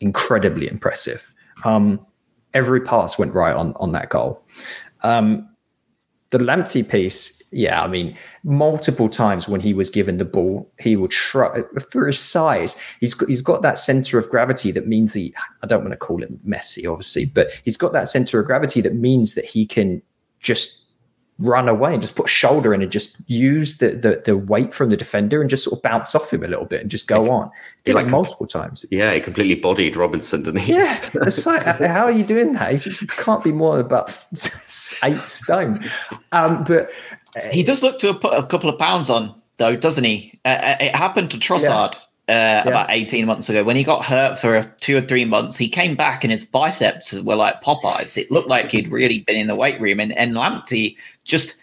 Incredibly 0.00 0.68
impressive. 0.68 1.34
Um, 1.64 2.04
every 2.54 2.80
pass 2.80 3.18
went 3.18 3.34
right 3.34 3.54
on 3.54 3.74
on 3.74 3.92
that 3.92 4.08
goal. 4.08 4.42
Um, 5.02 5.48
the 6.30 6.38
Lamptey 6.38 6.88
piece 6.88 7.41
yeah, 7.52 7.82
I 7.82 7.86
mean, 7.86 8.16
multiple 8.44 9.08
times 9.08 9.46
when 9.46 9.60
he 9.60 9.74
was 9.74 9.90
given 9.90 10.16
the 10.16 10.24
ball, 10.24 10.70
he 10.80 10.96
would 10.96 11.10
try 11.10 11.62
for 11.90 12.06
his 12.06 12.18
size. 12.18 12.80
He's 12.98 13.14
got, 13.14 13.28
he's 13.28 13.42
got 13.42 13.62
that 13.62 13.78
center 13.78 14.18
of 14.18 14.28
gravity 14.30 14.72
that 14.72 14.86
means 14.86 15.12
he. 15.12 15.34
I 15.62 15.66
don't 15.66 15.82
want 15.82 15.92
to 15.92 15.98
call 15.98 16.22
him 16.22 16.40
messy, 16.44 16.86
obviously, 16.86 17.26
but 17.26 17.50
he's 17.64 17.76
got 17.76 17.92
that 17.92 18.08
center 18.08 18.40
of 18.40 18.46
gravity 18.46 18.80
that 18.80 18.94
means 18.94 19.34
that 19.34 19.44
he 19.44 19.66
can 19.66 20.02
just 20.40 20.82
run 21.38 21.68
away 21.68 21.92
and 21.92 22.00
just 22.00 22.14
put 22.14 22.26
a 22.26 22.28
shoulder 22.28 22.72
in 22.72 22.82
and 22.82 22.92
just 22.92 23.18
use 23.28 23.78
the, 23.78 23.90
the, 23.90 24.22
the 24.24 24.36
weight 24.36 24.72
from 24.72 24.90
the 24.90 24.96
defender 24.96 25.40
and 25.40 25.50
just 25.50 25.64
sort 25.64 25.78
of 25.78 25.82
bounce 25.82 26.14
off 26.14 26.32
him 26.32 26.44
a 26.44 26.48
little 26.48 26.64
bit 26.64 26.80
and 26.80 26.90
just 26.90 27.08
go 27.08 27.30
on. 27.30 27.50
Did 27.84 27.94
like 27.94 28.08
multiple 28.08 28.46
times. 28.46 28.84
Yeah, 28.90 29.12
he 29.12 29.20
completely 29.20 29.56
bodied 29.56 29.96
Robinson, 29.96 30.42
didn't 30.42 30.60
he? 30.60 30.74
Yeah, 30.74 30.96
like, 31.46 31.62
how 31.80 32.04
are 32.04 32.12
you 32.12 32.22
doing 32.22 32.52
that? 32.52 32.70
He's, 32.70 32.84
he 32.98 33.06
can't 33.06 33.42
be 33.42 33.52
more 33.52 33.76
than 33.76 33.86
about 33.86 34.08
eight 35.02 35.28
stone. 35.28 35.82
Um, 36.30 36.64
but 36.64 36.90
he 37.50 37.62
does 37.62 37.82
look 37.82 37.98
to 38.00 38.08
have 38.08 38.20
put 38.20 38.34
a 38.34 38.42
couple 38.46 38.68
of 38.68 38.78
pounds 38.78 39.08
on, 39.10 39.34
though, 39.58 39.76
doesn't 39.76 40.04
he? 40.04 40.38
Uh, 40.44 40.48
uh 40.48 40.76
it 40.80 40.94
happened 40.94 41.30
to 41.30 41.38
Trossard. 41.38 41.94
Yeah. 41.94 42.00
Uh, 42.28 42.62
yeah. 42.64 42.68
about 42.68 42.86
18 42.88 43.26
months 43.26 43.48
ago 43.48 43.64
when 43.64 43.74
he 43.74 43.82
got 43.82 44.04
hurt 44.04 44.38
for 44.38 44.62
two 44.80 44.96
or 44.96 45.00
three 45.00 45.24
months 45.24 45.56
he 45.56 45.68
came 45.68 45.96
back 45.96 46.22
and 46.22 46.30
his 46.30 46.44
biceps 46.44 47.12
were 47.12 47.34
like 47.34 47.60
popeyes 47.62 48.16
it 48.16 48.30
looked 48.30 48.48
like 48.48 48.70
he'd 48.70 48.86
really 48.92 49.22
been 49.22 49.34
in 49.34 49.48
the 49.48 49.56
weight 49.56 49.78
room 49.80 49.98
and, 49.98 50.16
and 50.16 50.34
Lamptey 50.34 50.96
just 51.24 51.60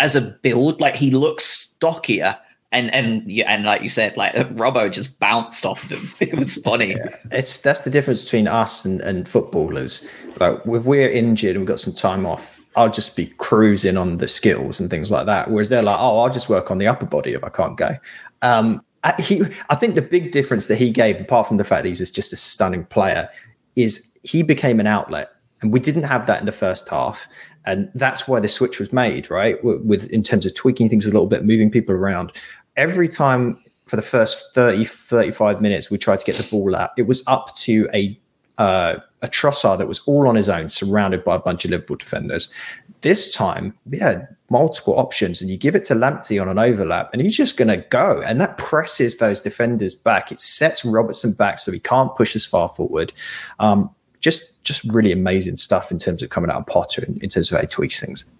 as 0.00 0.14
a 0.14 0.20
build 0.20 0.82
like 0.82 0.94
he 0.94 1.10
looks 1.10 1.46
stockier 1.46 2.36
and 2.72 2.92
and 2.92 3.30
and 3.46 3.64
like 3.64 3.82
you 3.82 3.88
said 3.88 4.16
like 4.16 4.34
Robbo 4.34 4.92
just 4.92 5.18
bounced 5.18 5.64
off 5.64 5.84
of 5.84 5.90
him 5.90 6.08
it 6.28 6.36
was 6.36 6.56
funny 6.56 6.90
yeah. 6.90 7.16
it's 7.30 7.58
that's 7.58 7.80
the 7.80 7.90
difference 7.90 8.24
between 8.24 8.48
us 8.48 8.84
and, 8.84 9.00
and 9.00 9.28
footballers 9.28 10.10
like 10.40 10.60
if 10.66 10.84
we're 10.84 11.10
injured 11.10 11.56
and 11.56 11.60
we've 11.60 11.68
got 11.68 11.80
some 11.80 11.94
time 11.94 12.26
off 12.26 12.61
I'll 12.76 12.90
just 12.90 13.16
be 13.16 13.26
cruising 13.26 13.96
on 13.96 14.18
the 14.18 14.28
skills 14.28 14.80
and 14.80 14.88
things 14.88 15.10
like 15.10 15.26
that. 15.26 15.50
Whereas 15.50 15.68
they're 15.68 15.82
like, 15.82 15.98
oh, 15.98 16.20
I'll 16.20 16.30
just 16.30 16.48
work 16.48 16.70
on 16.70 16.78
the 16.78 16.86
upper 16.86 17.06
body 17.06 17.32
if 17.32 17.44
I 17.44 17.48
can't 17.48 17.76
go. 17.76 17.96
Um, 18.40 18.84
I, 19.04 19.20
he, 19.20 19.42
I 19.68 19.74
think 19.74 19.94
the 19.94 20.02
big 20.02 20.30
difference 20.30 20.66
that 20.66 20.76
he 20.76 20.90
gave, 20.90 21.20
apart 21.20 21.48
from 21.48 21.56
the 21.56 21.64
fact 21.64 21.82
that 21.82 21.88
he's 21.88 22.10
just 22.10 22.32
a 22.32 22.36
stunning 22.36 22.84
player, 22.84 23.28
is 23.76 24.12
he 24.22 24.42
became 24.42 24.80
an 24.80 24.86
outlet, 24.86 25.30
and 25.60 25.72
we 25.72 25.80
didn't 25.80 26.04
have 26.04 26.26
that 26.26 26.40
in 26.40 26.46
the 26.46 26.52
first 26.52 26.88
half, 26.88 27.26
and 27.64 27.90
that's 27.94 28.28
why 28.28 28.40
the 28.40 28.48
switch 28.48 28.78
was 28.78 28.92
made, 28.92 29.30
right? 29.30 29.62
With, 29.64 29.82
with 29.82 30.08
in 30.10 30.22
terms 30.22 30.46
of 30.46 30.54
tweaking 30.54 30.88
things 30.88 31.06
a 31.06 31.10
little 31.10 31.28
bit, 31.28 31.44
moving 31.44 31.70
people 31.70 31.94
around. 31.94 32.32
Every 32.76 33.08
time 33.08 33.58
for 33.86 33.96
the 33.96 34.02
first 34.02 34.54
30, 34.54 34.84
35 34.84 35.60
minutes, 35.60 35.90
we 35.90 35.98
tried 35.98 36.20
to 36.20 36.24
get 36.24 36.36
the 36.36 36.48
ball 36.48 36.74
out. 36.74 36.90
It 36.96 37.02
was 37.02 37.24
up 37.26 37.54
to 37.56 37.88
a 37.92 38.18
uh, 38.58 38.96
a 39.22 39.28
Trossard 39.28 39.78
that 39.78 39.88
was 39.88 40.00
all 40.00 40.28
on 40.28 40.34
his 40.34 40.48
own, 40.48 40.68
surrounded 40.68 41.24
by 41.24 41.36
a 41.36 41.38
bunch 41.38 41.64
of 41.64 41.70
Liverpool 41.70 41.96
defenders. 41.96 42.54
This 43.00 43.34
time, 43.34 43.74
we 43.86 43.98
had 43.98 44.28
multiple 44.50 44.98
options, 44.98 45.40
and 45.40 45.50
you 45.50 45.56
give 45.56 45.74
it 45.74 45.84
to 45.86 45.94
Lamptey 45.94 46.40
on 46.40 46.48
an 46.48 46.58
overlap, 46.58 47.10
and 47.12 47.20
he's 47.22 47.36
just 47.36 47.56
going 47.56 47.68
to 47.68 47.78
go. 47.88 48.22
And 48.24 48.40
that 48.40 48.58
presses 48.58 49.16
those 49.18 49.40
defenders 49.40 49.94
back. 49.94 50.30
It 50.30 50.40
sets 50.40 50.84
Robertson 50.84 51.32
back 51.32 51.58
so 51.58 51.72
he 51.72 51.80
can't 51.80 52.14
push 52.14 52.36
as 52.36 52.46
far 52.46 52.68
forward. 52.68 53.12
Um, 53.58 53.90
just, 54.20 54.62
just 54.62 54.84
really 54.84 55.10
amazing 55.10 55.56
stuff 55.56 55.90
in 55.90 55.98
terms 55.98 56.22
of 56.22 56.30
coming 56.30 56.50
out 56.50 56.58
of 56.58 56.66
Potter 56.66 57.04
in, 57.04 57.18
in 57.22 57.28
terms 57.28 57.50
of 57.50 57.56
how 57.56 57.62
he 57.62 57.66
tweaks 57.66 58.00
things. 58.00 58.30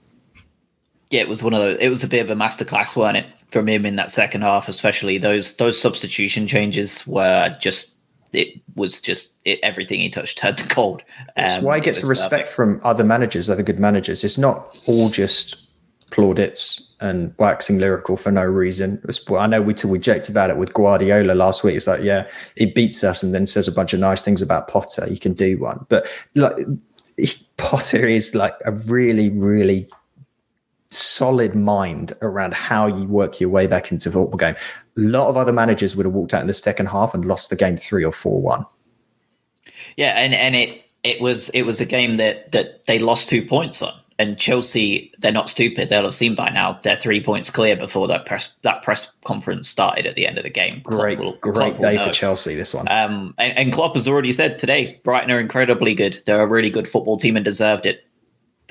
Yeah, 1.11 1.21
it 1.21 1.29
was 1.29 1.43
one 1.43 1.53
of 1.53 1.61
those. 1.61 1.79
It 1.81 1.89
was 1.89 2.03
a 2.03 2.09
bit 2.09 2.25
of 2.25 2.31
a 2.31 2.41
masterclass, 2.41 2.97
wasn't 2.97 3.19
it, 3.19 3.27
from 3.51 3.69
him 3.69 3.85
in 3.85 3.97
that 3.97 4.11
second 4.11 4.41
half, 4.41 4.67
especially 4.69 5.19
those 5.19 5.57
those 5.57 5.79
substitution 5.79 6.47
changes 6.47 7.07
were 7.07 7.55
just 7.61 7.92
it 8.33 8.61
was 8.75 9.01
just 9.01 9.37
it, 9.45 9.59
everything 9.63 10.01
he 10.01 10.09
touched 10.09 10.39
turned 10.39 10.59
to 10.59 10.69
gold. 10.69 11.03
Um, 11.19 11.27
That's 11.37 11.61
why 11.61 11.77
he 11.77 11.83
gets 11.83 12.01
the 12.01 12.07
respect 12.07 12.45
perfect. 12.45 12.55
from 12.55 12.81
other 12.85 13.05
managers, 13.05 13.51
other 13.51 13.63
good 13.63 13.79
managers. 13.79 14.25
It's 14.25 14.39
not 14.39 14.79
all 14.87 15.09
just 15.11 15.69
plaudits 16.11 16.95
and 17.01 17.35
waxing 17.39 17.79
lyrical 17.79 18.17
for 18.17 18.31
no 18.31 18.45
reason. 18.45 19.03
I 19.37 19.47
know 19.47 19.63
we 19.63 19.75
we 19.85 19.99
joked 19.99 20.29
about 20.29 20.51
it 20.51 20.57
with 20.57 20.73
Guardiola 20.75 21.33
last 21.33 21.65
week. 21.65 21.75
It's 21.75 21.87
like, 21.87 22.03
yeah, 22.03 22.29
he 22.57 22.67
beats 22.67 23.03
us 23.03 23.23
and 23.23 23.35
then 23.35 23.47
says 23.47 23.67
a 23.67 23.73
bunch 23.73 23.93
of 23.93 24.01
nice 24.01 24.23
things 24.23 24.43
about 24.43 24.69
Potter. 24.69 25.07
He 25.07 25.17
can 25.17 25.33
do 25.33 25.59
one, 25.59 25.85
but 25.89 26.07
like 26.35 26.57
Potter 27.57 28.07
is 28.07 28.35
like 28.35 28.55
a 28.65 28.73
really, 28.73 29.31
really 29.31 29.89
solid 30.91 31.55
mind 31.55 32.13
around 32.21 32.55
how 32.55 32.87
you 32.87 33.09
work 33.09 33.41
your 33.41 33.49
way 33.49 33.67
back 33.67 33.91
into 33.91 34.09
a 34.09 34.13
football 34.13 34.37
game. 34.37 34.55
A 34.97 35.01
lot 35.01 35.29
of 35.29 35.37
other 35.37 35.53
managers 35.53 35.97
would 35.97 36.07
have 36.07 36.15
walked 36.15 36.35
out 36.35 36.43
in 36.43 36.47
the 36.47 36.55
second 36.55 36.87
half 36.87 37.15
and 37.15 37.25
lost 37.25 37.51
the 37.51 37.57
game 37.57 37.77
three 37.77 38.05
or 38.05 38.13
four 38.13 38.41
one. 38.41 38.67
Yeah, 39.97 40.19
and 40.19 40.35
and 40.35 40.55
it 40.55 40.83
it 41.03 41.21
was 41.21 41.49
it 41.51 41.63
was 41.63 41.81
a 41.81 41.87
game 41.87 42.17
that 42.17 42.53
that 42.53 42.85
they 42.85 42.99
lost 42.99 43.29
two 43.29 43.45
points 43.45 43.83
on. 43.83 43.95
And 44.19 44.39
Chelsea, 44.39 45.13
they're 45.19 45.33
not 45.33 45.51
stupid. 45.51 45.89
They'll 45.89 46.05
have 46.05 46.15
seen 46.15 46.37
by 46.37 46.51
now 46.51 46.79
they're 46.83 46.97
three 46.97 47.21
points 47.21 47.51
clear 47.51 47.75
before 47.75 48.07
that 48.09 48.25
press 48.25 48.53
that 48.63 48.83
press 48.83 49.11
conference 49.25 49.69
started 49.69 50.07
at 50.07 50.15
the 50.15 50.27
end 50.27 50.39
of 50.39 50.45
the 50.45 50.51
game. 50.51 50.81
Great, 50.85 51.19
will, 51.19 51.37
great 51.41 51.79
day 51.81 51.99
for 51.99 52.13
Chelsea. 52.13 52.55
This 52.55 52.73
one. 52.73 52.87
Um, 52.89 53.35
and, 53.39 53.59
and 53.59 53.73
Klopp 53.73 53.95
has 53.95 54.07
already 54.07 54.33
said 54.33 54.59
today, 54.59 55.01
Brighton 55.03 55.31
are 55.31 55.41
incredibly 55.41 55.95
good. 55.95 56.23
They're 56.25 56.43
a 56.43 56.47
really 56.47 56.71
good 56.71 56.87
football 56.87 57.19
team 57.19 57.35
and 57.35 57.45
deserved 57.45 57.87
it. 57.87 58.05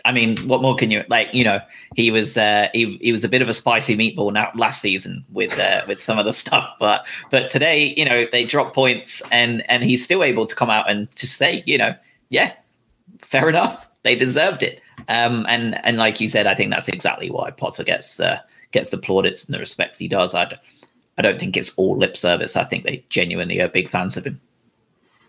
I 0.05 0.11
mean, 0.11 0.37
what 0.47 0.61
more 0.61 0.75
can 0.75 0.91
you 0.91 1.03
like? 1.09 1.33
You 1.33 1.43
know, 1.43 1.59
he 1.95 2.11
was 2.11 2.37
uh, 2.37 2.67
he 2.73 2.97
he 2.97 3.11
was 3.11 3.23
a 3.23 3.29
bit 3.29 3.41
of 3.41 3.49
a 3.49 3.53
spicy 3.53 3.95
meatball 3.95 4.33
now 4.33 4.51
last 4.55 4.81
season 4.81 5.25
with 5.31 5.57
uh, 5.59 5.81
with 5.87 6.01
some 6.01 6.17
of 6.19 6.25
the 6.25 6.33
stuff, 6.43 6.75
but 6.79 7.05
but 7.29 7.49
today, 7.49 7.93
you 7.97 8.05
know, 8.05 8.25
they 8.31 8.45
drop 8.45 8.73
points 8.73 9.21
and 9.31 9.69
and 9.69 9.83
he's 9.83 10.03
still 10.03 10.23
able 10.23 10.45
to 10.45 10.55
come 10.55 10.69
out 10.69 10.89
and 10.89 11.11
to 11.11 11.27
say, 11.27 11.63
you 11.65 11.77
know, 11.77 11.95
yeah, 12.29 12.53
fair 13.19 13.49
enough, 13.49 13.89
they 14.03 14.15
deserved 14.15 14.63
it. 14.63 14.81
Um, 15.07 15.45
and 15.49 15.83
and 15.85 15.97
like 15.97 16.19
you 16.21 16.29
said, 16.29 16.47
I 16.47 16.55
think 16.55 16.71
that's 16.71 16.87
exactly 16.87 17.29
why 17.29 17.51
Potter 17.51 17.83
gets 17.83 18.17
the 18.17 18.41
gets 18.71 18.89
the 18.89 18.97
plaudits 18.97 19.45
and 19.45 19.53
the 19.53 19.59
respects 19.59 19.99
he 19.99 20.07
does. 20.07 20.33
I 20.33 20.57
I 21.17 21.21
don't 21.21 21.39
think 21.39 21.57
it's 21.57 21.73
all 21.75 21.97
lip 21.97 22.17
service. 22.17 22.55
I 22.55 22.63
think 22.63 22.83
they 22.83 23.03
genuinely 23.09 23.61
are 23.61 23.67
big 23.67 23.89
fans 23.89 24.17
of 24.17 24.25
him. 24.25 24.39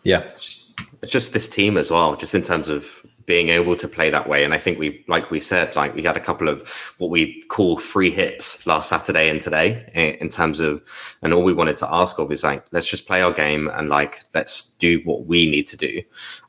Yeah, 0.04 0.22
it's 0.22 0.72
just 1.06 1.32
this 1.32 1.48
team 1.48 1.76
as 1.76 1.90
well, 1.90 2.16
just 2.16 2.34
in 2.34 2.42
terms 2.42 2.68
of 2.68 3.02
being 3.32 3.48
able 3.48 3.74
to 3.74 3.88
play 3.88 4.10
that 4.10 4.28
way. 4.28 4.44
And 4.44 4.52
I 4.52 4.58
think 4.58 4.78
we, 4.78 5.02
like 5.08 5.30
we 5.30 5.40
said, 5.40 5.74
like 5.74 5.94
we 5.94 6.02
had 6.02 6.18
a 6.18 6.20
couple 6.20 6.50
of 6.50 6.68
what 6.98 7.08
we 7.08 7.40
call 7.44 7.78
free 7.78 8.10
hits 8.10 8.66
last 8.66 8.90
Saturday 8.90 9.30
and 9.30 9.40
today 9.40 9.90
in, 9.94 10.16
in 10.16 10.28
terms 10.28 10.60
of, 10.60 10.82
and 11.22 11.32
all 11.32 11.42
we 11.42 11.54
wanted 11.54 11.78
to 11.78 11.90
ask 11.90 12.18
of 12.18 12.30
is 12.30 12.44
like, 12.44 12.66
let's 12.72 12.86
just 12.86 13.06
play 13.06 13.22
our 13.22 13.32
game 13.32 13.70
and 13.72 13.88
like, 13.88 14.22
let's 14.34 14.64
do 14.76 15.00
what 15.04 15.24
we 15.24 15.46
need 15.50 15.66
to 15.68 15.78
do. 15.78 16.02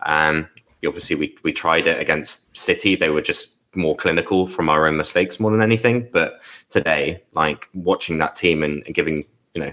Um, 0.05 0.49
obviously 0.85 1.15
we, 1.15 1.37
we 1.43 1.53
tried 1.53 1.87
it 1.87 2.01
against 2.01 2.57
City. 2.57 2.97
They 2.97 3.11
were 3.11 3.21
just 3.21 3.61
more 3.77 3.95
clinical 3.95 4.45
from 4.45 4.67
our 4.67 4.85
own 4.85 4.97
mistakes 4.97 5.39
more 5.39 5.51
than 5.51 5.61
anything. 5.61 6.09
But 6.11 6.41
today, 6.67 7.23
like 7.31 7.69
watching 7.73 8.17
that 8.17 8.35
team 8.35 8.61
and, 8.61 8.83
and 8.85 8.93
giving, 8.93 9.23
you 9.53 9.61
know, 9.61 9.71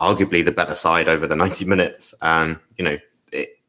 arguably 0.00 0.44
the 0.44 0.50
better 0.50 0.74
side 0.74 1.06
over 1.06 1.28
the 1.28 1.36
90 1.46 1.66
minutes, 1.66 2.14
um, 2.20 2.58
you 2.78 2.84
know, 2.84 2.98
it, 3.32 3.60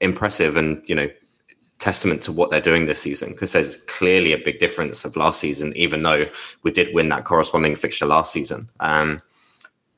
impressive 0.00 0.56
and, 0.56 0.88
you 0.88 0.94
know, 0.94 1.08
testament 1.78 2.22
to 2.22 2.32
what 2.32 2.50
they're 2.50 2.60
doing 2.60 2.86
this 2.86 3.00
season 3.00 3.30
because 3.30 3.52
there's 3.52 3.76
clearly 3.84 4.32
a 4.32 4.38
big 4.38 4.58
difference 4.58 5.04
of 5.04 5.16
last 5.16 5.40
season, 5.40 5.72
even 5.76 6.02
though 6.02 6.26
we 6.62 6.70
did 6.70 6.94
win 6.94 7.08
that 7.10 7.24
corresponding 7.24 7.74
fixture 7.74 8.06
last 8.06 8.32
season. 8.32 8.66
Um, 8.80 9.20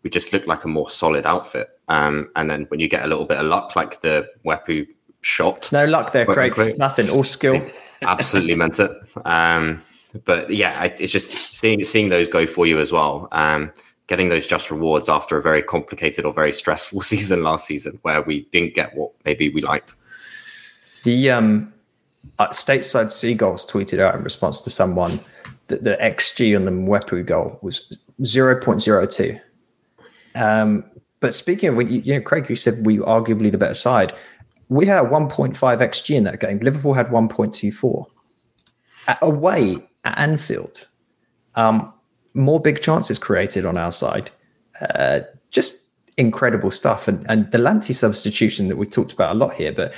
we 0.03 0.11
just 0.11 0.33
looked 0.33 0.47
like 0.47 0.65
a 0.65 0.69
more 0.69 0.91
solid 0.91 1.27
outfit. 1.27 1.69
Um, 1.89 2.31
and 2.37 2.51
then 2.51 2.65
when 2.69 2.81
you 2.81 2.89
get 2.89 3.05
a 3.05 3.09
little 3.09 3.25
bit 3.25 3.39
of 3.39 3.47
luck, 3.47 3.77
like 3.77 4.01
the 4.01 4.29
Mwepu 4.45 4.87
shot. 5.21 5.71
No 5.73 5.85
luck 5.85 6.13
there, 6.13 6.27
Craig. 6.27 6.79
Nothing, 6.79 7.11
all 7.11 7.25
skill. 7.25 7.65
Absolutely 8.03 8.55
meant 8.55 8.79
it. 8.79 8.91
Um, 9.25 9.83
but 10.25 10.51
yeah, 10.51 10.85
it's 10.85 11.13
just 11.13 11.55
seeing 11.55 11.85
seeing 11.85 12.09
those 12.09 12.29
go 12.29 12.47
for 12.47 12.67
you 12.67 12.79
as 12.79 12.93
well. 12.93 13.29
Um, 13.33 13.73
getting 14.07 14.29
those 14.29 14.47
just 14.47 14.71
rewards 14.71 15.09
after 15.09 15.37
a 15.37 15.43
very 15.43 15.63
complicated 15.63 16.25
or 16.25 16.33
very 16.33 16.53
stressful 16.53 17.01
season 17.13 17.43
last 17.43 17.67
season, 17.67 17.99
where 18.03 18.23
we 18.23 18.43
didn't 18.53 18.75
get 18.75 18.97
what 18.97 19.13
maybe 19.25 19.51
we 19.51 19.61
liked. 19.61 19.95
The 21.09 21.31
um, 21.31 21.73
uh, 22.39 22.49
stateside 22.49 23.13
seagulls 23.13 23.65
tweeted 23.65 23.99
out 23.99 24.15
in 24.15 24.23
response 24.23 24.61
to 24.61 24.69
someone 24.69 25.19
that 25.69 25.83
the 25.83 25.97
xG 26.03 26.55
on 26.55 26.67
the 26.67 26.71
Mwepu 26.71 27.25
goal 27.25 27.59
was 27.63 27.97
zero 28.23 28.61
point 28.61 28.83
zero 28.83 29.07
two. 29.07 29.41
Um, 30.35 30.85
but 31.21 31.33
speaking 31.33 31.71
of 31.71 31.77
when 31.77 31.89
you, 31.89 32.01
you 32.01 32.15
know, 32.15 32.21
Craig, 32.21 32.51
you 32.51 32.57
said 32.57 32.85
we 32.85 32.99
arguably 32.99 33.51
the 33.51 33.57
better 33.57 33.73
side. 33.73 34.13
We 34.69 34.85
had 34.85 35.05
1.5 35.05 35.57
xG 35.57 36.15
in 36.15 36.25
that 36.25 36.41
game. 36.41 36.59
Liverpool 36.59 36.93
had 36.93 37.09
1.24. 37.09 38.05
away 39.23 39.79
at 40.05 40.19
Anfield, 40.19 40.87
um, 41.55 41.91
more 42.35 42.61
big 42.61 42.83
chances 42.83 43.19
created 43.19 43.65
on 43.65 43.79
our 43.79 43.93
side. 43.93 44.31
Uh, 44.79 45.21
just 45.51 45.89
incredible 46.19 46.71
stuff. 46.71 47.09
And, 47.09 47.25
and 47.31 47.51
the 47.51 47.57
Lamptey 47.57 47.95
substitution 47.95 48.69
that 48.69 48.77
we 48.77 48.85
talked 48.85 49.15
about 49.15 49.35
a 49.35 49.39
lot 49.39 49.55
here, 49.55 49.73
but 49.73 49.95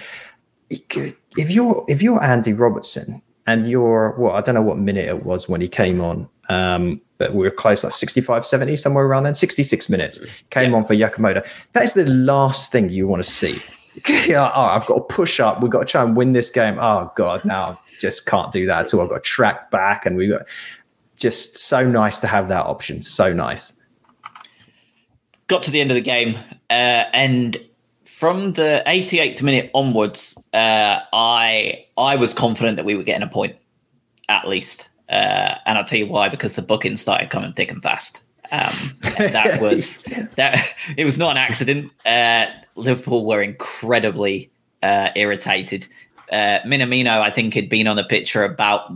if 0.70 1.50
you're 1.50 1.84
if 1.88 2.00
you're 2.00 2.22
Andy 2.22 2.52
Robertson 2.52 3.22
and 3.46 3.68
you're 3.68 4.14
well, 4.18 4.32
I 4.34 4.40
don't 4.40 4.54
know 4.54 4.62
what 4.62 4.78
minute 4.78 5.06
it 5.06 5.24
was 5.24 5.48
when 5.48 5.60
he 5.60 5.68
came 5.68 6.00
on, 6.00 6.28
um, 6.48 7.00
but 7.18 7.34
we 7.34 7.44
were 7.44 7.50
close 7.50 7.84
like 7.84 7.92
65, 7.92 8.46
70, 8.46 8.76
somewhere 8.76 9.04
around 9.04 9.24
then, 9.24 9.34
66 9.34 9.88
minutes. 9.88 10.24
Came 10.50 10.70
yeah. 10.70 10.76
on 10.76 10.84
for 10.84 10.94
Jakub 10.94 11.18
Moder. 11.18 11.44
That 11.72 11.82
is 11.82 11.94
the 11.94 12.06
last 12.06 12.72
thing 12.72 12.88
you 12.88 13.06
want 13.06 13.22
to 13.22 13.28
see. 13.28 13.58
oh, 14.34 14.50
I've 14.54 14.86
got 14.86 14.94
to 14.94 15.14
push 15.14 15.40
up. 15.40 15.60
We've 15.60 15.70
got 15.70 15.80
to 15.80 15.84
try 15.84 16.02
and 16.02 16.16
win 16.16 16.32
this 16.32 16.50
game. 16.50 16.78
Oh 16.80 17.12
God, 17.16 17.44
now 17.44 17.80
just 18.00 18.26
can't 18.26 18.52
do 18.52 18.66
that 18.66 18.86
at 18.86 18.94
all. 18.94 19.02
I've 19.02 19.08
got 19.08 19.22
to 19.22 19.28
track 19.28 19.70
back, 19.70 20.06
and 20.06 20.16
we've 20.16 20.30
got 20.30 20.46
just 21.18 21.58
so 21.58 21.86
nice 21.88 22.20
to 22.20 22.26
have 22.26 22.48
that 22.48 22.66
option. 22.66 23.02
So 23.02 23.32
nice. 23.32 23.72
Got 25.48 25.64
to 25.64 25.70
the 25.70 25.80
end 25.80 25.90
of 25.90 25.96
the 25.96 26.00
game, 26.00 26.38
uh, 26.70 27.04
and 27.12 27.56
from 28.20 28.52
the 28.52 28.82
88th 28.86 29.40
minute 29.40 29.70
onwards, 29.72 30.36
uh, 30.52 31.00
I 31.10 31.86
I 31.96 32.16
was 32.16 32.34
confident 32.34 32.76
that 32.76 32.84
we 32.84 32.94
were 32.94 33.02
getting 33.02 33.26
a 33.26 33.30
point, 33.30 33.56
at 34.28 34.46
least. 34.46 34.90
Uh, 35.08 35.54
and 35.64 35.78
I'll 35.78 35.86
tell 35.86 35.98
you 35.98 36.06
why, 36.06 36.28
because 36.28 36.54
the 36.54 36.60
bookings 36.60 37.00
started 37.00 37.30
coming 37.30 37.54
thick 37.54 37.70
and 37.70 37.82
fast. 37.82 38.20
Um, 38.52 38.74
and 39.18 39.32
that 39.32 39.58
was 39.62 40.04
that. 40.36 40.68
It 40.98 41.06
was 41.06 41.16
not 41.16 41.30
an 41.30 41.38
accident. 41.38 41.92
Uh, 42.04 42.48
Liverpool 42.74 43.24
were 43.24 43.40
incredibly 43.40 44.50
uh, 44.82 45.08
irritated. 45.16 45.86
Uh, 46.30 46.58
Minamino, 46.66 47.22
I 47.22 47.30
think, 47.30 47.54
had 47.54 47.70
been 47.70 47.86
on 47.86 47.96
the 47.96 48.04
pitch 48.04 48.32
for 48.32 48.44
about 48.44 48.92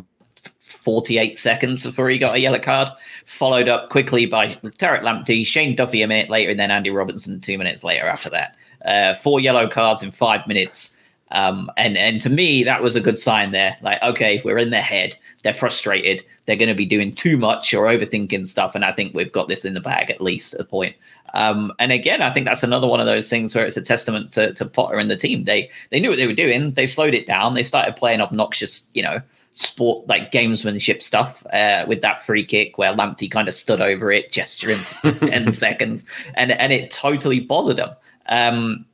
48 0.61 1.39
seconds 1.39 1.83
before 1.83 2.11
he 2.11 2.19
got 2.19 2.35
a 2.35 2.41
yellow 2.41 2.59
card, 2.59 2.89
followed 3.25 3.71
up 3.71 3.89
quickly 3.89 4.27
by 4.27 4.49
Tariq 4.49 5.01
Lamptey, 5.01 5.47
Shane 5.47 5.75
Duffy 5.75 6.03
a 6.03 6.09
minute 6.09 6.29
later, 6.29 6.51
and 6.51 6.61
then 6.61 6.71
Andy 6.71 6.91
Robertson 6.91 7.41
two 7.41 7.57
minutes 7.57 7.83
later 7.83 8.05
after 8.05 8.29
that. 8.29 8.55
Uh, 8.85 9.15
four 9.15 9.41
yellow 9.41 9.69
cards 9.69 10.03
in 10.03 10.11
five 10.11 10.47
minutes. 10.47 10.95
Um, 11.31 11.71
and 11.77 11.99
and 11.99 12.21
to 12.21 12.31
me, 12.31 12.65
that 12.65 12.83
was 12.83 12.97
a 12.97 13.01
good 13.01 13.19
sign 13.19 13.51
there. 13.51 13.77
Like, 13.83 14.03
okay, 14.03 14.41
we're 14.45 14.59
in 14.59 14.71
their 14.71 14.83
head. 14.83 15.17
They're 15.43 15.55
frustrated. 15.55 16.25
They're 16.47 16.57
going 16.57 16.69
to 16.69 16.75
be 16.75 16.87
doing 16.87 17.15
too 17.15 17.37
much 17.37 17.73
or 17.73 17.87
overthinking 17.87 18.47
stuff. 18.47 18.75
And 18.75 18.85
I 18.85 18.93
think 18.93 19.15
we've 19.15 19.33
got 19.33 19.49
this 19.49 19.65
in 19.65 19.75
the 19.75 19.81
bag 19.81 20.11
at 20.11 20.21
least 20.21 20.55
at 20.55 20.61
a 20.61 20.65
point. 20.65 20.95
Um, 21.33 21.73
and 21.81 21.91
again, 21.91 22.23
I 22.23 22.33
think 22.33 22.47
that's 22.47 22.63
another 22.63 22.87
one 22.87 23.01
of 23.01 23.07
those 23.07 23.29
things 23.29 23.55
where 23.55 23.67
it's 23.67 23.77
a 23.77 23.83
testament 23.83 24.33
to, 24.33 24.53
to 24.53 24.65
Potter 24.65 24.99
and 24.99 25.11
the 25.11 25.17
team. 25.17 25.45
They 25.45 25.69
they 25.91 26.01
knew 26.01 26.11
what 26.11 26.17
they 26.17 26.29
were 26.29 26.33
doing. 26.33 26.73
They 26.73 26.87
slowed 26.87 27.15
it 27.15 27.27
down. 27.27 27.55
They 27.55 27.65
started 27.65 27.97
playing 27.97 28.21
obnoxious, 28.21 28.89
you 28.95 29.03
know, 29.03 29.21
sport 29.53 30.07
like 30.07 30.31
gamesmanship 30.31 31.03
stuff 31.03 31.45
uh, 31.53 31.85
with 31.89 32.03
that 32.03 32.25
free 32.25 32.45
kick 32.45 32.79
where 32.79 32.93
Lamptey 32.93 33.31
kind 33.31 33.49
of 33.49 33.55
stood 33.55 33.81
over 33.81 34.13
it, 34.13 34.31
gesturing 34.31 34.79
for 34.79 35.13
ten 35.27 35.51
seconds, 35.51 36.05
and 36.35 36.53
and 36.53 36.73
it 36.73 36.93
totally 36.93 37.41
bothered 37.41 37.79
them. 37.79 37.91
Um, 38.27 38.87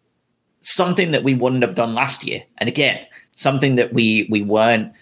something 0.61 1.11
that 1.13 1.25
we 1.25 1.35
wouldn't 1.35 1.63
have 1.63 1.75
done 1.75 1.95
last 1.95 2.25
year, 2.25 2.43
and 2.59 2.69
again, 2.69 2.99
something 3.37 3.77
that 3.77 3.93
we 3.93 4.29
we 4.31 4.43
weren't 4.43 4.93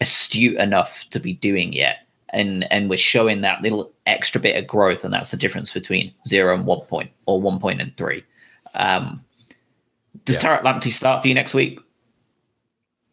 astute 0.00 0.56
enough 0.56 1.06
to 1.10 1.20
be 1.20 1.34
doing 1.34 1.72
yet 1.72 2.04
and 2.34 2.70
and 2.70 2.90
we're 2.90 2.98
showing 2.98 3.40
that 3.40 3.62
little 3.62 3.92
extra 4.06 4.40
bit 4.40 4.56
of 4.56 4.66
growth, 4.66 5.04
and 5.04 5.14
that's 5.14 5.30
the 5.30 5.36
difference 5.36 5.72
between 5.72 6.12
zero 6.26 6.54
and 6.54 6.66
one 6.66 6.80
point, 6.80 7.10
or 7.26 7.40
one 7.40 7.58
point 7.58 7.80
and 7.80 7.96
three. 7.96 8.22
Um, 8.74 9.24
does 10.24 10.42
yeah. 10.42 10.60
Tariq 10.60 10.62
Lamptey 10.62 10.92
start 10.92 11.22
for 11.22 11.28
you 11.28 11.34
next 11.34 11.54
week? 11.54 11.78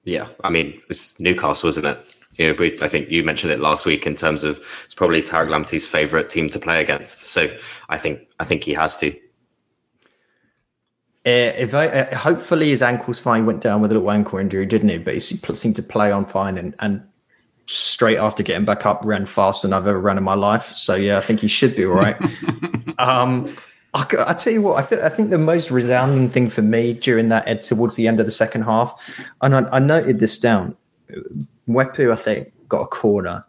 Yeah, 0.04 0.28
I 0.44 0.50
mean 0.50 0.82
it's 0.90 1.18
Newcastle, 1.20 1.70
isn't 1.70 1.86
it? 1.86 2.16
You 2.34 2.48
know, 2.48 2.56
we, 2.58 2.78
I 2.82 2.88
think 2.88 3.12
you 3.12 3.24
mentioned 3.24 3.54
it 3.54 3.60
last 3.60 3.86
week 3.86 4.08
in 4.08 4.16
terms 4.16 4.44
of 4.44 4.58
it's 4.84 4.96
probably 4.96 5.22
Tariq 5.22 5.48
Lamptey's 5.48 5.88
favorite 5.88 6.30
team 6.30 6.50
to 6.50 6.60
play 6.60 6.82
against. 6.82 7.24
So 7.26 7.56
I 7.90 7.98
think 7.98 8.28
I 8.40 8.44
think 8.44 8.64
he 8.64 8.74
has 8.74 8.98
to. 8.98 9.16
Uh, 11.24 11.54
if 11.56 11.76
I, 11.76 11.88
uh, 11.88 12.18
hopefully 12.18 12.70
his 12.70 12.82
ankle's 12.82 13.20
fine. 13.20 13.46
Went 13.46 13.62
down 13.62 13.82
with 13.82 13.92
a 13.92 13.94
little 13.94 14.10
ankle 14.10 14.40
injury, 14.40 14.66
didn't 14.66 14.90
he? 14.90 14.98
But 14.98 15.14
he 15.14 15.20
seemed 15.20 15.76
to 15.76 15.84
play 15.84 16.12
on 16.12 16.26
fine 16.26 16.58
and, 16.58 16.74
and 16.80 17.04
straight 17.68 18.18
after 18.18 18.44
getting 18.44 18.66
back 18.66 18.86
up 18.86 19.02
ran 19.04 19.26
faster 19.26 19.68
than 19.68 19.74
I've 19.74 19.88
ever 19.88 20.00
run 20.00 20.18
in 20.18 20.24
my 20.24 20.34
life. 20.34 20.74
So 20.74 20.96
yeah, 20.96 21.18
I 21.18 21.22
think 21.22 21.40
he 21.40 21.48
should 21.48 21.76
be 21.76 21.86
all 21.86 21.94
right. 21.94 22.18
um, 23.00 23.56
I, 23.94 24.06
I, 24.28 24.34
tell 24.34 24.54
you 24.54 24.62
what, 24.62 24.84
I, 24.84 24.88
th- 24.88 25.02
I, 25.02 25.10
think 25.10 25.30
the 25.30 25.38
most 25.38 25.70
resounding 25.70 26.30
thing 26.30 26.50
for 26.50 26.62
me 26.62 26.94
during 26.94 27.30
that 27.30 27.48
ed 27.48 27.62
towards 27.62 27.96
the 27.96 28.08
end 28.08 28.20
of 28.20 28.26
the 28.26 28.32
second 28.32 28.64
half, 28.64 29.20
and 29.42 29.54
I, 29.54 29.60
I 29.72 29.80
noted 29.80 30.20
this 30.20 30.40
down. 30.40 30.76
Mwepu, 31.68 32.12
I 32.12 32.16
think, 32.16 32.52
got 32.68 32.82
a 32.82 32.88
corner. 32.88 33.46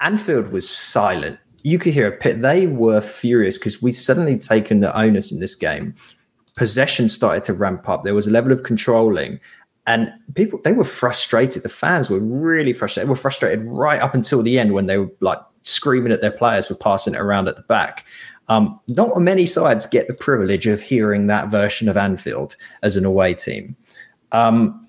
Anfield 0.00 0.48
was 0.48 0.68
silent. 0.68 1.38
You 1.62 1.78
could 1.78 1.94
hear 1.94 2.08
a 2.08 2.12
pit. 2.12 2.42
They 2.42 2.66
were 2.66 3.00
furious 3.00 3.56
because 3.56 3.80
we'd 3.80 3.92
suddenly 3.92 4.36
taken 4.36 4.80
the 4.80 4.94
onus 4.96 5.32
in 5.32 5.40
this 5.40 5.54
game. 5.54 5.94
Possession 6.56 7.08
started 7.08 7.44
to 7.44 7.54
ramp 7.54 7.88
up. 7.88 8.04
There 8.04 8.14
was 8.14 8.26
a 8.26 8.30
level 8.30 8.52
of 8.52 8.62
controlling, 8.62 9.40
and 9.86 10.12
people 10.34 10.60
they 10.64 10.72
were 10.72 10.84
frustrated 10.84 11.62
the 11.62 11.68
fans 11.68 12.08
were 12.08 12.20
really 12.20 12.72
frustrated 12.72 13.08
they 13.08 13.10
were 13.10 13.16
frustrated 13.16 13.64
right 13.64 14.00
up 14.00 14.14
until 14.14 14.42
the 14.42 14.58
end 14.58 14.72
when 14.72 14.86
they 14.86 14.98
were 14.98 15.10
like 15.20 15.38
screaming 15.62 16.12
at 16.12 16.20
their 16.20 16.30
players 16.30 16.68
for 16.68 16.74
passing 16.74 17.14
it 17.14 17.20
around 17.20 17.48
at 17.48 17.56
the 17.56 17.62
back 17.62 18.04
um, 18.48 18.78
not 18.88 19.16
many 19.18 19.46
sides 19.46 19.86
get 19.86 20.06
the 20.06 20.14
privilege 20.14 20.66
of 20.66 20.80
hearing 20.80 21.26
that 21.26 21.48
version 21.48 21.88
of 21.88 21.96
anfield 21.96 22.54
as 22.82 22.96
an 22.96 23.04
away 23.04 23.34
team 23.34 23.76
um, 24.30 24.82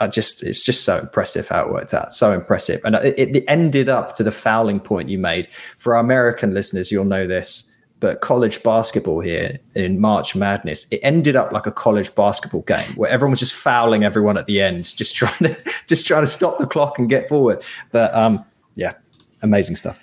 I 0.00 0.06
just 0.06 0.42
it's 0.42 0.64
just 0.64 0.84
so 0.84 0.98
impressive 0.98 1.48
how 1.48 1.64
it 1.64 1.72
worked 1.72 1.94
out. 1.94 2.14
So 2.14 2.32
impressive, 2.32 2.80
and 2.84 2.94
it, 2.94 3.36
it 3.36 3.44
ended 3.48 3.88
up 3.88 4.14
to 4.16 4.22
the 4.22 4.30
fouling 4.30 4.78
point 4.78 5.08
you 5.08 5.18
made. 5.18 5.48
For 5.78 5.96
our 5.96 6.00
American 6.00 6.54
listeners, 6.54 6.92
you'll 6.92 7.04
know 7.04 7.26
this 7.26 7.73
but 8.04 8.20
college 8.20 8.62
basketball 8.62 9.20
here 9.20 9.58
in 9.74 9.98
March 9.98 10.36
Madness, 10.36 10.86
it 10.90 11.00
ended 11.02 11.36
up 11.36 11.52
like 11.52 11.64
a 11.64 11.72
college 11.72 12.14
basketball 12.14 12.60
game 12.60 12.84
where 12.96 13.08
everyone 13.08 13.30
was 13.30 13.40
just 13.40 13.54
fouling 13.54 14.04
everyone 14.04 14.36
at 14.36 14.44
the 14.44 14.60
end, 14.60 14.94
just 14.94 15.16
trying 15.16 15.38
to 15.38 15.56
just 15.86 16.06
trying 16.06 16.22
to 16.22 16.26
stop 16.26 16.58
the 16.58 16.66
clock 16.66 16.98
and 16.98 17.08
get 17.08 17.30
forward. 17.30 17.64
But 17.92 18.14
um, 18.14 18.44
yeah, 18.74 18.92
amazing 19.40 19.76
stuff. 19.76 19.98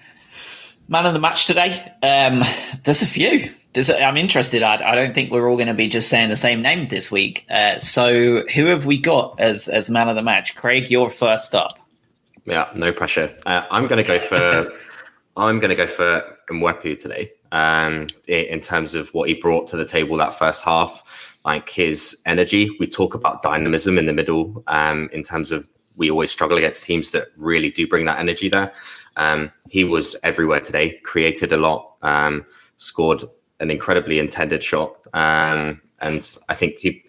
Man 0.87 1.05
of 1.05 1.13
the 1.13 1.19
match 1.19 1.45
today. 1.45 1.93
Um, 2.01 2.43
there's 2.85 3.03
a 3.03 3.05
few. 3.05 3.53
There's 3.73 3.91
a, 3.91 4.03
I'm 4.03 4.17
interested. 4.17 4.63
I, 4.63 4.77
I 4.83 4.95
don't 4.95 5.13
think 5.13 5.31
we're 5.31 5.47
all 5.47 5.55
going 5.55 5.67
to 5.67 5.75
be 5.75 5.87
just 5.87 6.09
saying 6.09 6.29
the 6.29 6.35
same 6.35 6.59
name 6.59 6.87
this 6.87 7.11
week. 7.11 7.45
Uh, 7.51 7.77
so 7.77 8.47
who 8.47 8.65
have 8.65 8.87
we 8.87 8.97
got 8.97 9.39
as 9.39 9.67
as 9.67 9.91
man 9.91 10.09
of 10.09 10.15
the 10.15 10.23
match? 10.23 10.55
Craig, 10.55 10.89
you're 10.89 11.11
first 11.11 11.53
up. 11.53 11.77
Yeah, 12.45 12.67
no 12.73 12.91
pressure. 12.91 13.37
Uh, 13.45 13.63
I'm 13.69 13.85
going 13.85 14.03
to 14.03 14.07
go 14.07 14.17
for 14.17 14.73
I'm 15.37 15.59
going 15.59 15.69
to 15.69 15.75
go 15.75 15.85
for 15.85 16.23
Mwepu 16.49 16.97
today 16.97 17.31
um, 17.51 18.07
in 18.27 18.61
terms 18.61 18.95
of 18.95 19.09
what 19.09 19.27
he 19.27 19.35
brought 19.35 19.67
to 19.67 19.77
the 19.77 19.85
table 19.85 20.17
that 20.17 20.33
first 20.33 20.63
half. 20.63 21.03
like 21.45 21.69
his 21.69 22.21
energy. 22.25 22.69
We 22.79 22.87
talk 22.87 23.15
about 23.15 23.41
dynamism 23.41 23.97
in 23.97 24.05
the 24.05 24.13
middle 24.13 24.63
um, 24.67 25.09
in 25.11 25.23
terms 25.23 25.51
of 25.51 25.67
we 25.95 26.09
always 26.09 26.31
struggle 26.31 26.57
against 26.57 26.83
teams 26.83 27.11
that 27.11 27.27
really 27.37 27.69
do 27.69 27.87
bring 27.87 28.05
that 28.05 28.19
energy 28.19 28.49
there. 28.49 28.71
Um, 29.17 29.51
he 29.69 29.83
was 29.83 30.15
everywhere 30.23 30.59
today, 30.59 30.99
created 31.03 31.51
a 31.51 31.57
lot, 31.57 31.95
um, 32.01 32.45
scored 32.77 33.23
an 33.59 33.69
incredibly 33.69 34.19
intended 34.19 34.63
shot, 34.63 35.05
um, 35.13 35.81
and 35.99 36.37
I 36.49 36.55
think 36.55 36.77
he 36.79 37.03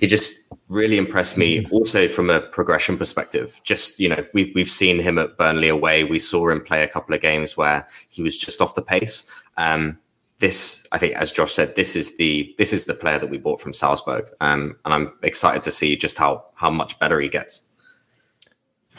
he 0.00 0.06
just 0.06 0.52
really 0.68 0.98
impressed 0.98 1.36
me. 1.36 1.66
Also 1.70 2.08
from 2.08 2.30
a 2.30 2.40
progression 2.40 2.96
perspective, 2.96 3.60
just 3.64 3.98
you 4.00 4.08
know 4.08 4.24
we've 4.32 4.54
we've 4.54 4.70
seen 4.70 4.98
him 4.98 5.18
at 5.18 5.36
Burnley 5.36 5.68
away. 5.68 6.04
We 6.04 6.18
saw 6.18 6.48
him 6.48 6.60
play 6.60 6.82
a 6.82 6.88
couple 6.88 7.14
of 7.14 7.20
games 7.20 7.56
where 7.56 7.86
he 8.08 8.22
was 8.22 8.36
just 8.36 8.60
off 8.60 8.74
the 8.74 8.82
pace. 8.82 9.30
Um, 9.56 9.98
this, 10.38 10.86
I 10.92 10.98
think, 10.98 11.14
as 11.14 11.32
Josh 11.32 11.52
said, 11.52 11.74
this 11.74 11.96
is 11.96 12.16
the 12.16 12.54
this 12.58 12.72
is 12.72 12.84
the 12.84 12.94
player 12.94 13.18
that 13.18 13.30
we 13.30 13.38
bought 13.38 13.60
from 13.60 13.72
Salzburg, 13.72 14.28
um, 14.40 14.76
and 14.84 14.94
I'm 14.94 15.12
excited 15.22 15.62
to 15.64 15.70
see 15.70 15.96
just 15.96 16.16
how 16.16 16.44
how 16.54 16.70
much 16.70 16.98
better 16.98 17.20
he 17.20 17.28
gets. 17.28 17.62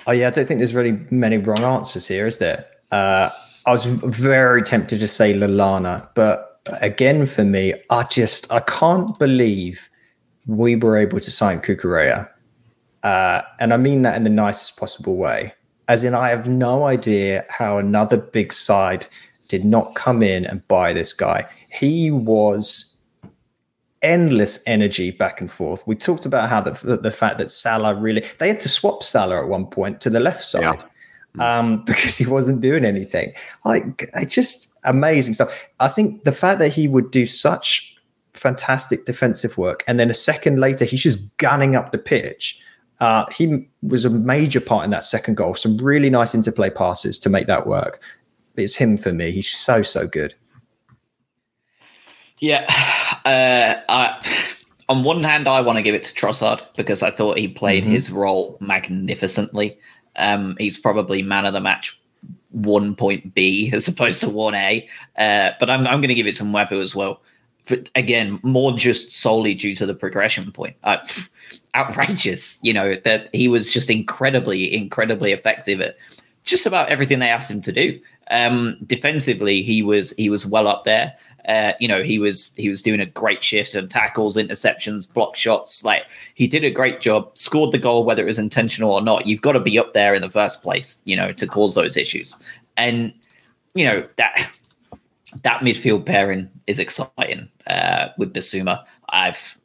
Oh 0.06 0.12
yeah, 0.12 0.28
I 0.28 0.32
don't 0.32 0.46
think 0.46 0.60
there's 0.60 0.76
really 0.76 1.00
many 1.12 1.38
wrong 1.38 1.62
answers 1.62 2.08
here, 2.08 2.28
is 2.28 2.38
there? 2.40 2.66
Uh, 2.92 3.30
I 3.66 3.72
was 3.72 3.86
very 3.86 4.62
tempted 4.62 5.00
to 5.00 5.08
say 5.08 5.34
Lallana, 5.34 6.10
but 6.16 6.62
again, 6.82 7.26
for 7.26 7.44
me, 7.44 7.74
I 7.90 8.04
just 8.04 8.52
I 8.52 8.60
can't 8.62 9.18
believe 9.18 9.89
we 10.50 10.76
were 10.76 10.98
able 10.98 11.20
to 11.20 11.32
sign 11.32 11.62
Cucurella, 11.62 12.30
uh, 13.04 13.42
and 13.60 13.74
I 13.74 13.78
mean 13.78 14.02
that 14.02 14.16
in 14.16 14.24
the 14.24 14.30
nicest 14.30 14.78
possible 14.80 15.16
way. 15.16 15.54
As 15.88 16.04
in, 16.04 16.14
I 16.14 16.30
have 16.30 16.48
no 16.48 16.86
idea 16.86 17.46
how 17.50 17.78
another 17.78 18.18
big 18.18 18.54
side 18.54 19.06
did 19.48 19.66
not 19.66 19.96
come 19.96 20.22
in 20.22 20.46
and 20.46 20.68
buy 20.68 20.94
this 20.94 21.14
guy. 21.14 21.46
He 21.70 22.12
was 22.12 23.04
endless 24.02 24.64
energy 24.66 25.12
back 25.12 25.42
and 25.42 25.52
forth. 25.52 25.86
We 25.86 25.96
talked 25.96 26.26
about 26.26 26.50
how 26.50 26.62
the, 26.62 26.98
the 26.98 27.12
fact 27.12 27.38
that 27.38 27.50
Salah 27.50 27.96
really 27.96 28.24
they 28.38 28.48
had 28.48 28.60
to 28.62 28.70
swap 28.70 29.04
Salah 29.04 29.40
at 29.40 29.48
one 29.48 29.66
point 29.66 30.02
to 30.02 30.10
the 30.10 30.20
left 30.20 30.44
side 30.44 30.84
yeah. 31.36 31.60
um, 31.60 31.84
because 31.86 32.18
he 32.18 32.26
wasn't 32.26 32.62
doing 32.62 32.86
anything. 32.86 33.34
Like 33.66 34.10
just 34.28 34.78
amazing 34.84 35.34
stuff. 35.34 35.68
I 35.80 35.90
think 35.90 36.24
the 36.24 36.32
fact 36.32 36.60
that 36.60 36.70
he 36.70 36.88
would 36.88 37.12
do 37.12 37.26
such 37.26 37.89
fantastic 38.40 39.06
defensive 39.06 39.58
work 39.58 39.84
and 39.88 40.00
then 40.00 40.10
a 40.10 40.16
second 40.16 40.60
later 40.60 40.86
he's 40.86 41.04
just 41.04 41.38
gunning 41.38 41.76
up 41.76 41.92
the 41.92 41.98
pitch. 41.98 42.62
Uh, 43.00 43.26
he 43.32 43.68
was 43.82 44.04
a 44.04 44.10
major 44.10 44.60
part 44.60 44.84
in 44.84 44.92
that 44.92 45.04
second 45.04 45.36
goal. 45.36 45.56
Some 45.56 45.78
really 45.78 46.10
nice 46.10 46.36
interplay 46.36 46.70
passes 46.70 47.18
to 47.20 47.30
make 47.30 47.48
that 47.48 47.66
work. 47.66 48.02
It's 48.56 48.76
him 48.76 48.98
for 48.98 49.14
me. 49.14 49.32
He's 49.32 49.50
so 49.50 49.82
so 49.82 50.06
good. 50.06 50.34
Yeah, 52.40 52.66
uh, 53.26 53.82
I, 53.90 54.50
on 54.90 55.04
one 55.04 55.24
hand, 55.24 55.48
I 55.48 55.62
want 55.62 55.78
to 55.78 55.84
give 55.84 55.96
it 55.96 56.04
to 56.04 56.14
Trossard 56.14 56.62
because 56.76 57.04
I 57.04 57.12
thought 57.12 57.38
he 57.38 57.48
played 57.48 57.84
mm-hmm. 57.84 57.94
his 57.94 58.12
role 58.12 58.58
magnificently. 58.60 59.78
Um, 60.16 60.58
he's 60.60 60.78
probably 60.78 61.22
man 61.22 61.46
of 61.46 61.54
the 61.54 61.62
match 61.62 61.98
one 62.52 62.96
point 62.96 63.34
B 63.34 63.72
as 63.74 63.88
opposed 63.88 64.22
to 64.22 64.30
one 64.30 64.56
A. 64.56 64.88
Uh, 65.18 65.52
but 65.60 65.70
I'm, 65.70 65.82
I'm 65.82 66.02
going 66.02 66.10
to 66.10 66.16
give 66.16 66.28
it 66.28 66.36
to 66.36 66.44
Mwepu 66.44 66.82
as 66.82 66.96
well. 66.96 67.22
For, 67.66 67.78
again, 67.96 68.40
more 68.42 68.72
just 68.72 69.12
solely 69.12 69.54
due 69.54 69.76
to 69.76 69.86
the 69.86 69.94
progression 69.94 70.52
point. 70.52 70.76
Uh, 70.84 70.98
outrageous, 71.76 72.60
you 72.64 72.74
know, 72.74 72.96
that 73.04 73.30
he 73.34 73.48
was 73.48 73.72
just 73.72 73.90
incredibly, 73.90 74.74
incredibly 74.74 75.32
effective 75.32 75.82
at 75.82 75.98
just 76.44 76.66
about 76.66 76.90
everything 76.90 77.20
they 77.20 77.30
asked 77.30 77.52
him 77.52 77.62
to 77.62 77.72
do. 77.72 78.00
Um, 78.32 78.78
defensively, 78.86 79.62
he 79.62 79.82
was 79.82 80.12
he 80.12 80.30
was 80.30 80.46
well 80.46 80.68
up 80.68 80.84
there. 80.84 81.16
Uh, 81.48 81.74
you 81.80 81.88
know, 81.88 82.04
he 82.04 82.20
was 82.20 82.54
he 82.58 82.70
was 82.70 82.82
doing 82.82 83.00
a 83.00 83.06
great 83.06 83.44
shift 83.44 83.76
of 83.76 83.90
tackles, 83.90 84.38
interceptions, 84.38 85.12
block 85.12 85.36
shots. 85.36 85.84
Like 85.84 86.04
he 86.36 86.48
did 86.48 86.64
a 86.64 86.70
great 86.70 87.02
job, 87.02 87.36
scored 87.38 87.72
the 87.72 87.78
goal, 87.80 88.04
whether 88.04 88.22
it 88.24 88.28
was 88.28 88.40
intentional 88.40 88.92
or 88.92 89.02
not. 89.02 89.26
You've 89.26 89.42
got 89.42 89.54
to 89.54 89.60
be 89.60 89.80
up 89.80 89.94
there 89.94 90.14
in 90.14 90.22
the 90.22 90.30
first 90.30 90.62
place, 90.62 91.02
you 91.06 91.16
know, 91.16 91.32
to 91.34 91.48
cause 91.48 91.76
those 91.76 91.98
issues. 91.98 92.40
And 92.78 93.14
you 93.74 93.86
know 93.86 94.08
that 94.18 94.52
that 95.44 95.62
midfield 95.62 96.06
pairing 96.06 96.50
is 96.68 96.80
exciting 96.80 97.50
uh, 97.68 98.10
with 98.18 98.34
Bissouma. 98.34 98.84
I've 99.10 99.58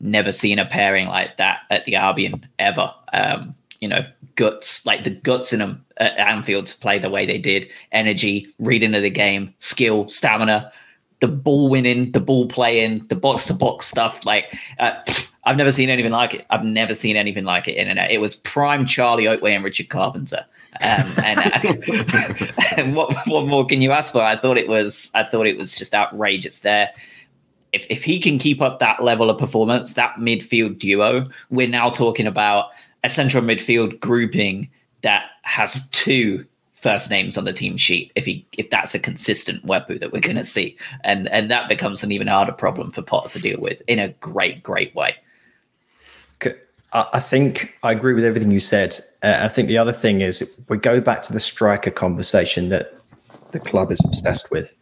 never 0.00 0.32
seen 0.32 0.58
a 0.58 0.66
pairing 0.66 1.08
like 1.08 1.36
that 1.36 1.60
at 1.70 1.84
the 1.84 1.96
Albion 1.96 2.46
ever. 2.58 2.92
Um, 3.12 3.54
you 3.80 3.88
know, 3.88 4.04
guts, 4.34 4.84
like 4.86 5.04
the 5.04 5.10
guts 5.10 5.52
in 5.52 5.60
them 5.60 5.84
at 5.98 6.16
Anfield 6.18 6.66
to 6.66 6.78
play 6.78 6.98
the 6.98 7.10
way 7.10 7.26
they 7.26 7.38
did, 7.38 7.70
energy, 7.92 8.52
reading 8.58 8.94
of 8.94 9.02
the 9.02 9.10
game, 9.10 9.54
skill, 9.58 10.08
stamina 10.08 10.72
the 11.24 11.28
ball 11.28 11.70
winning, 11.70 12.12
the 12.12 12.20
ball 12.20 12.46
playing, 12.48 13.06
the 13.08 13.16
box 13.16 13.46
to 13.46 13.54
box 13.54 13.86
stuff. 13.86 14.26
Like 14.26 14.54
uh, 14.78 14.92
I've 15.44 15.56
never 15.56 15.72
seen 15.72 15.88
anything 15.88 16.12
like 16.12 16.34
it. 16.34 16.46
I've 16.50 16.64
never 16.64 16.94
seen 16.94 17.16
anything 17.16 17.44
like 17.44 17.66
it. 17.66 17.78
Internet. 17.78 18.10
It 18.10 18.20
was 18.20 18.34
prime 18.34 18.84
Charlie 18.84 19.24
Oatway 19.24 19.52
and 19.52 19.64
Richard 19.64 19.88
Carpenter. 19.88 20.44
Um, 20.80 21.12
and, 21.22 21.40
uh, 21.40 22.44
and 22.76 22.96
what 22.96 23.14
what 23.26 23.46
more 23.46 23.66
can 23.66 23.80
you 23.80 23.92
ask 23.92 24.12
for? 24.12 24.22
I 24.22 24.36
thought 24.36 24.58
it 24.58 24.68
was 24.68 25.10
I 25.14 25.22
thought 25.24 25.46
it 25.46 25.56
was 25.56 25.76
just 25.76 25.94
outrageous 25.94 26.60
there. 26.60 26.90
If 27.72 27.86
if 27.90 28.04
he 28.04 28.18
can 28.20 28.38
keep 28.38 28.60
up 28.60 28.80
that 28.80 29.02
level 29.02 29.30
of 29.30 29.38
performance, 29.38 29.94
that 29.94 30.16
midfield 30.16 30.78
duo, 30.78 31.26
we're 31.50 31.68
now 31.68 31.90
talking 31.90 32.26
about 32.26 32.70
a 33.04 33.10
central 33.10 33.42
midfield 33.42 34.00
grouping 34.00 34.68
that 35.02 35.26
has 35.42 35.88
two 35.90 36.44
first 36.84 37.10
names 37.10 37.38
on 37.38 37.44
the 37.44 37.52
team 37.52 37.78
sheet 37.78 38.12
if 38.14 38.26
he 38.26 38.46
if 38.58 38.68
that's 38.68 38.94
a 38.94 38.98
consistent 38.98 39.64
Mwepu 39.64 39.98
that 40.00 40.12
we're 40.12 40.20
going 40.20 40.36
to 40.36 40.44
see, 40.44 40.76
and 41.02 41.28
and 41.28 41.50
that 41.50 41.68
becomes 41.68 42.04
an 42.04 42.12
even 42.12 42.26
harder 42.26 42.52
problem 42.52 42.90
for 42.90 43.02
Potter 43.02 43.38
to 43.38 43.38
deal 43.38 43.60
with 43.60 43.80
in 43.86 43.98
a 43.98 44.08
great 44.08 44.62
great 44.62 44.94
way. 44.94 45.16
I 46.94 47.18
think 47.18 47.76
I 47.82 47.90
agree 47.90 48.14
with 48.14 48.24
everything 48.24 48.52
you 48.52 48.60
said. 48.60 48.98
Uh, 49.22 49.38
I 49.40 49.48
think 49.48 49.66
the 49.66 49.76
other 49.78 49.92
thing 49.92 50.20
is 50.20 50.62
we 50.68 50.78
go 50.78 51.00
back 51.00 51.22
to 51.22 51.32
the 51.32 51.40
striker 51.40 51.90
conversation 51.90 52.68
that 52.68 52.94
the 53.50 53.58
club 53.58 53.90
is 53.90 54.00
obsessed 54.04 54.52
with. 54.52 54.72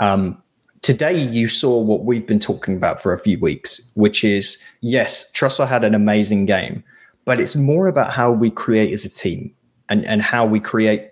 Um, 0.00 0.42
today, 0.80 1.22
you 1.22 1.48
saw 1.48 1.78
what 1.78 2.04
we've 2.04 2.26
been 2.26 2.40
talking 2.40 2.76
about 2.76 3.02
for 3.02 3.12
a 3.12 3.18
few 3.18 3.38
weeks, 3.38 3.78
which 3.92 4.24
is 4.24 4.66
yes, 4.80 5.30
Trossard 5.32 5.68
had 5.68 5.84
an 5.84 5.94
amazing 5.94 6.46
game, 6.46 6.82
but 7.26 7.38
it's 7.38 7.56
more 7.56 7.88
about 7.88 8.10
how 8.10 8.32
we 8.32 8.50
create 8.50 8.90
as 8.92 9.04
a 9.04 9.10
team 9.10 9.54
and, 9.90 10.02
and 10.06 10.22
how 10.22 10.46
we 10.46 10.60
create 10.60 11.10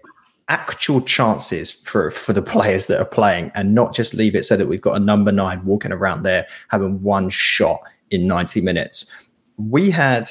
actual 0.48 1.02
chances 1.02 1.70
for 1.70 2.08
for 2.08 2.32
the 2.32 2.40
players 2.54 2.86
that 2.86 2.98
are 2.98 3.04
playing 3.04 3.50
and 3.54 3.74
not 3.74 3.94
just 3.94 4.14
leave 4.14 4.34
it 4.34 4.46
so 4.46 4.56
that 4.56 4.66
we've 4.66 4.80
got 4.80 4.96
a 4.96 5.04
number 5.04 5.30
nine 5.30 5.62
walking 5.66 5.92
around 5.92 6.22
there 6.22 6.46
having 6.68 7.02
one 7.02 7.28
shot 7.28 7.82
in 8.10 8.26
90 8.26 8.62
minutes 8.62 9.12
we 9.58 9.90
had 9.90 10.30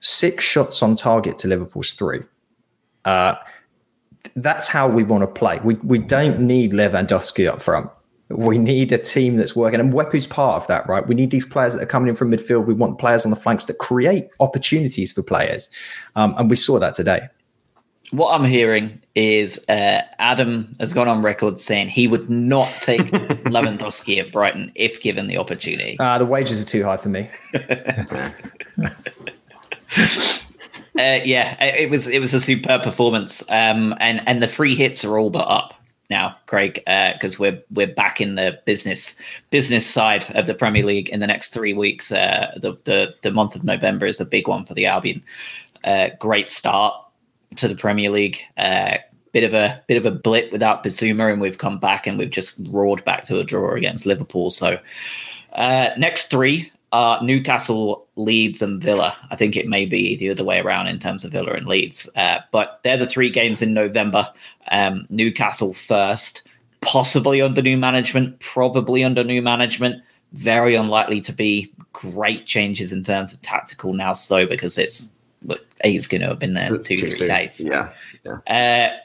six 0.00 0.42
shots 0.42 0.82
on 0.82 0.96
target 0.96 1.38
to 1.38 1.48
liverpool's 1.48 1.92
three. 1.92 2.22
Uh, 3.04 3.34
that's 4.36 4.66
how 4.66 4.88
we 4.88 5.04
want 5.04 5.22
to 5.22 5.26
play. 5.26 5.60
We 5.62 5.74
we 5.76 5.98
don't 5.98 6.40
need 6.40 6.72
lewandowski 6.72 7.48
up 7.48 7.62
front. 7.62 7.90
We 8.30 8.58
need 8.58 8.90
a 8.90 8.98
team 8.98 9.36
that's 9.36 9.54
working, 9.54 9.80
and 9.80 9.92
Mwepu's 9.92 10.26
part 10.26 10.62
of 10.62 10.66
that, 10.68 10.88
right? 10.88 11.06
We 11.06 11.14
need 11.14 11.30
these 11.30 11.44
players 11.44 11.74
that 11.74 11.82
are 11.82 11.86
coming 11.86 12.08
in 12.08 12.16
from 12.16 12.30
midfield. 12.30 12.64
We 12.66 12.72
want 12.74 12.98
players 12.98 13.26
on 13.26 13.30
the 13.30 13.36
flanks 13.36 13.66
that 13.66 13.78
create 13.78 14.24
opportunities 14.40 15.12
for 15.12 15.22
players, 15.22 15.68
um, 16.16 16.34
and 16.38 16.48
we 16.48 16.56
saw 16.56 16.78
that 16.78 16.94
today 16.94 17.28
what 18.10 18.34
I'm 18.34 18.44
hearing 18.44 19.00
is 19.14 19.64
uh, 19.68 20.02
Adam 20.18 20.74
has 20.80 20.92
gone 20.92 21.08
on 21.08 21.22
record 21.22 21.60
saying 21.60 21.88
he 21.88 22.06
would 22.06 22.28
not 22.28 22.68
take 22.80 23.00
Lewandowski 23.46 24.18
at 24.18 24.32
Brighton 24.32 24.72
if 24.74 25.00
given 25.00 25.28
the 25.28 25.38
opportunity. 25.38 25.96
Uh, 25.98 26.18
the 26.18 26.26
wages 26.26 26.62
are 26.62 26.66
too 26.66 26.82
high 26.84 26.96
for 26.96 27.08
me. 27.08 27.30
uh, 30.98 31.20
yeah, 31.24 31.62
it 31.62 31.90
was 31.90 32.08
it 32.08 32.18
was 32.20 32.34
a 32.34 32.40
superb 32.40 32.82
performance, 32.82 33.42
um, 33.48 33.94
and 34.00 34.20
and 34.26 34.42
the 34.42 34.48
free 34.48 34.74
hits 34.74 35.04
are 35.04 35.18
all 35.18 35.30
but 35.30 35.46
up 35.48 35.80
now, 36.10 36.36
Craig, 36.46 36.74
because 36.74 37.36
uh, 37.36 37.40
we're 37.40 37.62
we're 37.72 37.86
back 37.86 38.20
in 38.20 38.34
the 38.34 38.58
business 38.64 39.18
business 39.50 39.86
side 39.86 40.26
of 40.36 40.46
the 40.46 40.54
Premier 40.54 40.84
League 40.84 41.08
in 41.08 41.20
the 41.20 41.26
next 41.26 41.54
three 41.54 41.72
weeks. 41.72 42.12
Uh, 42.12 42.52
the 42.56 42.76
the 42.84 43.14
the 43.22 43.30
month 43.30 43.54
of 43.56 43.64
November 43.64 44.06
is 44.06 44.20
a 44.20 44.24
big 44.26 44.48
one 44.48 44.64
for 44.64 44.74
the 44.74 44.86
Albion. 44.86 45.22
Uh, 45.84 46.08
great 46.18 46.48
start 46.48 46.94
to 47.56 47.68
the 47.68 47.74
Premier 47.74 48.10
League. 48.10 48.38
Uh, 48.56 48.96
bit 49.34 49.44
of 49.44 49.52
a 49.52 49.82
bit 49.88 49.96
of 49.96 50.06
a 50.06 50.10
blip 50.12 50.50
without 50.52 50.82
Bissouma, 50.82 51.30
and 51.30 51.40
we've 51.40 51.58
come 51.58 51.78
back 51.78 52.06
and 52.06 52.16
we've 52.16 52.30
just 52.30 52.54
roared 52.70 53.04
back 53.04 53.24
to 53.24 53.40
a 53.40 53.44
draw 53.44 53.74
against 53.74 54.06
Liverpool. 54.06 54.50
So 54.50 54.78
uh, 55.52 55.90
next 55.98 56.30
three 56.30 56.70
are 56.92 57.20
Newcastle, 57.22 58.06
Leeds, 58.14 58.62
and 58.62 58.80
Villa. 58.80 59.16
I 59.30 59.36
think 59.36 59.56
it 59.56 59.66
may 59.66 59.84
be 59.84 60.14
the 60.14 60.30
other 60.30 60.44
way 60.44 60.60
around 60.60 60.86
in 60.86 61.00
terms 61.00 61.24
of 61.24 61.32
Villa 61.32 61.52
and 61.52 61.66
Leeds, 61.66 62.08
uh, 62.16 62.38
but 62.52 62.78
they're 62.84 62.96
the 62.96 63.08
three 63.08 63.28
games 63.28 63.60
in 63.60 63.74
November. 63.74 64.32
Um, 64.70 65.04
Newcastle 65.10 65.74
first, 65.74 66.46
possibly 66.80 67.42
under 67.42 67.60
new 67.60 67.76
management, 67.76 68.38
probably 68.38 69.02
under 69.02 69.24
new 69.24 69.42
management. 69.42 70.00
Very 70.32 70.76
unlikely 70.76 71.20
to 71.22 71.32
be 71.32 71.72
great 71.92 72.46
changes 72.46 72.92
in 72.92 73.02
terms 73.02 73.32
of 73.32 73.42
tactical 73.42 73.92
now, 73.92 74.12
slow 74.12 74.46
because 74.46 74.78
it's 74.78 75.12
but 75.44 75.66
he's 75.82 76.06
going 76.06 76.20
to 76.22 76.28
have 76.28 76.38
been 76.38 76.54
there 76.54 76.70
two, 76.76 76.96
three 76.96 77.10
soon. 77.10 77.28
days. 77.28 77.60
Yeah. 77.60 77.92
yeah. 78.24 78.90
Uh, 78.90 78.96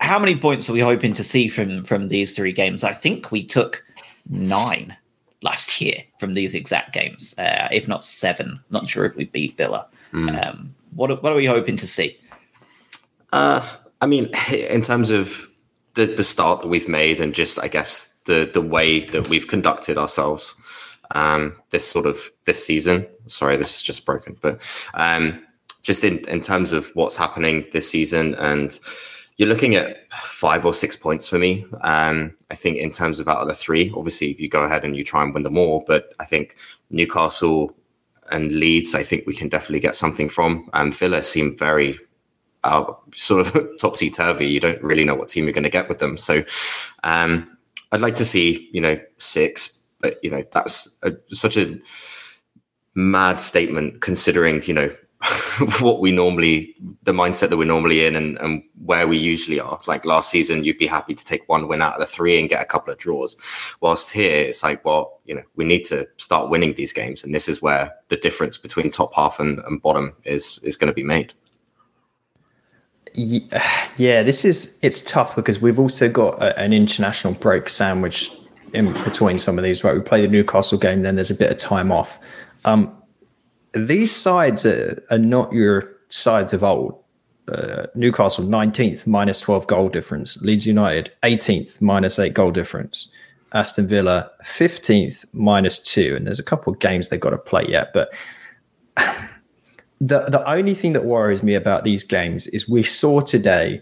how 0.00 0.18
many 0.18 0.36
points 0.36 0.68
are 0.68 0.72
we 0.72 0.80
hoping 0.80 1.12
to 1.14 1.24
see 1.24 1.48
from 1.48 1.84
from 1.84 2.08
these 2.08 2.34
three 2.34 2.52
games? 2.52 2.84
I 2.84 2.92
think 2.92 3.30
we 3.30 3.44
took 3.44 3.84
nine 4.28 4.96
last 5.42 5.80
year 5.80 6.02
from 6.18 6.34
these 6.34 6.54
exact 6.54 6.92
games, 6.92 7.34
uh, 7.38 7.68
if 7.70 7.86
not 7.86 8.04
seven. 8.04 8.60
Not 8.70 8.88
sure 8.88 9.04
if 9.04 9.16
we 9.16 9.24
beat 9.24 9.56
Villa. 9.56 9.86
Mm. 10.12 10.46
Um, 10.46 10.74
what 10.94 11.22
what 11.22 11.32
are 11.32 11.36
we 11.36 11.46
hoping 11.46 11.76
to 11.76 11.86
see? 11.86 12.18
Uh, 13.32 13.66
I 14.00 14.06
mean, 14.06 14.30
in 14.52 14.82
terms 14.82 15.10
of 15.10 15.48
the 15.94 16.06
the 16.06 16.24
start 16.24 16.60
that 16.60 16.68
we've 16.68 16.88
made, 16.88 17.20
and 17.20 17.34
just 17.34 17.58
I 17.62 17.68
guess 17.68 18.12
the 18.24 18.50
the 18.52 18.60
way 18.60 19.04
that 19.10 19.28
we've 19.28 19.48
conducted 19.48 19.96
ourselves 19.96 20.54
um, 21.14 21.56
this 21.70 21.86
sort 21.86 22.06
of 22.06 22.30
this 22.44 22.64
season. 22.64 23.06
Sorry, 23.26 23.56
this 23.56 23.76
is 23.76 23.82
just 23.82 24.04
broken, 24.04 24.36
but 24.40 24.60
um, 24.94 25.44
just 25.82 26.04
in 26.04 26.18
in 26.28 26.40
terms 26.40 26.72
of 26.72 26.90
what's 26.94 27.16
happening 27.16 27.66
this 27.72 27.90
season 27.90 28.34
and 28.36 28.78
you're 29.36 29.48
looking 29.48 29.74
at 29.74 30.12
five 30.12 30.64
or 30.64 30.72
six 30.72 30.94
points 30.94 31.26
for 31.26 31.38
me. 31.38 31.66
Um, 31.80 32.36
I 32.50 32.54
think 32.54 32.78
in 32.78 32.90
terms 32.90 33.18
of 33.18 33.28
out 33.28 33.38
of 33.38 33.48
the 33.48 33.54
three, 33.54 33.92
obviously 33.96 34.30
if 34.30 34.38
you 34.38 34.48
go 34.48 34.62
ahead 34.62 34.84
and 34.84 34.96
you 34.96 35.02
try 35.02 35.22
and 35.22 35.34
win 35.34 35.42
them 35.42 35.58
all, 35.58 35.84
but 35.86 36.14
I 36.20 36.24
think 36.24 36.56
Newcastle 36.90 37.74
and 38.30 38.52
Leeds, 38.52 38.94
I 38.94 39.02
think 39.02 39.26
we 39.26 39.34
can 39.34 39.48
definitely 39.48 39.80
get 39.80 39.96
something 39.96 40.28
from. 40.28 40.70
And 40.72 40.96
Villa 40.96 41.22
seem 41.22 41.56
very 41.56 41.98
uh, 42.62 42.92
sort 43.12 43.46
of 43.46 43.68
topsy 43.80 44.08
turvy. 44.08 44.46
You 44.46 44.60
don't 44.60 44.82
really 44.82 45.04
know 45.04 45.16
what 45.16 45.30
team 45.30 45.44
you're 45.44 45.52
going 45.52 45.64
to 45.64 45.70
get 45.70 45.88
with 45.88 45.98
them. 45.98 46.16
So 46.16 46.44
um, 47.02 47.56
I'd 47.90 48.00
like 48.00 48.14
to 48.16 48.24
see, 48.24 48.70
you 48.72 48.80
know, 48.80 48.98
six, 49.18 49.83
but 50.04 50.22
you 50.22 50.30
know 50.30 50.44
that's 50.52 50.98
a, 51.02 51.12
such 51.30 51.56
a 51.56 51.78
mad 52.94 53.40
statement 53.40 54.02
considering 54.02 54.62
you 54.64 54.74
know 54.74 54.94
what 55.80 56.00
we 56.00 56.12
normally 56.12 56.76
the 57.04 57.12
mindset 57.12 57.48
that 57.48 57.56
we're 57.56 57.64
normally 57.64 58.04
in 58.04 58.14
and, 58.14 58.36
and 58.38 58.62
where 58.84 59.08
we 59.08 59.16
usually 59.16 59.58
are. 59.58 59.80
Like 59.86 60.04
last 60.04 60.28
season 60.30 60.62
you'd 60.62 60.76
be 60.76 60.86
happy 60.86 61.14
to 61.14 61.24
take 61.24 61.48
one 61.48 61.68
win 61.68 61.80
out 61.80 61.94
of 61.94 62.00
the 62.00 62.06
three 62.06 62.38
and 62.38 62.50
get 62.50 62.60
a 62.60 62.66
couple 62.66 62.92
of 62.92 62.98
draws. 62.98 63.34
Whilst 63.80 64.12
here 64.12 64.48
it's 64.48 64.62
like 64.62 64.84
well 64.84 65.20
you 65.24 65.34
know 65.34 65.42
we 65.56 65.64
need 65.64 65.84
to 65.86 66.06
start 66.18 66.50
winning 66.50 66.74
these 66.74 66.92
games. 66.92 67.24
And 67.24 67.34
this 67.34 67.48
is 67.48 67.62
where 67.62 67.90
the 68.08 68.18
difference 68.18 68.58
between 68.58 68.90
top 68.90 69.14
half 69.14 69.40
and, 69.40 69.58
and 69.60 69.80
bottom 69.80 70.14
is 70.24 70.60
is 70.62 70.76
going 70.76 70.92
to 70.92 70.94
be 70.94 71.04
made. 71.04 71.32
Yeah 73.96 74.24
this 74.24 74.44
is 74.44 74.76
it's 74.82 75.00
tough 75.00 75.36
because 75.36 75.60
we've 75.60 75.78
also 75.78 76.08
got 76.08 76.42
a, 76.42 76.58
an 76.58 76.72
international 76.72 77.34
break 77.34 77.68
sandwich 77.68 78.28
in 78.74 78.92
between 79.04 79.38
some 79.38 79.58
of 79.58 79.64
these 79.64 79.82
right 79.84 79.94
we 79.94 80.00
play 80.00 80.20
the 80.20 80.28
newcastle 80.28 80.78
game 80.78 81.02
then 81.02 81.14
there's 81.14 81.30
a 81.30 81.34
bit 81.34 81.50
of 81.50 81.56
time 81.56 81.90
off 81.92 82.18
um, 82.64 82.94
these 83.74 84.14
sides 84.14 84.64
are, 84.64 85.02
are 85.10 85.18
not 85.18 85.52
your 85.52 85.94
sides 86.08 86.52
of 86.52 86.62
old. 86.62 87.00
Uh, 87.46 87.86
Newcastle 87.94 88.42
19th 88.42 89.06
minus 89.06 89.42
12 89.42 89.66
goal 89.66 89.90
difference. 89.90 90.40
Leeds 90.40 90.66
United 90.66 91.12
18th 91.24 91.78
minus 91.78 92.18
8 92.18 92.32
goal 92.32 92.50
difference. 92.50 93.14
Aston 93.52 93.86
Villa 93.86 94.30
15th 94.44 95.26
minus 95.34 95.78
2 95.78 96.16
and 96.16 96.26
there's 96.26 96.38
a 96.38 96.44
couple 96.44 96.72
of 96.72 96.78
games 96.78 97.08
they've 97.08 97.20
got 97.20 97.30
to 97.30 97.38
play 97.38 97.64
yet 97.68 97.92
but 97.92 98.12
the 100.00 100.24
the 100.28 100.42
only 100.50 100.74
thing 100.74 100.92
that 100.92 101.04
worries 101.04 101.44
me 101.44 101.54
about 101.54 101.84
these 101.84 102.02
games 102.02 102.48
is 102.48 102.68
we 102.68 102.82
saw 102.82 103.20
today 103.20 103.80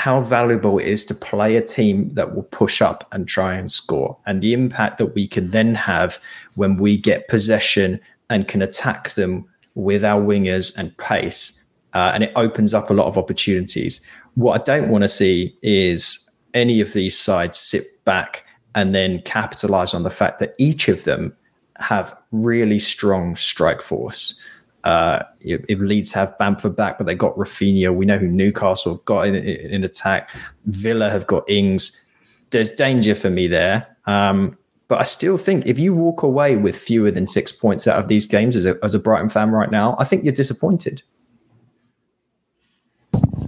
how 0.00 0.22
valuable 0.22 0.78
it 0.78 0.86
is 0.86 1.04
to 1.04 1.14
play 1.14 1.56
a 1.56 1.60
team 1.60 2.08
that 2.14 2.34
will 2.34 2.44
push 2.44 2.80
up 2.80 3.06
and 3.12 3.28
try 3.28 3.52
and 3.52 3.70
score 3.70 4.16
and 4.24 4.40
the 4.40 4.54
impact 4.54 4.96
that 4.96 5.14
we 5.14 5.28
can 5.28 5.50
then 5.50 5.74
have 5.74 6.18
when 6.54 6.78
we 6.78 6.96
get 6.96 7.28
possession 7.28 8.00
and 8.30 8.48
can 8.48 8.62
attack 8.62 9.10
them 9.10 9.44
with 9.74 10.02
our 10.02 10.18
wingers 10.18 10.74
and 10.78 10.96
pace. 10.96 11.62
Uh, 11.92 12.12
and 12.14 12.24
it 12.24 12.32
opens 12.34 12.72
up 12.72 12.88
a 12.88 12.94
lot 12.94 13.08
of 13.08 13.18
opportunities. 13.18 14.00
What 14.36 14.58
I 14.58 14.64
don't 14.64 14.88
want 14.88 15.02
to 15.02 15.08
see 15.08 15.54
is 15.60 16.30
any 16.54 16.80
of 16.80 16.94
these 16.94 17.20
sides 17.20 17.58
sit 17.58 18.02
back 18.06 18.46
and 18.74 18.94
then 18.94 19.20
capitalize 19.26 19.92
on 19.92 20.02
the 20.02 20.08
fact 20.08 20.38
that 20.38 20.54
each 20.56 20.88
of 20.88 21.04
them 21.04 21.36
have 21.76 22.16
really 22.32 22.78
strong 22.78 23.36
strike 23.36 23.82
force. 23.82 24.42
Uh, 24.84 25.22
if 25.40 25.78
Leeds 25.78 26.12
have 26.14 26.36
Bamford 26.38 26.74
back, 26.74 26.96
but 26.96 27.06
they 27.06 27.14
got 27.14 27.36
Raphinha. 27.36 27.94
We 27.94 28.06
know 28.06 28.18
who 28.18 28.28
Newcastle 28.28 28.96
got 29.04 29.26
in, 29.26 29.34
in 29.34 29.84
attack. 29.84 30.30
Villa 30.66 31.10
have 31.10 31.26
got 31.26 31.48
Ings. 31.48 32.12
There's 32.50 32.70
danger 32.70 33.14
for 33.14 33.30
me 33.30 33.46
there. 33.46 33.86
Um, 34.06 34.56
but 34.88 34.98
I 34.98 35.04
still 35.04 35.38
think 35.38 35.66
if 35.66 35.78
you 35.78 35.94
walk 35.94 36.22
away 36.22 36.56
with 36.56 36.76
fewer 36.76 37.10
than 37.10 37.26
six 37.26 37.52
points 37.52 37.86
out 37.86 37.98
of 37.98 38.08
these 38.08 38.26
games 38.26 38.56
as 38.56 38.66
a, 38.66 38.76
as 38.82 38.94
a 38.94 38.98
Brighton 38.98 39.28
fan 39.28 39.50
right 39.50 39.70
now, 39.70 39.94
I 39.98 40.04
think 40.04 40.24
you're 40.24 40.32
disappointed. 40.32 41.02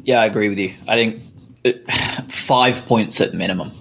Yeah, 0.04 0.20
I 0.20 0.26
agree 0.26 0.48
with 0.48 0.58
you. 0.58 0.74
I 0.86 0.94
think 0.94 1.22
five 2.30 2.84
points 2.86 3.20
at 3.20 3.34
minimum, 3.34 3.72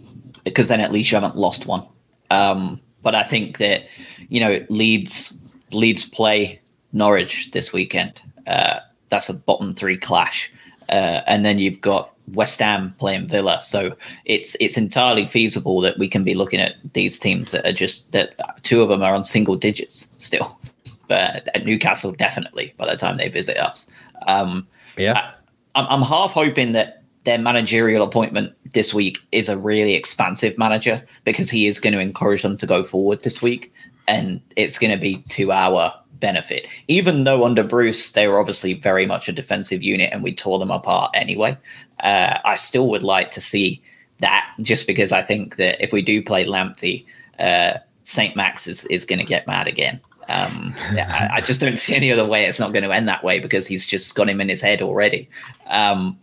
because 0.44 0.70
then 0.70 0.80
at 0.80 0.92
least 0.92 1.12
you 1.12 1.18
haven't 1.18 1.36
lost 1.36 1.66
one. 1.66 1.86
Um, 2.30 2.82
but 3.04 3.14
I 3.14 3.24
think 3.24 3.58
that 3.58 3.84
you 4.30 4.40
know 4.40 4.66
Leeds 4.70 5.38
Leeds 5.72 6.06
play 6.06 6.61
Norwich 6.94 7.52
this 7.52 7.74
weekend. 7.74 8.22
Uh, 8.48 8.80
that's 9.10 9.30
a 9.30 9.34
bottom 9.34 9.74
three 9.74 9.98
clash, 9.98 10.52
uh, 10.90 11.22
and 11.28 11.46
then 11.46 11.60
you've 11.60 11.82
got 11.82 12.14
West 12.34 12.60
Ham 12.60 12.96
playing 12.98 13.28
Villa. 13.28 13.60
So 13.62 13.96
it's 14.26 14.56
it's 14.60 14.78
entirely 14.78 15.28
feasible 15.28 15.82
that 15.82 15.98
we 15.98 16.08
can 16.08 16.24
be 16.24 16.34
looking 16.34 16.60
at 16.60 16.76
these 16.94 17.20
teams 17.20 17.52
that 17.52 17.66
are 17.66 17.74
just 17.74 18.12
that 18.14 18.36
two 18.64 18.82
of 18.82 18.90
them 18.90 19.02
are 19.02 19.16
on 19.16 19.24
single 19.24 19.56
digits 19.56 20.08
still. 20.18 20.60
But 21.08 21.50
at 21.54 21.66
Newcastle, 21.66 22.14
definitely 22.14 22.74
by 22.78 22.90
the 22.90 22.96
time 22.96 23.18
they 23.18 23.28
visit 23.28 23.58
us. 23.58 23.92
Um, 24.28 24.66
yeah, 24.96 25.32
I, 25.76 25.82
I'm 25.82 26.04
half 26.04 26.32
hoping 26.32 26.72
that 26.72 27.04
their 27.26 27.38
managerial 27.38 28.02
appointment 28.02 28.54
this 28.74 28.94
week 28.94 29.20
is 29.34 29.50
a 29.50 29.58
really 29.58 29.94
expansive 29.94 30.58
manager 30.58 31.06
because 31.26 31.50
he 31.50 31.68
is 31.68 31.82
going 31.82 31.92
to 31.92 32.00
encourage 32.00 32.44
them 32.44 32.56
to 32.58 32.66
go 32.66 32.82
forward 32.82 33.24
this 33.24 33.42
week, 33.42 33.74
and 34.08 34.40
it's 34.56 34.80
going 34.80 34.92
to 34.92 34.98
be 34.98 35.18
two 35.28 35.52
our 35.52 35.94
benefit. 36.22 36.68
Even 36.88 37.26
though 37.26 37.44
under 37.44 37.64
Bruce 37.64 38.12
they 38.12 38.28
were 38.28 38.40
obviously 38.40 38.74
very 38.74 39.06
much 39.06 39.28
a 39.28 39.34
defensive 39.34 39.84
unit 39.84 40.12
and 40.14 40.24
we 40.24 40.34
tore 40.34 40.60
them 40.60 40.72
apart 40.72 41.12
anyway, 41.14 41.58
uh, 42.00 42.40
I 42.46 42.56
still 42.56 42.88
would 42.90 43.04
like 43.04 43.32
to 43.32 43.42
see 43.42 43.82
that 44.20 44.50
just 44.62 44.88
because 44.88 45.12
I 45.12 45.22
think 45.22 45.58
that 45.58 45.84
if 45.84 45.92
we 45.92 46.02
do 46.02 46.24
play 46.24 46.46
Lamptey, 46.46 47.06
uh, 47.40 47.80
St. 48.06 48.36
Max 48.36 48.68
is, 48.68 48.86
is 48.86 49.04
going 49.04 49.20
to 49.20 49.26
get 49.26 49.48
mad 49.48 49.68
again. 49.68 50.00
Um, 50.30 50.74
I, 50.92 51.30
I, 51.34 51.42
just 51.42 51.60
don't 51.60 51.78
see 51.78 51.96
any 51.96 52.12
other 52.12 52.24
way 52.24 52.46
it's 52.46 52.60
not 52.60 52.72
going 52.72 52.84
to 52.84 52.92
end 52.92 53.08
that 53.08 53.24
way 53.24 53.40
because 53.40 53.68
he's 53.68 53.86
just 53.86 54.16
got 54.16 54.30
him 54.30 54.40
in 54.40 54.48
his 54.48 54.62
head 54.62 54.82
already. 54.82 55.30
Um, 55.68 56.20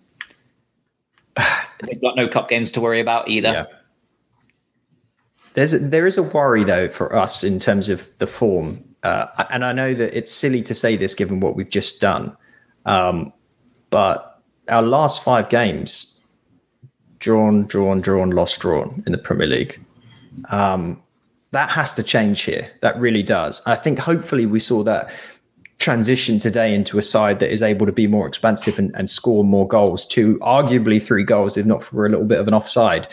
they've 1.37 2.01
got 2.01 2.17
no 2.17 2.29
cup 2.29 2.49
games 2.49 2.73
to 2.73 2.81
worry 2.81 3.01
about 3.01 3.29
either. 3.29 3.49
Yeah. 3.49 3.65
There's 5.55 5.75
a, 5.75 5.79
there 5.81 6.07
is 6.07 6.17
a 6.17 6.23
worry 6.23 6.63
though 6.63 6.89
for 6.89 7.15
us 7.15 7.43
in 7.43 7.59
terms 7.59 7.89
of 7.89 8.17
the 8.19 8.27
form 8.27 8.85
uh, 9.03 9.27
and 9.51 9.65
I 9.65 9.73
know 9.73 9.95
that 9.95 10.17
it's 10.17 10.33
silly 10.33 10.63
to 10.63 10.75
say 10.75 10.97
this 10.97 11.15
given 11.15 11.41
what 11.41 11.57
we've 11.57 11.71
just 11.71 12.01
done, 12.01 12.37
um, 12.87 13.33
but 13.91 14.43
our 14.69 14.83
last 14.83 15.23
five 15.23 15.49
games, 15.49 16.27
drawn, 17.19 17.67
drawn, 17.67 18.01
drawn, 18.01 18.31
lost, 18.31 18.61
drawn 18.61 19.03
in 19.07 19.13
the 19.13 19.19
Premier 19.19 19.47
League. 19.47 19.81
Um, 20.51 21.03
that 21.53 21.71
has 21.71 21.95
to 21.95 22.03
change 22.03 22.43
here. 22.43 22.71
That 22.83 22.99
really 22.99 23.23
does. 23.23 23.63
I 23.67 23.75
think 23.75 23.99
hopefully 23.99 24.47
we 24.47 24.61
saw 24.61 24.83
that 24.83 25.11
transition 25.79 26.39
today 26.39 26.75
into 26.75 26.99
a 26.99 27.03
side 27.03 27.39
that 27.39 27.51
is 27.53 27.63
able 27.63 27.87
to 27.87 27.93
be 27.93 28.07
more 28.07 28.27
expansive 28.27 28.79
and, 28.79 28.95
and 28.97 29.09
score 29.09 29.45
more 29.45 29.67
goals. 29.67 30.05
To 30.07 30.39
arguably 30.41 31.03
three 31.03 31.25
goals, 31.25 31.57
if 31.57 31.65
not 31.65 31.83
for 31.83 32.05
a 32.05 32.09
little 32.09 32.27
bit 32.27 32.41
of 32.41 32.49
an 32.49 32.55
offside. 32.55 33.09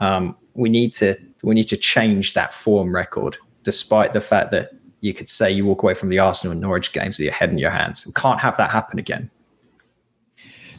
Um, 0.00 0.36
we 0.54 0.68
need 0.68 0.94
to 0.94 1.16
we 1.42 1.54
need 1.54 1.68
to 1.68 1.76
change 1.76 2.34
that 2.34 2.54
form 2.54 2.94
record, 2.94 3.36
despite 3.64 4.14
the 4.14 4.20
fact 4.20 4.50
that 4.52 4.70
you 5.04 5.12
could 5.12 5.28
say 5.28 5.52
you 5.52 5.66
walk 5.66 5.82
away 5.82 5.92
from 5.92 6.08
the 6.08 6.18
Arsenal 6.18 6.52
and 6.52 6.62
Norwich 6.62 6.94
games 6.94 7.18
with 7.18 7.24
your 7.24 7.34
head 7.34 7.50
in 7.50 7.58
your 7.58 7.70
hands. 7.70 8.06
We 8.06 8.14
can't 8.14 8.40
have 8.40 8.56
that 8.56 8.70
happen 8.70 8.98
again. 8.98 9.30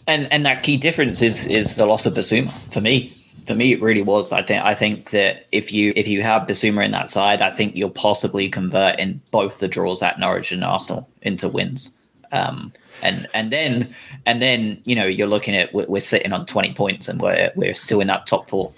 And 0.07 0.31
and 0.33 0.43
that 0.47 0.63
key 0.63 0.77
difference 0.77 1.21
is 1.21 1.45
is 1.45 1.75
the 1.75 1.85
loss 1.85 2.07
of 2.07 2.15
Bissouma 2.15 2.51
for 2.71 2.81
me. 2.81 3.15
For 3.45 3.53
me, 3.53 3.73
it 3.73 3.81
really 3.83 4.01
was. 4.01 4.31
I 4.31 4.41
think 4.41 4.63
I 4.63 4.73
think 4.73 5.11
that 5.11 5.45
if 5.51 5.71
you 5.71 5.93
if 5.95 6.07
you 6.07 6.23
have 6.23 6.47
Bissouma 6.47 6.83
in 6.83 6.89
that 6.89 7.07
side, 7.07 7.43
I 7.43 7.51
think 7.51 7.75
you'll 7.75 7.91
possibly 7.91 8.49
convert 8.49 8.97
in 8.97 9.21
both 9.29 9.59
the 9.59 9.67
draws 9.67 10.01
at 10.01 10.19
Norwich 10.19 10.51
and 10.51 10.63
Arsenal 10.63 11.07
into 11.21 11.47
wins. 11.47 11.93
Um, 12.31 12.73
and 13.03 13.27
and 13.35 13.51
then 13.51 13.93
and 14.25 14.41
then 14.41 14.81
you 14.85 14.95
know 14.95 15.05
you're 15.05 15.27
looking 15.27 15.55
at 15.55 15.71
we're, 15.71 15.85
we're 15.85 16.01
sitting 16.01 16.33
on 16.33 16.47
20 16.47 16.73
points 16.73 17.07
and 17.07 17.21
we're 17.21 17.51
we're 17.55 17.75
still 17.75 18.01
in 18.01 18.07
that 18.07 18.25
top 18.25 18.49
four. 18.49 18.73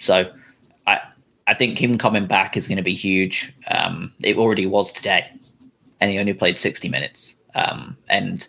So 0.00 0.30
I 1.46 1.54
think 1.54 1.78
him 1.78 1.98
coming 1.98 2.26
back 2.26 2.56
is 2.56 2.68
going 2.68 2.76
to 2.76 2.82
be 2.82 2.94
huge. 2.94 3.52
Um, 3.68 4.12
it 4.22 4.36
already 4.36 4.66
was 4.66 4.92
today, 4.92 5.30
and 6.00 6.10
he 6.10 6.18
only 6.18 6.34
played 6.34 6.58
60 6.58 6.88
minutes. 6.88 7.34
Um, 7.54 7.96
and 8.08 8.46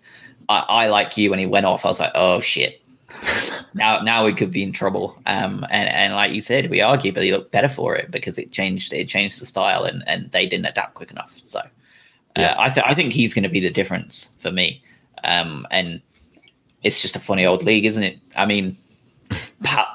I, 0.49 0.59
I, 0.59 0.87
like 0.87 1.17
you, 1.17 1.29
when 1.29 1.39
he 1.39 1.45
went 1.45 1.65
off, 1.65 1.85
I 1.85 1.87
was 1.87 1.99
like, 1.99 2.11
oh 2.15 2.39
shit. 2.41 2.81
now, 3.73 3.99
now 4.01 4.25
we 4.25 4.33
could 4.33 4.51
be 4.51 4.63
in 4.63 4.71
trouble. 4.71 5.17
Um, 5.25 5.65
and, 5.69 5.89
and 5.89 6.13
like 6.13 6.33
you 6.33 6.41
said, 6.41 6.69
we 6.69 6.81
argue, 6.81 7.11
but 7.11 7.23
he 7.23 7.31
looked 7.31 7.51
better 7.51 7.69
for 7.69 7.95
it 7.95 8.11
because 8.11 8.37
it 8.37 8.51
changed. 8.51 8.93
It 8.93 9.07
changed 9.07 9.41
the 9.41 9.45
style, 9.45 9.83
and, 9.85 10.03
and 10.07 10.31
they 10.31 10.45
didn't 10.45 10.67
adapt 10.67 10.93
quick 10.93 11.11
enough. 11.11 11.39
So, 11.45 11.59
uh, 11.59 11.69
yeah. 12.37 12.55
I, 12.57 12.69
th- 12.69 12.85
I 12.87 12.93
think 12.93 13.13
he's 13.13 13.33
going 13.33 13.43
to 13.43 13.49
be 13.49 13.59
the 13.59 13.69
difference 13.69 14.33
for 14.39 14.51
me. 14.51 14.83
Um, 15.23 15.65
and 15.71 16.01
it's 16.83 17.01
just 17.01 17.15
a 17.15 17.19
funny 17.19 17.45
old 17.45 17.63
league, 17.63 17.85
isn't 17.85 18.03
it? 18.03 18.19
I 18.35 18.45
mean, 18.45 18.77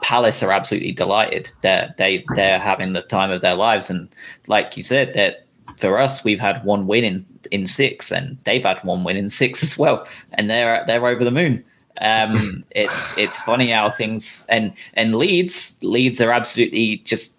Palace 0.02 0.42
are 0.42 0.52
absolutely 0.52 0.92
delighted. 0.92 1.50
They're 1.62 1.94
they 1.98 2.24
they're 2.34 2.58
having 2.58 2.92
the 2.92 3.02
time 3.02 3.30
of 3.30 3.40
their 3.40 3.54
lives, 3.54 3.90
and 3.90 4.08
like 4.46 4.76
you 4.76 4.82
said, 4.82 5.14
that 5.14 5.46
for 5.76 5.98
us, 5.98 6.24
we've 6.24 6.40
had 6.40 6.64
one 6.64 6.86
win 6.86 7.04
in 7.04 7.26
in 7.50 7.66
six, 7.66 8.10
and 8.10 8.38
they've 8.44 8.64
had 8.64 8.82
one 8.84 9.04
win 9.04 9.16
in 9.16 9.28
six 9.28 9.62
as 9.62 9.78
well, 9.78 10.06
and 10.32 10.50
they're 10.50 10.84
they're 10.86 11.06
over 11.06 11.24
the 11.24 11.30
moon. 11.30 11.64
Um, 12.00 12.64
it's 12.70 13.16
it's 13.16 13.40
funny 13.42 13.70
how 13.70 13.90
things 13.90 14.46
and 14.48 14.72
and 14.94 15.14
Leeds 15.14 15.76
Leeds 15.82 16.20
are 16.20 16.32
absolutely 16.32 16.98
just 16.98 17.38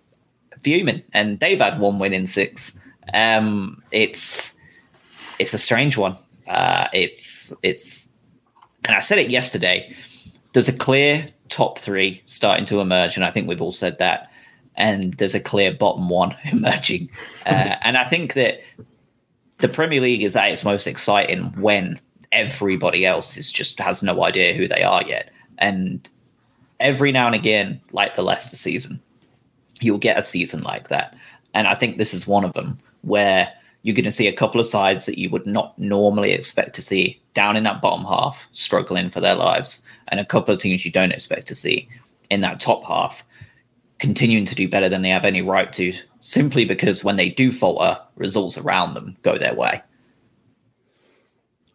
fuming, 0.61 1.03
and 1.13 1.39
they've 1.39 1.59
had 1.59 1.79
one 1.79 1.99
win 1.99 2.13
in 2.13 2.27
six. 2.27 2.77
Um, 3.13 3.81
it's 3.91 4.53
it's 5.39 5.53
a 5.53 5.57
strange 5.57 5.97
one. 5.97 6.17
Uh, 6.47 6.87
it's 6.93 7.53
it's 7.63 8.09
and 8.85 8.95
I 8.95 8.99
said 8.99 9.19
it 9.19 9.29
yesterday. 9.29 9.93
There's 10.53 10.67
a 10.67 10.73
clear 10.73 11.29
top 11.49 11.79
three 11.79 12.21
starting 12.25 12.65
to 12.65 12.79
emerge, 12.79 13.15
and 13.15 13.25
I 13.25 13.31
think 13.31 13.47
we've 13.47 13.61
all 13.61 13.71
said 13.71 13.97
that. 13.99 14.31
And 14.75 15.13
there's 15.15 15.35
a 15.35 15.41
clear 15.41 15.73
bottom 15.73 16.07
one 16.07 16.35
emerging, 16.45 17.09
uh, 17.45 17.75
and 17.81 17.97
I 17.97 18.05
think 18.05 18.33
that 18.35 18.61
the 19.59 19.67
Premier 19.67 19.99
League 20.01 20.23
is 20.23 20.35
at 20.35 20.51
its 20.51 20.63
most 20.63 20.87
exciting 20.87 21.45
when 21.59 21.99
everybody 22.31 23.05
else 23.05 23.35
is 23.37 23.51
just 23.51 23.79
has 23.79 24.01
no 24.01 24.23
idea 24.23 24.53
who 24.53 24.67
they 24.67 24.83
are 24.83 25.03
yet. 25.03 25.31
And 25.57 26.07
every 26.79 27.11
now 27.11 27.27
and 27.27 27.35
again, 27.35 27.81
like 27.91 28.15
the 28.15 28.21
Leicester 28.21 28.55
season, 28.55 29.01
you'll 29.81 29.97
get 29.97 30.17
a 30.17 30.23
season 30.23 30.61
like 30.61 30.89
that. 30.89 31.15
And 31.53 31.67
I 31.67 31.75
think 31.75 31.97
this 31.97 32.13
is 32.13 32.27
one 32.27 32.45
of 32.45 32.53
them 32.53 32.77
where 33.01 33.51
you're 33.81 33.95
going 33.95 34.05
to 34.05 34.11
see 34.11 34.27
a 34.27 34.33
couple 34.33 34.59
of 34.59 34.67
sides 34.67 35.05
that 35.05 35.17
you 35.17 35.29
would 35.29 35.45
not 35.45 35.77
normally 35.79 36.31
expect 36.31 36.75
to 36.75 36.81
see 36.81 37.21
down 37.33 37.55
in 37.55 37.63
that 37.63 37.81
bottom 37.81 38.05
half 38.05 38.47
struggling 38.53 39.09
for 39.09 39.21
their 39.21 39.35
lives, 39.35 39.81
and 40.09 40.19
a 40.19 40.25
couple 40.25 40.53
of 40.53 40.59
teams 40.59 40.85
you 40.85 40.91
don't 40.91 41.11
expect 41.11 41.47
to 41.47 41.55
see 41.55 41.87
in 42.29 42.41
that 42.41 42.59
top 42.59 42.83
half 42.83 43.23
continuing 43.99 44.45
to 44.45 44.55
do 44.55 44.67
better 44.67 44.89
than 44.89 45.01
they 45.01 45.09
have 45.09 45.25
any 45.25 45.41
right 45.41 45.71
to, 45.73 45.93
simply 46.21 46.65
because 46.65 47.03
when 47.03 47.17
they 47.17 47.29
do 47.29 47.51
falter, 47.51 47.99
results 48.15 48.57
around 48.57 48.93
them 48.93 49.15
go 49.21 49.37
their 49.37 49.53
way. 49.53 49.81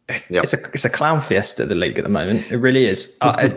Yep. 0.09 0.43
It's 0.45 0.53
a 0.53 0.59
it's 0.75 0.85
a 0.85 0.91
clown 0.91 1.23
fiesta 1.23 1.65
the 1.65 1.75
league 1.75 1.97
at 1.97 2.05
the 2.05 2.11
moment. 2.11 2.51
It 2.51 2.59
really 2.59 2.85
is. 2.85 3.17
Uh, 3.23 3.49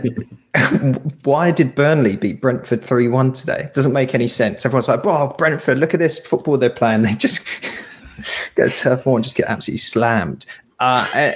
why 1.26 1.52
did 1.52 1.76
Burnley 1.76 2.16
beat 2.16 2.39
Brentford 2.39 2.82
three 2.82 3.10
one 3.10 3.34
today? 3.34 3.64
It 3.64 3.74
doesn't 3.74 3.91
make 3.91 4.16
any 4.16 4.30
sense. 4.30 4.66
Everyone's 4.66 4.88
like, 4.88 5.06
"Oh, 5.06 5.36
Brentford! 5.38 5.78
Look 5.78 5.93
at 5.93 6.00
this 6.00 6.18
football 6.18 6.58
they're 6.58 6.70
playing." 6.70 7.02
They 7.02 7.16
just 7.16 7.45
go 8.55 8.68
to 8.68 8.76
Turf 8.76 9.05
Moor 9.05 9.18
and 9.18 9.24
just 9.24 9.36
get 9.36 9.47
absolutely 9.47 9.80
slammed. 9.80 10.45
Uh, 10.80 11.07
eh, 11.13 11.36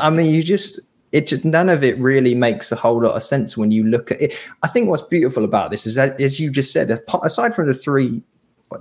I 0.00 0.10
mean, 0.10 0.32
you 0.32 0.42
just 0.42 0.80
it 1.12 1.26
just 1.26 1.44
none 1.44 1.68
of 1.68 1.82
it 1.82 1.98
really 1.98 2.34
makes 2.34 2.70
a 2.70 2.76
whole 2.76 3.02
lot 3.02 3.14
of 3.14 3.22
sense 3.22 3.56
when 3.56 3.70
you 3.70 3.84
look 3.84 4.12
at 4.12 4.20
it. 4.20 4.38
I 4.62 4.68
think 4.68 4.88
what's 4.88 5.02
beautiful 5.02 5.44
about 5.44 5.70
this 5.70 5.86
is 5.86 5.94
that, 5.94 6.20
as 6.20 6.38
you 6.38 6.50
just 6.50 6.72
said, 6.72 6.90
aside 7.22 7.54
from 7.54 7.66
the 7.66 7.74
three, 7.74 8.22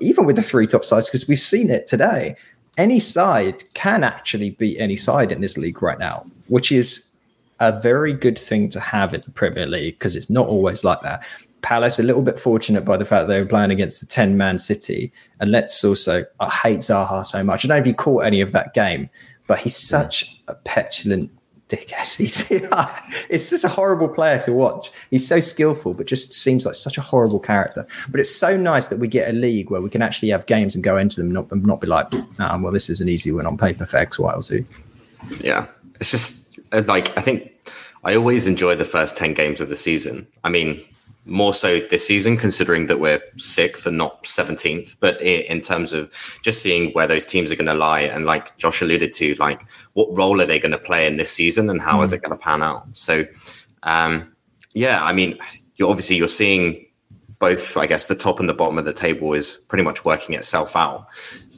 even 0.01 0.25
with 0.25 0.35
the 0.35 0.43
three 0.43 0.67
top 0.67 0.83
sides, 0.83 1.07
because 1.07 1.27
we've 1.27 1.39
seen 1.39 1.69
it 1.69 1.87
today, 1.87 2.35
any 2.77 2.99
side 2.99 3.63
can 3.73 4.03
actually 4.03 4.51
beat 4.51 4.79
any 4.79 4.97
side 4.97 5.31
in 5.31 5.41
this 5.41 5.57
league 5.57 5.81
right 5.81 5.99
now, 5.99 6.25
which 6.47 6.71
is 6.71 7.17
a 7.59 7.79
very 7.79 8.13
good 8.13 8.37
thing 8.37 8.69
to 8.69 8.79
have 8.79 9.13
in 9.13 9.21
the 9.21 9.31
Premier 9.31 9.65
League 9.65 9.97
because 9.97 10.15
it's 10.15 10.29
not 10.29 10.47
always 10.47 10.83
like 10.83 11.01
that. 11.01 11.23
Palace 11.61 11.99
a 11.99 12.03
little 12.03 12.21
bit 12.21 12.39
fortunate 12.39 12.85
by 12.85 12.97
the 12.97 13.05
fact 13.05 13.27
they 13.27 13.39
were 13.39 13.47
playing 13.47 13.71
against 13.71 13.99
the 13.99 14.07
10 14.07 14.37
man 14.37 14.59
City. 14.59 15.11
And 15.39 15.51
let's 15.51 15.83
also, 15.83 16.23
I 16.39 16.49
hate 16.49 16.79
Zaha 16.79 17.25
so 17.25 17.43
much. 17.43 17.65
I 17.65 17.67
don't 17.67 17.77
know 17.77 17.81
if 17.81 17.87
you 17.87 17.93
caught 17.93 18.25
any 18.25 18.41
of 18.41 18.51
that 18.51 18.73
game, 18.73 19.09
but 19.47 19.59
he's 19.59 19.75
such 19.75 20.41
a 20.47 20.53
petulant 20.53 21.31
dickhead. 21.67 22.15
He's, 22.17 22.49
it's 23.29 23.49
just 23.49 23.63
a 23.63 23.67
horrible 23.67 24.07
player 24.07 24.37
to 24.39 24.53
watch. 24.53 24.91
He's 25.11 25.27
so 25.27 25.39
skillful, 25.39 25.93
but 25.93 26.07
just 26.07 26.33
seems 26.33 26.65
like 26.65 26.75
such 26.75 26.97
a 26.97 27.01
horrible 27.01 27.39
character. 27.39 27.85
But 28.09 28.19
it's 28.19 28.33
so 28.33 28.55
nice 28.55 28.87
that 28.87 28.99
we 28.99 29.07
get 29.07 29.29
a 29.29 29.33
league 29.33 29.69
where 29.69 29.81
we 29.81 29.89
can 29.89 30.01
actually 30.01 30.29
have 30.29 30.45
games 30.45 30.75
and 30.75 30.83
go 30.83 30.97
into 30.97 31.21
them, 31.21 31.31
not 31.31 31.51
and 31.51 31.65
not 31.65 31.81
be 31.81 31.87
like, 31.87 32.11
well, 32.39 32.71
this 32.71 32.89
is 32.89 33.01
an 33.01 33.09
easy 33.09 33.31
win 33.31 33.45
on 33.45 33.57
paper 33.57 33.85
for 33.85 33.97
X, 33.97 34.19
Y, 34.19 34.31
or 34.31 34.41
Z. 34.41 34.65
Yeah, 35.41 35.67
it's 35.99 36.11
just 36.11 36.59
like 36.87 37.17
I 37.17 37.21
think 37.21 37.51
I 38.03 38.15
always 38.15 38.47
enjoy 38.47 38.75
the 38.75 38.85
first 38.85 39.17
ten 39.17 39.33
games 39.33 39.61
of 39.61 39.69
the 39.69 39.75
season. 39.75 40.27
I 40.43 40.49
mean, 40.49 40.83
more 41.27 41.53
so 41.53 41.79
this 41.79 42.05
season, 42.05 42.37
considering 42.37 42.87
that 42.87 42.99
we're 42.99 43.21
sixth 43.37 43.85
and 43.85 43.97
not 43.97 44.23
17th. 44.23 44.95
But 44.99 45.21
in 45.21 45.61
terms 45.61 45.93
of 45.93 46.11
just 46.43 46.61
seeing 46.61 46.91
where 46.93 47.07
those 47.07 47.25
teams 47.25 47.51
are 47.51 47.55
going 47.55 47.67
to 47.67 47.73
lie, 47.73 48.01
and 48.01 48.25
like 48.25 48.57
Josh 48.57 48.81
alluded 48.81 49.11
to, 49.13 49.35
like 49.35 49.65
what 49.93 50.15
role 50.17 50.41
are 50.41 50.45
they 50.45 50.59
going 50.59 50.71
to 50.71 50.77
play 50.77 51.05
in 51.05 51.17
this 51.17 51.31
season 51.31 51.69
and 51.69 51.81
how 51.81 51.99
mm. 51.99 52.03
is 52.03 52.13
it 52.13 52.21
going 52.21 52.37
to 52.37 52.43
pan 52.43 52.63
out? 52.63 52.85
So, 52.93 53.25
um, 53.83 54.33
yeah, 54.73 55.03
I 55.03 55.13
mean, 55.13 55.37
you're 55.75 55.89
obviously 55.89 56.15
you're 56.15 56.27
seeing 56.27 56.85
both, 57.39 57.77
I 57.77 57.85
guess, 57.85 58.07
the 58.07 58.15
top 58.15 58.39
and 58.39 58.49
the 58.49 58.53
bottom 58.53 58.77
of 58.77 58.85
the 58.85 58.93
table 58.93 59.33
is 59.33 59.55
pretty 59.69 59.83
much 59.83 60.03
working 60.05 60.33
itself 60.33 60.75
out 60.75 61.07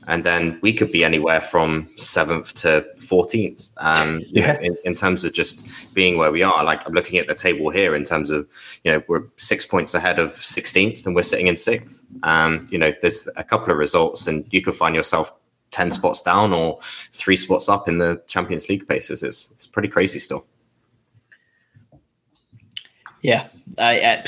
and 0.10 0.24
then 0.24 0.60
we 0.62 0.74
could 0.74 0.91
be 0.91 1.05
anywhere 1.05 1.39
from 1.39 1.88
seventh 1.95 2.55
to 2.55 2.84
14th 2.97 3.70
um, 3.78 4.22
yeah. 4.28 4.60
in, 4.60 4.76
in, 4.84 4.95
terms 4.95 5.24
of 5.24 5.34
just 5.34 5.70
being 5.93 6.18
where 6.18 6.32
we 6.32 6.41
are. 6.41 6.64
Like 6.64 6.86
i'm 6.88 6.93
looking 6.93 7.20
at 7.20 7.28
the 7.28 7.36
table 7.36 7.70
here 7.70 7.93
in 7.93 8.03
terms 8.03 8.32
of 8.32 8.47
you 8.84 8.91
know 8.91 9.03
we're 9.07 9.26
six 9.38 9.68
points 9.68 9.93
ahead 9.93 10.18
of 10.18 10.32
16th 10.32 11.05
and 11.05 11.16
we're 11.16 11.22
sitting 11.22 11.45
in 11.45 11.55
sixth. 11.55 12.03
Um, 12.24 12.68
you 12.72 12.80
know 12.80 12.91
there's 13.01 13.30
a 13.38 13.43
couple 13.43 13.72
of 13.72 13.78
results 13.78 14.26
and 14.26 14.45
you 14.49 14.64
could 14.64 14.74
find 14.74 14.95
yourself 14.95 15.32
10 15.70 15.91
spots 15.91 16.24
down 16.24 16.51
or 16.53 16.80
three 17.14 17.36
spots 17.36 17.70
up 17.70 17.88
in 17.88 17.99
the 17.99 18.20
champions 18.26 18.68
league 18.68 18.88
places. 18.88 19.22
it's, 19.22 19.51
it's 19.51 19.68
pretty 19.68 19.88
crazy 19.88 20.18
still. 20.18 20.43
Yeah 23.22 23.47
I, 23.78 24.24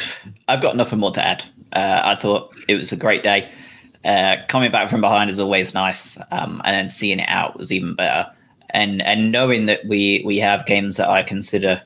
i've 0.48 0.62
got 0.62 0.76
nothing 0.76 1.00
more 1.00 1.12
to 1.12 1.26
add. 1.26 1.44
Uh, 1.74 2.02
i 2.04 2.16
thought 2.16 2.54
it 2.68 2.76
was 2.76 2.92
a 2.92 2.98
great 2.98 3.24
day 3.24 3.50
uh, 4.06 4.38
coming 4.48 4.72
back 4.72 4.90
from 4.90 5.02
behind 5.02 5.30
is 5.30 5.40
always 5.40 5.74
nice, 5.74 6.18
um, 6.32 6.62
and 6.66 6.76
then 6.76 6.90
seeing 6.90 7.20
it 7.20 7.30
out 7.30 7.58
was 7.58 7.72
even 7.72 7.96
better. 7.96 8.30
And 8.72 9.02
and 9.02 9.32
knowing 9.32 9.66
that 9.66 9.86
we 9.86 10.24
we 10.26 10.38
have 10.38 10.66
games 10.66 10.98
that 10.98 11.10
I 11.10 11.24
consider 11.24 11.82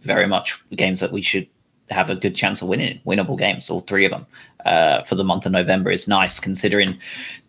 very 0.00 0.26
much 0.26 0.58
games 0.74 1.00
that 1.00 1.12
we 1.12 1.22
should 1.22 1.46
have 1.90 2.10
a 2.10 2.14
good 2.14 2.34
chance 2.34 2.62
of 2.62 2.68
winning, 2.68 3.00
winnable 3.06 3.38
games, 3.38 3.68
all 3.70 3.80
three 3.80 4.04
of 4.04 4.10
them 4.10 4.26
uh, 4.64 5.02
for 5.02 5.14
the 5.14 5.24
month 5.24 5.46
of 5.46 5.52
November 5.52 5.90
is 5.90 6.08
nice. 6.08 6.38
Considering 6.38 6.98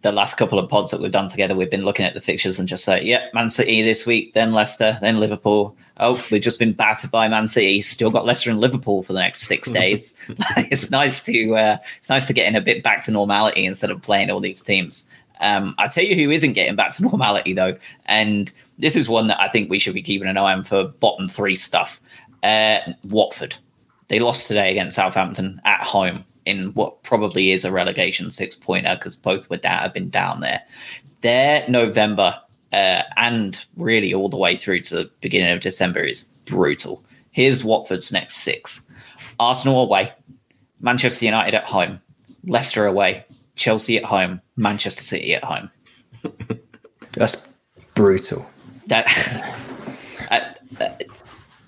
the 0.02 0.12
last 0.12 0.38
couple 0.38 0.60
of 0.60 0.70
pods 0.70 0.92
that 0.92 1.02
we've 1.02 1.12
done 1.12 1.28
together, 1.28 1.56
we've 1.56 1.72
been 1.72 1.86
looking 1.86 2.06
at 2.06 2.14
the 2.14 2.22
fixtures 2.22 2.60
and 2.60 2.68
just 2.68 2.84
say, 2.84 3.04
yeah, 3.04 3.28
Man 3.34 3.50
City 3.50 3.82
this 3.82 4.06
week, 4.06 4.34
then 4.34 4.54
Leicester, 4.54 4.98
then 5.02 5.20
Liverpool. 5.20 5.76
Oh, 5.98 6.24
we've 6.32 6.42
just 6.42 6.58
been 6.58 6.74
battered 6.74 7.12
by 7.12 7.28
Man 7.28 7.48
City. 7.48 7.82
Still 7.82 8.10
got 8.10 8.26
Leicester 8.26 8.50
and 8.50 8.60
Liverpool 8.60 9.04
for 9.04 9.14
the 9.14 9.20
next 9.20 9.44
six 9.44 9.70
days. 9.72 10.16
it's 10.58 10.90
nice 10.90 11.24
to 11.24 11.56
uh, 11.56 11.78
it's 11.98 12.10
nice 12.10 12.28
to 12.28 12.34
get 12.34 12.48
in 12.48 12.56
a 12.56 12.62
bit 12.62 12.84
back 12.84 13.04
to 13.06 13.12
normality 13.12 13.66
instead 13.66 13.92
of 13.92 14.02
playing 14.02 14.30
all 14.30 14.40
these 14.40 14.62
teams. 14.62 15.08
Um, 15.42 15.74
I 15.80 15.88
tell 15.88 16.04
you 16.04 16.16
who 16.16 16.32
isn't 16.32 16.54
getting 16.54 16.76
back 16.76 16.92
to 16.94 17.04
normality 17.10 17.54
though, 17.54 17.78
and 18.06 18.52
this 18.80 18.96
is 18.96 19.10
one 19.10 19.28
that 19.28 19.40
I 19.40 19.50
think 19.50 19.70
we 19.70 19.80
should 19.80 19.94
be 19.94 20.02
keeping 20.02 20.28
an 20.28 20.38
eye 20.38 20.54
on 20.54 20.64
for 20.64 20.86
bottom 20.86 21.28
three 21.28 21.56
stuff. 21.56 22.00
Uh, 22.44 22.80
Watford. 23.10 23.56
They 24.12 24.20
lost 24.20 24.50
today 24.50 24.72
against 24.72 24.98
Southampton 24.98 25.62
at 25.64 25.88
home 25.88 26.26
in 26.46 26.74
what 26.74 27.02
probably 27.02 27.52
is 27.52 27.64
a 27.64 27.72
relegation 27.72 28.30
six 28.30 28.56
pointer 28.56 28.98
because 28.98 29.16
both 29.16 29.50
would 29.50 29.64
have 29.64 29.94
been 29.94 30.10
down 30.10 30.42
there. 30.42 30.62
Their 31.22 31.66
November 31.70 32.38
uh, 32.74 33.04
and 33.16 33.64
really 33.78 34.14
all 34.14 34.28
the 34.28 34.36
way 34.36 34.58
through 34.58 34.82
to 34.82 34.96
the 34.96 35.12
beginning 35.22 35.54
of 35.54 35.62
December 35.62 36.02
is 36.02 36.24
brutal. 36.44 37.02
Here's 37.32 37.64
Watford's 37.64 38.12
next 38.12 38.40
six 38.40 38.82
Arsenal 39.40 39.82
away, 39.82 40.12
Manchester 40.82 41.24
United 41.24 41.54
at 41.56 41.64
home, 41.64 42.02
Leicester 42.44 42.86
away, 42.86 43.24
Chelsea 43.56 43.98
at 43.98 44.04
home, 44.04 44.42
Manchester 44.58 45.04
City 45.04 45.36
at 45.36 45.44
home. 45.46 45.72
That's 47.14 47.56
brutal. 47.96 48.46
That. 48.88 49.08
uh, 50.30 50.52
uh, 50.84 50.90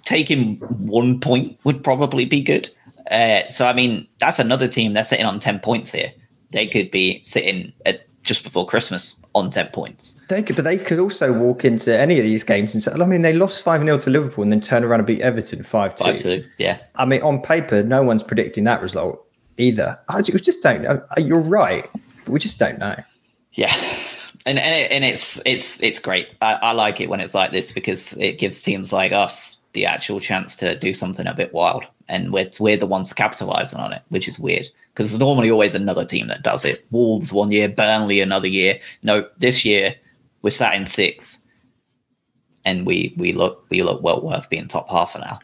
taking 0.03 0.57
one 0.57 1.19
point 1.19 1.57
would 1.63 1.83
probably 1.83 2.25
be 2.25 2.41
good. 2.41 2.69
Uh, 3.09 3.47
so, 3.49 3.67
I 3.67 3.73
mean, 3.73 4.07
that's 4.19 4.39
another 4.39 4.67
team. 4.67 4.93
They're 4.93 5.03
sitting 5.03 5.25
on 5.25 5.39
10 5.39 5.59
points 5.59 5.91
here. 5.91 6.11
They 6.51 6.67
could 6.67 6.91
be 6.91 7.21
sitting 7.23 7.73
at 7.85 8.07
just 8.23 8.43
before 8.43 8.65
Christmas 8.65 9.19
on 9.35 9.49
10 9.49 9.67
points. 9.67 10.15
They 10.29 10.41
could, 10.41 10.55
but 10.55 10.63
they 10.63 10.77
could 10.77 10.99
also 10.99 11.33
walk 11.33 11.65
into 11.65 11.97
any 11.97 12.17
of 12.19 12.23
these 12.23 12.43
games 12.43 12.73
and 12.73 12.81
say, 12.81 12.91
I 12.93 13.05
mean, 13.05 13.21
they 13.21 13.33
lost 13.33 13.63
5 13.63 13.81
0 13.81 13.97
to 13.97 14.09
Liverpool 14.09 14.43
and 14.43 14.51
then 14.51 14.61
turn 14.61 14.83
around 14.83 15.01
and 15.01 15.07
beat 15.07 15.21
Everton 15.21 15.63
5 15.63 15.95
2. 15.95 16.43
yeah. 16.57 16.79
I 16.95 17.05
mean, 17.05 17.21
on 17.21 17.41
paper, 17.41 17.83
no 17.83 18.03
one's 18.03 18.23
predicting 18.23 18.63
that 18.65 18.81
result 18.81 19.25
either. 19.57 19.99
I 20.09 20.21
just 20.21 20.61
don't 20.63 20.83
know. 20.83 21.01
Uh, 21.17 21.21
you're 21.21 21.41
right. 21.41 21.87
But 22.23 22.31
we 22.31 22.39
just 22.39 22.59
don't 22.59 22.79
know. 22.79 22.95
Yeah. 23.53 23.73
And 24.45 24.59
and, 24.59 24.75
it, 24.75 24.91
and 24.91 25.03
it's 25.05 25.41
it's 25.45 25.81
it's 25.81 25.99
great. 25.99 26.27
I, 26.41 26.53
I 26.55 26.71
like 26.71 26.99
it 26.99 27.09
when 27.09 27.21
it's 27.21 27.33
like 27.33 27.51
this 27.51 27.71
because 27.71 28.13
it 28.13 28.39
gives 28.39 28.61
teams 28.61 28.91
like 28.91 29.11
us 29.11 29.57
the 29.73 29.85
actual 29.85 30.19
chance 30.19 30.55
to 30.57 30.77
do 30.77 30.93
something 30.93 31.27
a 31.27 31.33
bit 31.33 31.53
wild, 31.53 31.85
and 32.07 32.31
we're 32.31 32.49
we're 32.59 32.77
the 32.77 32.87
ones 32.87 33.13
capitalizing 33.13 33.79
on 33.79 33.93
it, 33.93 34.01
which 34.09 34.27
is 34.27 34.39
weird 34.39 34.67
because 34.93 35.09
there's 35.09 35.19
normally 35.19 35.49
always 35.49 35.75
another 35.75 36.05
team 36.05 36.27
that 36.27 36.43
does 36.43 36.63
it. 36.63 36.85
Wolves 36.91 37.33
one 37.33 37.51
year, 37.51 37.67
Burnley 37.67 38.21
another 38.21 38.47
year. 38.47 38.79
No, 39.01 39.27
this 39.37 39.65
year 39.65 39.95
we're 40.41 40.51
sat 40.51 40.75
in 40.75 40.85
sixth, 40.85 41.39
and 42.65 42.85
we 42.85 43.13
we 43.17 43.33
look 43.33 43.65
we 43.69 43.81
look 43.83 44.01
well 44.01 44.21
worth 44.21 44.49
being 44.49 44.67
top 44.67 44.89
half 44.89 45.13
for 45.13 45.19
now. 45.19 45.39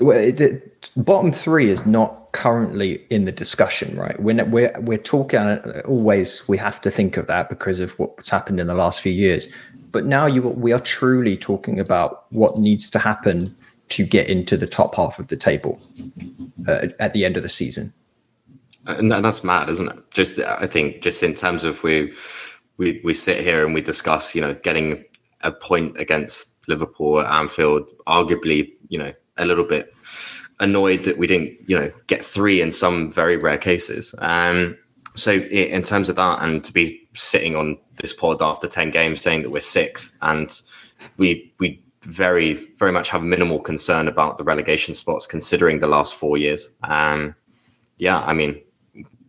well, 0.00 0.18
the 0.18 0.62
bottom 0.96 1.32
three 1.32 1.68
is 1.68 1.86
not 1.86 2.32
currently 2.32 3.04
in 3.10 3.24
the 3.24 3.32
discussion, 3.32 3.96
right? 3.96 4.18
We're 4.20 4.44
we're 4.46 4.72
we're 4.80 4.98
talking 4.98 5.40
uh, 5.40 5.82
always. 5.86 6.46
We 6.48 6.56
have 6.58 6.80
to 6.82 6.90
think 6.90 7.16
of 7.16 7.26
that 7.26 7.48
because 7.48 7.80
of 7.80 7.98
what's 7.98 8.30
happened 8.30 8.60
in 8.60 8.66
the 8.66 8.74
last 8.74 9.00
few 9.00 9.12
years. 9.12 9.52
But 9.92 10.06
now 10.06 10.26
you 10.26 10.42
we 10.42 10.72
are 10.72 10.80
truly 10.80 11.36
talking 11.36 11.78
about 11.78 12.30
what 12.32 12.58
needs 12.58 12.90
to 12.90 12.98
happen 12.98 13.54
to 13.88 14.04
get 14.04 14.28
into 14.28 14.56
the 14.56 14.66
top 14.66 14.94
half 14.94 15.18
of 15.18 15.28
the 15.28 15.36
table 15.36 15.80
uh, 16.66 16.88
at 16.98 17.12
the 17.12 17.24
end 17.24 17.36
of 17.36 17.42
the 17.42 17.48
season. 17.48 17.92
And 18.86 19.10
that's 19.10 19.42
mad, 19.42 19.68
isn't 19.68 19.88
it? 19.88 20.10
Just 20.12 20.38
I 20.38 20.66
think 20.66 21.02
just 21.02 21.22
in 21.22 21.34
terms 21.34 21.64
of 21.64 21.82
we 21.82 22.12
we 22.76 23.00
we 23.02 23.14
sit 23.14 23.42
here 23.42 23.64
and 23.64 23.74
we 23.74 23.80
discuss, 23.80 24.34
you 24.34 24.40
know, 24.40 24.54
getting 24.54 25.04
a 25.40 25.50
point 25.50 25.98
against 25.98 26.68
Liverpool 26.68 27.20
at 27.20 27.30
Anfield, 27.30 27.90
arguably, 28.06 28.72
you 28.88 28.98
know, 28.98 29.12
a 29.38 29.44
little 29.44 29.64
bit 29.64 29.92
annoyed 30.60 31.04
that 31.04 31.18
we 31.18 31.26
didn't, 31.26 31.52
you 31.68 31.76
know, 31.76 31.90
get 32.06 32.24
three 32.24 32.60
in 32.60 32.70
some 32.70 33.10
very 33.10 33.36
rare 33.36 33.58
cases. 33.58 34.14
Um, 34.18 34.76
so 35.14 35.32
in 35.32 35.82
terms 35.82 36.08
of 36.08 36.16
that, 36.16 36.42
and 36.42 36.62
to 36.64 36.72
be 36.72 37.08
sitting 37.14 37.56
on 37.56 37.78
this 37.96 38.12
pod 38.12 38.40
after 38.40 38.68
ten 38.68 38.90
games 38.90 39.20
saying 39.20 39.42
that 39.42 39.50
we're 39.50 39.60
sixth, 39.60 40.16
and 40.22 40.60
we 41.16 41.52
we 41.58 41.82
very 42.06 42.54
very 42.76 42.92
much 42.92 43.08
have 43.08 43.22
minimal 43.22 43.58
concern 43.58 44.08
about 44.08 44.38
the 44.38 44.44
relegation 44.44 44.94
spots 44.94 45.26
considering 45.26 45.78
the 45.78 45.86
last 45.86 46.14
four 46.14 46.38
years. 46.38 46.70
Um, 46.84 47.34
yeah, 47.98 48.20
I 48.20 48.32
mean, 48.32 48.60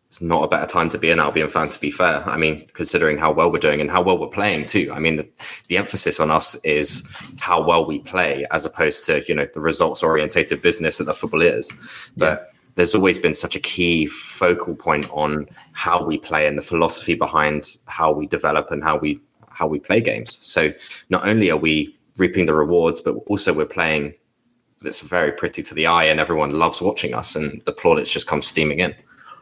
it's 0.09 0.21
not 0.21 0.43
a 0.43 0.47
better 0.47 0.65
time 0.65 0.89
to 0.89 0.97
be 0.97 1.11
an 1.11 1.19
Albion 1.19 1.49
fan, 1.49 1.69
to 1.69 1.80
be 1.80 1.91
fair. 1.91 2.28
I 2.28 2.38
mean, 2.38 2.65
considering 2.73 3.17
how 3.17 3.32
well 3.32 3.51
we're 3.51 3.59
doing 3.59 3.82
and 3.82 3.91
how 3.91 4.01
well 4.01 4.17
we're 4.17 4.28
playing 4.28 4.67
too. 4.67 4.91
I 4.93 4.99
mean, 4.99 5.17
the, 5.17 5.30
the 5.67 5.78
emphasis 5.78 6.19
on 6.19 6.32
us 6.32 6.55
is 6.63 7.07
how 7.39 7.61
well 7.61 7.86
we 7.86 7.99
play 7.99 8.45
as 8.51 8.65
opposed 8.65 9.05
to, 9.07 9.23
you 9.28 9.36
know, 9.36 9.47
the 9.53 9.59
results 9.59 10.03
orientated 10.03 10.61
business 10.61 10.97
that 10.97 11.05
the 11.05 11.13
football 11.13 11.41
is. 11.41 11.73
But 12.15 12.39
yeah. 12.41 12.59
there's 12.75 12.95
always 12.95 13.19
been 13.19 13.34
such 13.34 13.55
a 13.55 13.59
key 13.59 14.05
focal 14.05 14.75
point 14.75 15.09
on 15.11 15.47
how 15.73 16.03
we 16.03 16.17
play 16.17 16.47
and 16.47 16.57
the 16.57 16.61
philosophy 16.61 17.15
behind 17.15 17.78
how 17.86 18.11
we 18.11 18.28
develop 18.28 18.71
and 18.71 18.84
how 18.84 18.97
we 18.97 19.19
how 19.49 19.67
we 19.67 19.80
play 19.80 19.99
games. 19.99 20.38
So 20.39 20.71
not 21.09 21.28
only 21.28 21.49
are 21.49 21.57
we 21.57 21.97
reaping 22.18 22.45
the 22.45 22.53
rewards, 22.53 23.01
but 23.01 23.15
also 23.28 23.53
we're 23.53 23.65
playing 23.65 24.13
that's 24.82 24.99
very 25.01 25.32
pretty 25.32 25.63
to 25.63 25.74
the 25.74 25.88
eye 25.88 26.03
and 26.03 26.20
everyone 26.20 26.51
loves 26.51 26.82
watching 26.82 27.13
us 27.13 27.36
and 27.36 27.61
the 27.65 27.72
plaudits 27.72 28.11
just 28.11 28.28
come 28.28 28.43
steaming 28.43 28.80
in 28.80 28.93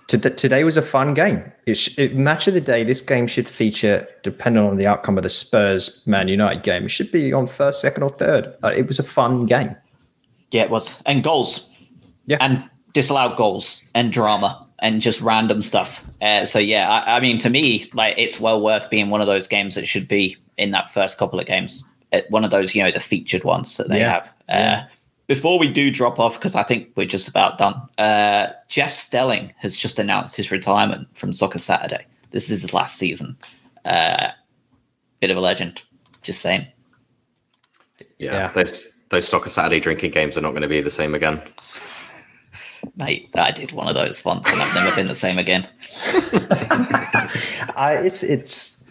today 0.07 0.63
was 0.63 0.77
a 0.77 0.81
fun 0.81 1.13
game. 1.13 1.51
It, 1.65 1.97
it, 1.97 2.15
match 2.15 2.47
of 2.47 2.53
the 2.53 2.61
day. 2.61 2.83
This 2.83 3.01
game 3.01 3.27
should 3.27 3.47
feature, 3.47 4.07
depending 4.23 4.63
on 4.63 4.77
the 4.77 4.87
outcome 4.87 5.17
of 5.17 5.23
the 5.23 5.29
Spurs 5.29 6.05
Man 6.05 6.27
United 6.27 6.63
game, 6.63 6.85
it 6.85 6.89
should 6.89 7.11
be 7.11 7.33
on 7.33 7.47
first, 7.47 7.81
second, 7.81 8.03
or 8.03 8.09
third. 8.09 8.55
Uh, 8.63 8.73
it 8.75 8.87
was 8.87 8.99
a 8.99 9.03
fun 9.03 9.45
game. 9.45 9.75
Yeah, 10.51 10.63
it 10.63 10.69
was, 10.69 11.01
and 11.05 11.23
goals. 11.23 11.69
Yeah, 12.27 12.37
and 12.39 12.69
disallowed 12.93 13.37
goals 13.37 13.83
and 13.93 14.11
drama 14.11 14.67
and 14.79 15.01
just 15.01 15.21
random 15.21 15.61
stuff. 15.61 16.03
Uh, 16.21 16.45
so 16.45 16.59
yeah, 16.59 16.89
I, 16.89 17.17
I, 17.17 17.19
mean, 17.19 17.37
to 17.39 17.49
me, 17.49 17.89
like 17.93 18.15
it's 18.17 18.39
well 18.39 18.61
worth 18.61 18.89
being 18.89 19.09
one 19.09 19.21
of 19.21 19.27
those 19.27 19.47
games 19.47 19.75
that 19.75 19.87
should 19.87 20.07
be 20.07 20.37
in 20.57 20.71
that 20.71 20.91
first 20.91 21.17
couple 21.17 21.39
of 21.39 21.45
games. 21.45 21.83
Uh, 22.15 22.21
one 22.29 22.45
of 22.45 22.51
those, 22.51 22.75
you 22.75 22.83
know, 22.83 22.91
the 22.91 22.99
featured 22.99 23.43
ones 23.43 23.77
that 23.77 23.89
they 23.89 23.99
yeah. 23.99 24.09
have. 24.09 24.33
Uh, 24.47 24.87
before 25.27 25.57
we 25.57 25.71
do 25.71 25.89
drop 25.89 26.19
off, 26.19 26.35
because 26.35 26.55
I 26.55 26.63
think 26.63 26.89
we're 26.95 27.07
just 27.07 27.27
about 27.27 27.57
done, 27.57 27.81
uh, 27.97 28.47
Jeff 28.67 28.91
Stelling 28.91 29.53
has 29.57 29.75
just 29.75 29.97
announced 29.97 30.35
his 30.35 30.51
retirement 30.51 31.07
from 31.15 31.33
Soccer 31.33 31.59
Saturday. 31.59 32.05
This 32.31 32.51
is 32.51 32.61
his 32.61 32.73
last 32.73 32.97
season. 32.97 33.35
Uh, 33.85 34.29
bit 35.19 35.31
of 35.31 35.37
a 35.37 35.41
legend, 35.41 35.81
just 36.21 36.41
saying. 36.41 36.67
Yeah, 38.19 38.33
yeah, 38.33 38.51
those 38.51 38.91
those 39.09 39.27
Soccer 39.27 39.49
Saturday 39.49 39.79
drinking 39.79 40.11
games 40.11 40.37
are 40.37 40.41
not 40.41 40.51
going 40.51 40.61
to 40.61 40.67
be 40.67 40.81
the 40.81 40.91
same 40.91 41.15
again. 41.15 41.41
Mate, 42.95 43.29
I 43.35 43.51
did 43.51 43.71
one 43.71 43.87
of 43.87 43.95
those 43.95 44.23
once, 44.23 44.51
and 44.51 44.61
I've 44.61 44.75
never 44.75 44.95
been 44.95 45.07
the 45.07 45.15
same 45.15 45.37
again. 45.37 45.67
I, 47.75 47.99
it's 48.03 48.23
it's 48.23 48.84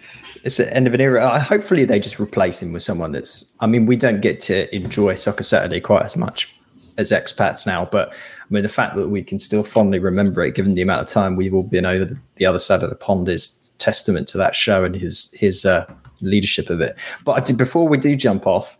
it's 0.45 0.59
the 0.59 0.72
end 0.74 0.86
of 0.86 0.95
an 0.95 1.01
era. 1.01 1.40
Hopefully, 1.40 1.84
they 1.84 1.99
just 1.99 2.20
replace 2.20 2.62
him 2.62 2.72
with 2.72 2.82
someone 2.82 3.12
that's. 3.12 3.53
I 3.61 3.66
mean, 3.66 3.86
we 3.86 3.97
don't 3.97 4.20
get 4.20 4.40
to 4.42 4.72
enjoy 4.74 5.14
Soccer 5.14 5.42
Saturday 5.42 5.80
quite 5.80 6.05
as 6.05 6.16
much 6.16 6.55
as 6.99 7.11
expats 7.11 7.66
now, 7.66 7.86
but 7.86 8.11
I 8.11 8.47
mean, 8.51 8.62
the 8.62 8.68
fact 8.68 8.95
that 8.97 9.09
we 9.09 9.22
can 9.22 9.38
still 9.38 9.64
fondly 9.64 9.99
remember 9.99 10.45
it, 10.45 10.55
given 10.55 10.72
the 10.72 10.82
amount 10.82 11.01
of 11.01 11.09
time 11.09 11.34
we've 11.34 11.55
all 11.55 11.62
been 11.62 11.86
over 11.86 12.05
the, 12.05 12.18
the 12.36 12.47
other 12.47 12.59
side 12.59 12.82
of 12.82 12.90
the 12.90 12.97
pond, 12.97 13.28
is 13.28 13.72
testament 13.78 14.28
to 14.28 14.38
that 14.38 14.55
show 14.55 14.84
and 14.84 14.95
his 14.95 15.32
his 15.32 15.64
uh, 15.64 15.90
leadership 16.20 16.68
of 16.68 16.80
it. 16.82 16.95
But 17.24 17.51
before 17.57 17.88
we 17.88 17.97
do 17.97 18.14
jump 18.14 18.47
off, 18.47 18.78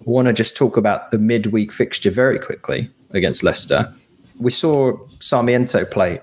I 0.00 0.02
want 0.04 0.26
to 0.26 0.34
just 0.34 0.54
talk 0.54 0.76
about 0.76 1.10
the 1.12 1.18
midweek 1.18 1.72
fixture 1.72 2.10
very 2.10 2.38
quickly 2.38 2.90
against 3.10 3.42
Leicester. 3.42 3.92
We 4.38 4.50
saw 4.50 4.98
Sarmiento 5.18 5.84
play 5.86 6.20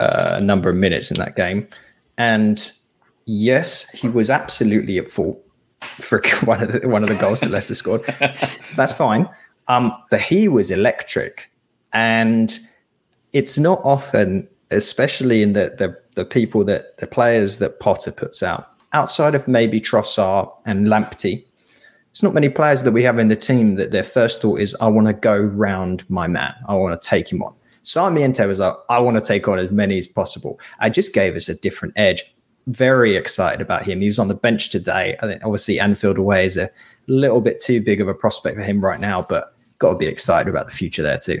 uh, 0.00 0.36
a 0.36 0.40
number 0.40 0.70
of 0.70 0.76
minutes 0.76 1.10
in 1.10 1.18
that 1.18 1.36
game, 1.36 1.68
and 2.16 2.72
yes, 3.26 3.90
he 3.90 4.08
was 4.08 4.30
absolutely 4.30 4.98
at 4.98 5.08
fault 5.08 5.42
for 5.80 6.22
one 6.44 6.62
of 6.62 6.72
the 6.72 6.88
one 6.88 7.02
of 7.02 7.08
the 7.08 7.14
goals 7.14 7.40
that 7.40 7.50
Leicester 7.50 7.74
scored. 7.74 8.02
That's 8.76 8.92
fine. 8.92 9.28
Um, 9.68 9.92
but 10.10 10.20
he 10.20 10.48
was 10.48 10.70
electric, 10.70 11.50
and 11.92 12.58
it's 13.32 13.58
not 13.58 13.80
often, 13.84 14.48
especially 14.70 15.42
in 15.42 15.52
the 15.52 15.74
the, 15.78 15.98
the 16.14 16.24
people 16.24 16.64
that 16.64 16.98
the 16.98 17.06
players 17.06 17.58
that 17.58 17.80
Potter 17.80 18.12
puts 18.12 18.42
out, 18.42 18.72
outside 18.92 19.34
of 19.34 19.46
maybe 19.48 19.80
Trossard 19.80 20.52
and 20.66 20.86
Lamptey. 20.86 21.44
It's 22.10 22.22
not 22.22 22.34
many 22.34 22.50
players 22.50 22.82
that 22.82 22.92
we 22.92 23.02
have 23.04 23.18
in 23.18 23.28
the 23.28 23.36
team 23.36 23.76
that 23.76 23.90
their 23.90 24.02
first 24.02 24.42
thought 24.42 24.60
is, 24.60 24.76
I 24.82 24.88
want 24.88 25.06
to 25.06 25.14
go 25.14 25.34
round 25.34 26.08
my 26.10 26.26
man. 26.26 26.54
I 26.68 26.74
want 26.74 27.00
to 27.00 27.08
take 27.08 27.32
him 27.32 27.42
on. 27.42 27.54
Sarmiento 27.84 28.46
was 28.46 28.60
like, 28.60 28.74
I 28.90 28.98
want 28.98 29.16
to 29.16 29.22
take 29.22 29.48
on 29.48 29.58
as 29.58 29.70
many 29.70 29.96
as 29.96 30.06
possible. 30.06 30.60
I 30.78 30.90
just 30.90 31.14
gave 31.14 31.34
us 31.34 31.48
a 31.48 31.58
different 31.58 31.94
edge 31.96 32.22
very 32.66 33.16
excited 33.16 33.60
about 33.60 33.84
him. 33.84 34.00
He 34.00 34.06
was 34.06 34.18
on 34.18 34.28
the 34.28 34.34
bench 34.34 34.70
today. 34.70 35.16
I 35.20 35.26
think 35.26 35.44
obviously 35.44 35.80
Anfield 35.80 36.18
away 36.18 36.44
is 36.44 36.56
a 36.56 36.70
little 37.06 37.40
bit 37.40 37.60
too 37.60 37.82
big 37.82 38.00
of 38.00 38.08
a 38.08 38.14
prospect 38.14 38.56
for 38.56 38.62
him 38.62 38.80
right 38.80 39.00
now, 39.00 39.22
but 39.22 39.54
got 39.78 39.92
to 39.92 39.98
be 39.98 40.06
excited 40.06 40.48
about 40.48 40.66
the 40.66 40.72
future 40.72 41.02
there 41.02 41.18
too. 41.18 41.40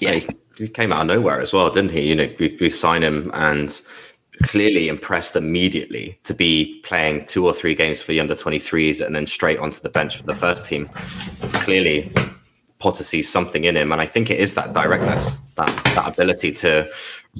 Yeah, 0.00 0.20
he 0.56 0.68
came 0.68 0.92
out 0.92 1.02
of 1.02 1.06
nowhere 1.06 1.40
as 1.40 1.52
well, 1.52 1.70
didn't 1.70 1.92
he? 1.92 2.08
You 2.08 2.14
know, 2.14 2.28
we, 2.38 2.56
we 2.60 2.70
signed 2.70 3.04
him 3.04 3.30
and 3.34 3.80
clearly 4.44 4.88
impressed 4.88 5.34
immediately 5.36 6.18
to 6.24 6.34
be 6.34 6.80
playing 6.84 7.24
two 7.24 7.44
or 7.44 7.52
three 7.52 7.74
games 7.74 8.00
for 8.00 8.12
the 8.12 8.20
under 8.20 8.34
23s 8.34 9.04
and 9.04 9.14
then 9.14 9.26
straight 9.26 9.58
onto 9.58 9.80
the 9.80 9.88
bench 9.88 10.16
for 10.16 10.22
the 10.24 10.34
first 10.34 10.66
team. 10.66 10.88
Clearly, 11.54 12.12
Potter 12.78 13.02
sees 13.02 13.28
something 13.28 13.64
in 13.64 13.76
him, 13.76 13.90
and 13.90 14.00
I 14.00 14.06
think 14.06 14.30
it 14.30 14.38
is 14.38 14.54
that 14.54 14.72
directness, 14.72 15.40
that 15.56 15.84
that 15.96 16.08
ability 16.08 16.52
to 16.52 16.88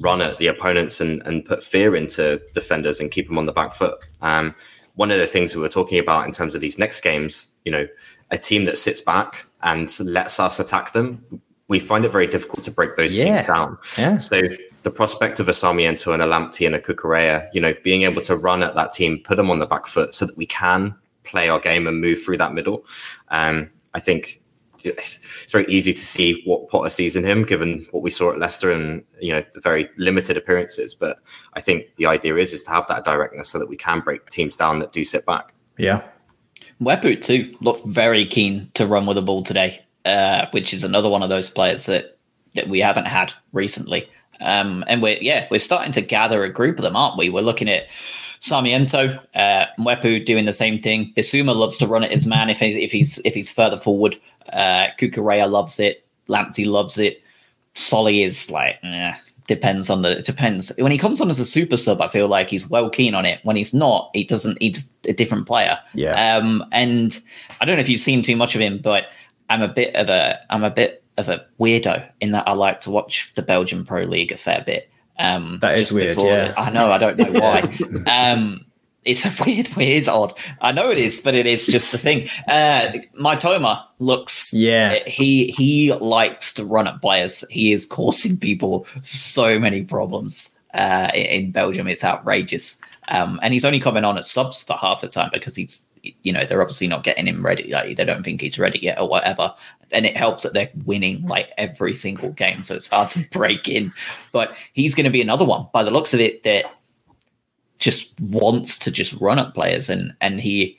run 0.00 0.20
at 0.20 0.38
the 0.38 0.46
opponents 0.46 1.00
and, 1.00 1.22
and 1.26 1.44
put 1.44 1.62
fear 1.62 1.96
into 1.96 2.40
defenders 2.52 3.00
and 3.00 3.10
keep 3.10 3.28
them 3.28 3.38
on 3.38 3.46
the 3.46 3.52
back 3.52 3.74
foot. 3.74 3.98
Um, 4.22 4.54
one 4.94 5.10
of 5.10 5.18
the 5.18 5.26
things 5.26 5.52
that 5.52 5.60
we're 5.60 5.68
talking 5.68 5.98
about 5.98 6.26
in 6.26 6.32
terms 6.32 6.54
of 6.54 6.60
these 6.60 6.78
next 6.78 7.00
games, 7.02 7.52
you 7.64 7.72
know, 7.72 7.86
a 8.30 8.38
team 8.38 8.64
that 8.64 8.78
sits 8.78 9.00
back 9.00 9.46
and 9.62 9.98
lets 10.00 10.40
us 10.40 10.58
attack 10.58 10.92
them, 10.92 11.40
we 11.68 11.78
find 11.78 12.04
it 12.04 12.10
very 12.10 12.26
difficult 12.26 12.64
to 12.64 12.70
break 12.70 12.96
those 12.96 13.14
yeah. 13.14 13.24
teams 13.24 13.42
down. 13.46 13.78
Yeah. 13.96 14.16
So 14.16 14.40
the 14.82 14.90
prospect 14.90 15.38
of 15.38 15.48
a 15.48 15.52
Sarmiento 15.52 16.12
and 16.12 16.22
a 16.22 16.26
Lamptey 16.26 16.66
and 16.66 16.74
a 16.74 16.80
Cucurella, 16.80 17.48
you 17.52 17.60
know, 17.60 17.74
being 17.84 18.02
able 18.02 18.22
to 18.22 18.36
run 18.36 18.62
at 18.62 18.74
that 18.74 18.92
team, 18.92 19.20
put 19.22 19.36
them 19.36 19.50
on 19.50 19.58
the 19.58 19.66
back 19.66 19.86
foot 19.86 20.14
so 20.14 20.26
that 20.26 20.36
we 20.36 20.46
can 20.46 20.94
play 21.24 21.48
our 21.48 21.60
game 21.60 21.86
and 21.86 22.00
move 22.00 22.22
through 22.22 22.38
that 22.38 22.54
middle. 22.54 22.84
Um, 23.28 23.70
I 23.94 24.00
think 24.00 24.40
it's 24.96 25.52
very 25.52 25.66
easy 25.66 25.92
to 25.92 25.98
see 25.98 26.42
what 26.44 26.68
Potter 26.68 26.88
sees 26.88 27.16
in 27.16 27.24
him, 27.24 27.44
given 27.44 27.86
what 27.90 28.02
we 28.02 28.10
saw 28.10 28.32
at 28.32 28.38
Leicester 28.38 28.70
and 28.70 29.04
you 29.20 29.32
know 29.32 29.44
the 29.52 29.60
very 29.60 29.88
limited 29.96 30.36
appearances. 30.36 30.94
But 30.94 31.18
I 31.54 31.60
think 31.60 31.86
the 31.96 32.06
idea 32.06 32.36
is 32.36 32.52
is 32.52 32.64
to 32.64 32.70
have 32.70 32.86
that 32.88 33.04
directness 33.04 33.48
so 33.48 33.58
that 33.58 33.68
we 33.68 33.76
can 33.76 34.00
break 34.00 34.26
teams 34.30 34.56
down 34.56 34.78
that 34.80 34.92
do 34.92 35.04
sit 35.04 35.26
back. 35.26 35.54
Yeah, 35.76 36.02
Mwepu 36.80 37.22
too 37.22 37.54
looked 37.60 37.86
very 37.86 38.24
keen 38.24 38.70
to 38.74 38.86
run 38.86 39.06
with 39.06 39.16
the 39.16 39.22
ball 39.22 39.42
today, 39.42 39.84
uh, 40.04 40.46
which 40.52 40.72
is 40.72 40.84
another 40.84 41.08
one 41.08 41.22
of 41.22 41.28
those 41.28 41.50
players 41.50 41.86
that 41.86 42.18
that 42.54 42.68
we 42.68 42.80
haven't 42.80 43.06
had 43.06 43.32
recently. 43.52 44.08
Um, 44.40 44.84
and 44.86 45.02
we're 45.02 45.18
yeah 45.20 45.46
we're 45.50 45.58
starting 45.58 45.92
to 45.92 46.00
gather 46.00 46.44
a 46.44 46.52
group 46.52 46.78
of 46.78 46.82
them, 46.82 46.96
aren't 46.96 47.18
we? 47.18 47.30
We're 47.30 47.42
looking 47.42 47.68
at. 47.68 47.86
Sarmiento, 48.40 49.18
uh, 49.34 49.66
Mwepu 49.80 50.24
doing 50.24 50.44
the 50.44 50.52
same 50.52 50.78
thing. 50.78 51.12
Bissouma 51.16 51.56
loves 51.56 51.76
to 51.78 51.88
run 51.88 52.04
at 52.04 52.12
his 52.12 52.24
man 52.24 52.48
if, 52.48 52.60
he's 52.60 52.76
if 52.76 52.92
he's 52.92 53.18
if 53.24 53.34
he's 53.34 53.50
further 53.50 53.76
forward. 53.76 54.16
Uh, 54.52 54.88
Cucurella 54.98 55.50
loves 55.50 55.80
it. 55.80 56.06
Lamptey 56.28 56.66
loves 56.66 56.98
it. 56.98 57.22
Solly 57.74 58.22
is 58.22 58.50
like, 58.50 58.78
eh, 58.82 59.14
depends 59.46 59.88
on 59.88 60.02
the, 60.02 60.18
it 60.18 60.24
depends. 60.24 60.72
When 60.78 60.92
he 60.92 60.98
comes 60.98 61.20
on 61.20 61.30
as 61.30 61.40
a 61.40 61.44
super 61.44 61.76
sub, 61.76 62.00
I 62.00 62.08
feel 62.08 62.28
like 62.28 62.50
he's 62.50 62.68
well 62.68 62.90
keen 62.90 63.14
on 63.14 63.24
it. 63.24 63.40
When 63.44 63.56
he's 63.56 63.72
not, 63.72 64.10
he 64.14 64.24
doesn't, 64.24 64.60
he's 64.60 64.88
a 65.06 65.12
different 65.12 65.46
player. 65.46 65.78
Yeah. 65.94 66.36
Um, 66.36 66.64
and 66.72 67.18
I 67.60 67.64
don't 67.64 67.76
know 67.76 67.80
if 67.80 67.88
you've 67.88 68.00
seen 68.00 68.22
too 68.22 68.36
much 68.36 68.54
of 68.54 68.60
him, 68.60 68.78
but 68.78 69.06
I'm 69.48 69.62
a 69.62 69.68
bit 69.68 69.94
of 69.94 70.08
a, 70.08 70.40
I'm 70.50 70.64
a 70.64 70.70
bit 70.70 71.02
of 71.16 71.28
a 71.28 71.44
weirdo 71.58 72.08
in 72.20 72.32
that 72.32 72.46
I 72.46 72.52
like 72.52 72.80
to 72.80 72.90
watch 72.90 73.32
the 73.34 73.42
Belgian 73.42 73.84
Pro 73.84 74.02
League 74.02 74.32
a 74.32 74.36
fair 74.36 74.62
bit. 74.64 74.90
Um, 75.18 75.58
that 75.60 75.78
is 75.78 75.92
weird. 75.92 76.16
Before, 76.16 76.30
yeah. 76.30 76.54
I 76.56 76.70
know. 76.70 76.90
I 76.90 76.98
don't 76.98 77.18
know 77.18 77.32
why. 77.40 77.60
um, 78.06 78.64
it's 79.08 79.24
a 79.24 79.32
weird, 79.44 79.68
weird, 79.74 80.06
odd. 80.06 80.38
I 80.60 80.70
know 80.70 80.90
it 80.90 80.98
is, 80.98 81.20
but 81.20 81.34
it 81.34 81.46
is 81.46 81.66
just 81.66 81.90
the 81.92 81.98
thing. 81.98 82.28
Uh, 82.46 82.98
Mitoma 83.18 83.84
looks. 83.98 84.52
Yeah. 84.52 84.98
He 85.06 85.48
he 85.52 85.92
likes 85.94 86.52
to 86.54 86.64
run 86.64 86.86
at 86.86 87.00
players. 87.00 87.42
He 87.50 87.72
is 87.72 87.86
causing 87.86 88.36
people 88.36 88.86
so 89.02 89.58
many 89.58 89.82
problems 89.82 90.56
uh, 90.74 91.10
in 91.14 91.50
Belgium. 91.50 91.88
It's 91.88 92.04
outrageous. 92.04 92.78
Um, 93.08 93.40
and 93.42 93.54
he's 93.54 93.64
only 93.64 93.80
coming 93.80 94.04
on 94.04 94.18
at 94.18 94.26
subs 94.26 94.62
for 94.62 94.74
half 94.74 95.00
the 95.00 95.08
time 95.08 95.30
because 95.32 95.56
he's, 95.56 95.88
you 96.22 96.30
know, 96.30 96.44
they're 96.44 96.60
obviously 96.60 96.88
not 96.88 97.04
getting 97.04 97.26
him 97.26 97.44
ready. 97.44 97.72
Like 97.72 97.96
they 97.96 98.04
don't 98.04 98.22
think 98.22 98.42
he's 98.42 98.58
ready 98.58 98.78
yet 98.82 99.00
or 99.00 99.08
whatever. 99.08 99.54
And 99.92 100.04
it 100.04 100.14
helps 100.14 100.42
that 100.42 100.52
they're 100.52 100.68
winning 100.84 101.26
like 101.26 101.50
every 101.56 101.96
single 101.96 102.32
game, 102.32 102.62
so 102.62 102.74
it's 102.74 102.88
hard 102.88 103.08
to 103.12 103.26
break 103.32 103.70
in. 103.70 103.90
But 104.32 104.54
he's 104.74 104.94
going 104.94 105.04
to 105.04 105.10
be 105.10 105.22
another 105.22 105.46
one 105.46 105.66
by 105.72 105.82
the 105.82 105.90
looks 105.90 106.12
of 106.12 106.20
it 106.20 106.42
that 106.42 106.66
just 107.78 108.18
wants 108.20 108.78
to 108.78 108.90
just 108.90 109.12
run 109.14 109.38
at 109.38 109.54
players, 109.54 109.88
and 109.88 110.14
and 110.20 110.40
he, 110.40 110.78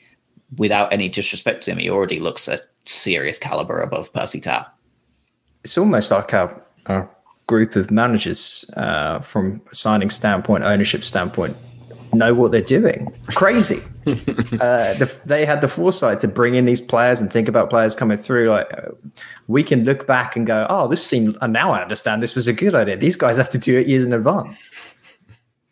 without 0.58 0.91
any 0.91 1.10
disrespect 1.10 1.64
to 1.64 1.72
him, 1.72 1.78
he 1.78 1.89
already 1.89 2.20
looks 2.20 2.47
a 2.47 2.60
serious 2.86 3.38
caliber 3.38 3.82
above 3.82 4.12
Percy 4.14 4.41
Tau. 4.41 4.66
It's 5.64 5.78
almost 5.78 6.12
like 6.12 6.34
a, 6.34 6.62
a 6.86 7.06
group 7.47 7.76
of 7.76 7.91
managers 7.91 8.70
uh, 8.78 9.20
from 9.20 9.62
signing 9.72 10.10
standpoint, 10.10 10.64
ownership 10.64 11.04
standpoint, 11.04 11.56
know 12.14 12.34
what 12.34 12.52
they're 12.52 12.62
doing. 12.62 13.14
Crazy. 13.28 13.82
uh, 14.08 14.93
the, 14.95 15.22
they 15.26 15.45
had 15.45 15.62
the 15.62 15.68
foresight 15.68 16.20
to 16.20 16.28
bring 16.28 16.56
in 16.56 16.66
these 16.66 16.82
players 16.82 17.22
and 17.22 17.32
think 17.32 17.47
about 17.47 17.70
players 17.70 17.95
coming 17.95 18.18
through. 18.18 18.50
Like 18.50 18.74
uh, 18.78 18.91
we 19.47 19.64
can 19.64 19.84
look 19.84 20.08
back 20.08 20.36
and 20.36 20.47
go, 20.47 20.66
"Oh, 20.70 20.88
this 20.88 21.06
seemed." 21.06 21.38
And 21.41 21.54
now 21.54 21.72
I 21.72 21.82
understand 21.82 22.22
this 22.22 22.36
was 22.36 22.47
a 22.47 22.54
good 22.54 22.76
idea. 22.76 22.97
These 22.97 23.16
guys 23.16 23.38
have 23.38 23.50
to 23.52 23.58
do 23.58 23.78
it 23.78 23.88
years 23.88 24.06
in 24.06 24.14
advance. 24.14 24.70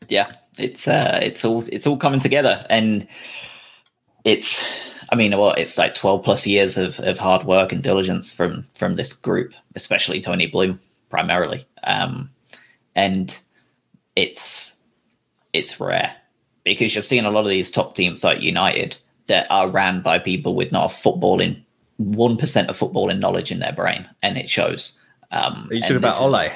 Yeah, 0.10 0.32
it's 0.58 0.88
uh, 0.88 1.20
it's 1.22 1.45
all 1.45 1.64
it's 1.72 1.88
all 1.88 1.97
coming 1.97 2.20
together, 2.20 2.66
and 2.70 3.08
it's. 4.24 4.64
I 5.10 5.16
mean, 5.16 5.32
what 5.32 5.39
well, 5.39 5.53
it's 5.53 5.78
like 5.78 5.95
twelve 5.95 6.24
plus 6.24 6.45
years 6.45 6.78
of, 6.78 6.99
of 6.99 7.18
hard 7.18 7.45
work 7.45 7.72
and 7.72 7.82
diligence 7.82 8.34
from 8.34 8.68
from 8.74 8.95
this 8.95 9.14
group, 9.14 9.53
especially 9.76 10.20
Tony 10.20 10.47
Bloom 10.47 10.80
primarily, 11.10 11.66
um, 11.84 12.30
and 12.95 13.39
it's 14.18 14.76
it's 15.53 15.80
rare 15.80 16.14
because 16.66 16.93
you're 16.93 17.01
seeing 17.01 17.24
a 17.24 17.32
lot 17.32 17.45
of 17.45 17.49
these 17.49 17.72
top 17.72 17.95
teams 17.95 18.24
like 18.24 18.41
United 18.41 18.97
that 19.28 19.47
are 19.49 19.70
ran 19.70 20.01
by 20.01 20.20
people 20.20 20.55
with 20.55 20.74
not 20.74 20.91
a 20.91 20.93
footballing 20.93 21.62
one 21.97 22.36
percent 22.36 22.70
of 22.70 22.78
footballing 22.78 23.20
knowledge 23.20 23.51
in 23.51 23.60
their 23.60 23.74
brain, 23.74 24.08
and 24.22 24.38
it 24.38 24.49
shows. 24.49 24.99
Um, 25.32 25.68
Are 25.70 25.76
you 25.76 25.82
talking 25.82 25.97
about 25.97 26.22
Ole? 26.22 26.49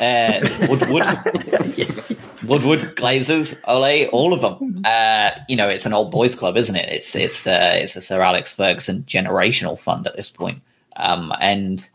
Uh, 0.00 0.40
Woodwood, 0.68 1.04
Woodwood, 2.44 2.96
Glazers, 2.96 3.58
Ole, 3.64 4.06
all 4.08 4.32
of 4.32 4.40
them. 4.40 4.82
Uh, 4.84 5.30
you 5.48 5.56
know, 5.56 5.68
it's 5.68 5.86
an 5.86 5.92
old 5.92 6.10
boys 6.10 6.34
club, 6.34 6.56
isn't 6.56 6.76
it? 6.76 6.88
It's 6.88 7.14
it's 7.14 7.42
the 7.44 7.82
it's 7.82 7.96
a 7.96 8.00
Sir 8.00 8.22
Alex 8.22 8.54
Ferguson 8.54 9.02
generational 9.04 9.78
fund 9.78 10.06
at 10.06 10.16
this 10.16 10.30
point. 10.30 10.62
Um, 10.96 11.32
and 11.40 11.88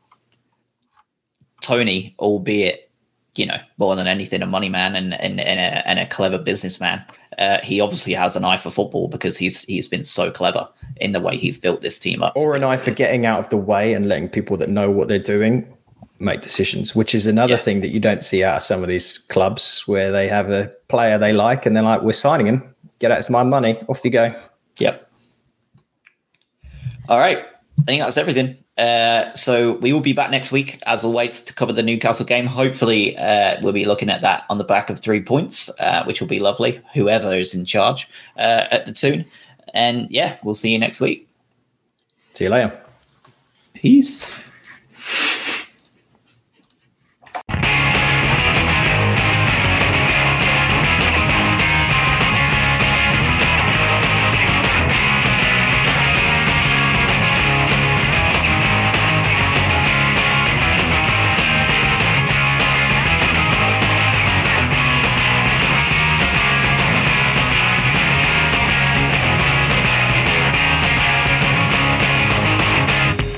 Tony, 1.61 2.15
albeit 2.19 2.89
you 3.35 3.45
know, 3.45 3.59
more 3.77 3.95
than 3.95 4.07
anything, 4.07 4.41
a 4.41 4.45
money 4.45 4.69
man 4.69 4.95
and 4.95 5.13
and, 5.13 5.39
and, 5.39 5.59
a, 5.59 5.87
and 5.87 5.99
a 5.99 6.05
clever 6.05 6.37
businessman. 6.37 7.03
Uh, 7.37 7.59
he 7.63 7.79
obviously 7.79 8.13
has 8.13 8.35
an 8.35 8.43
eye 8.43 8.57
for 8.57 8.69
football 8.69 9.07
because 9.07 9.37
he's 9.37 9.63
he's 9.63 9.87
been 9.87 10.03
so 10.03 10.29
clever 10.29 10.67
in 10.97 11.13
the 11.13 11.19
way 11.19 11.37
he's 11.37 11.57
built 11.57 11.81
this 11.81 11.99
team 11.99 12.21
up. 12.21 12.33
Or 12.35 12.55
an 12.55 12.63
eye 12.63 12.77
for 12.77 12.91
getting 12.91 13.25
out 13.25 13.39
of 13.39 13.49
the 13.49 13.57
way 13.57 13.93
and 13.93 14.07
letting 14.07 14.29
people 14.29 14.57
that 14.57 14.69
know 14.69 14.91
what 14.91 15.07
they're 15.07 15.19
doing 15.19 15.73
make 16.19 16.41
decisions, 16.41 16.95
which 16.95 17.15
is 17.15 17.27
another 17.27 17.53
yeah. 17.53 17.57
thing 17.57 17.81
that 17.81 17.89
you 17.89 17.99
don't 17.99 18.23
see 18.23 18.43
out 18.43 18.57
of 18.57 18.63
some 18.63 18.83
of 18.83 18.89
these 18.89 19.17
clubs 19.17 19.83
where 19.87 20.11
they 20.11 20.27
have 20.27 20.49
a 20.49 20.71
player 20.87 21.17
they 21.17 21.33
like 21.33 21.65
and 21.65 21.75
they're 21.75 21.83
like, 21.83 22.01
"We're 22.01 22.13
signing 22.13 22.47
him. 22.47 22.75
Get 22.99 23.11
out, 23.11 23.19
it's 23.19 23.29
my 23.29 23.43
money. 23.43 23.77
Off 23.87 24.03
you 24.03 24.11
go." 24.11 24.33
Yep. 24.77 25.09
All 27.07 27.17
right, 27.17 27.39
I 27.39 27.81
think 27.85 28.01
that's 28.01 28.17
everything. 28.17 28.57
Uh, 28.77 29.33
so 29.33 29.73
we 29.79 29.91
will 29.91 29.99
be 29.99 30.13
back 30.13 30.31
next 30.31 30.53
week, 30.53 30.79
as 30.85 31.03
always, 31.03 31.41
to 31.41 31.53
cover 31.53 31.73
the 31.73 31.83
Newcastle 31.83 32.25
game. 32.25 32.45
Hopefully, 32.45 33.17
uh, 33.17 33.57
we'll 33.61 33.73
be 33.73 33.85
looking 33.85 34.09
at 34.09 34.21
that 34.21 34.45
on 34.49 34.57
the 34.57 34.63
back 34.63 34.89
of 34.89 34.99
three 34.99 35.21
points, 35.21 35.69
uh, 35.81 36.03
which 36.05 36.21
will 36.21 36.29
be 36.29 36.39
lovely. 36.39 36.81
Whoever 36.93 37.35
is 37.35 37.53
in 37.53 37.65
charge 37.65 38.09
uh, 38.37 38.67
at 38.71 38.85
the 38.85 38.93
Toon, 38.93 39.25
and 39.73 40.07
yeah, 40.09 40.37
we'll 40.43 40.55
see 40.55 40.71
you 40.71 40.79
next 40.79 41.01
week. 41.01 41.27
See 42.33 42.45
you 42.45 42.51
later. 42.51 42.79
Peace. 43.73 44.25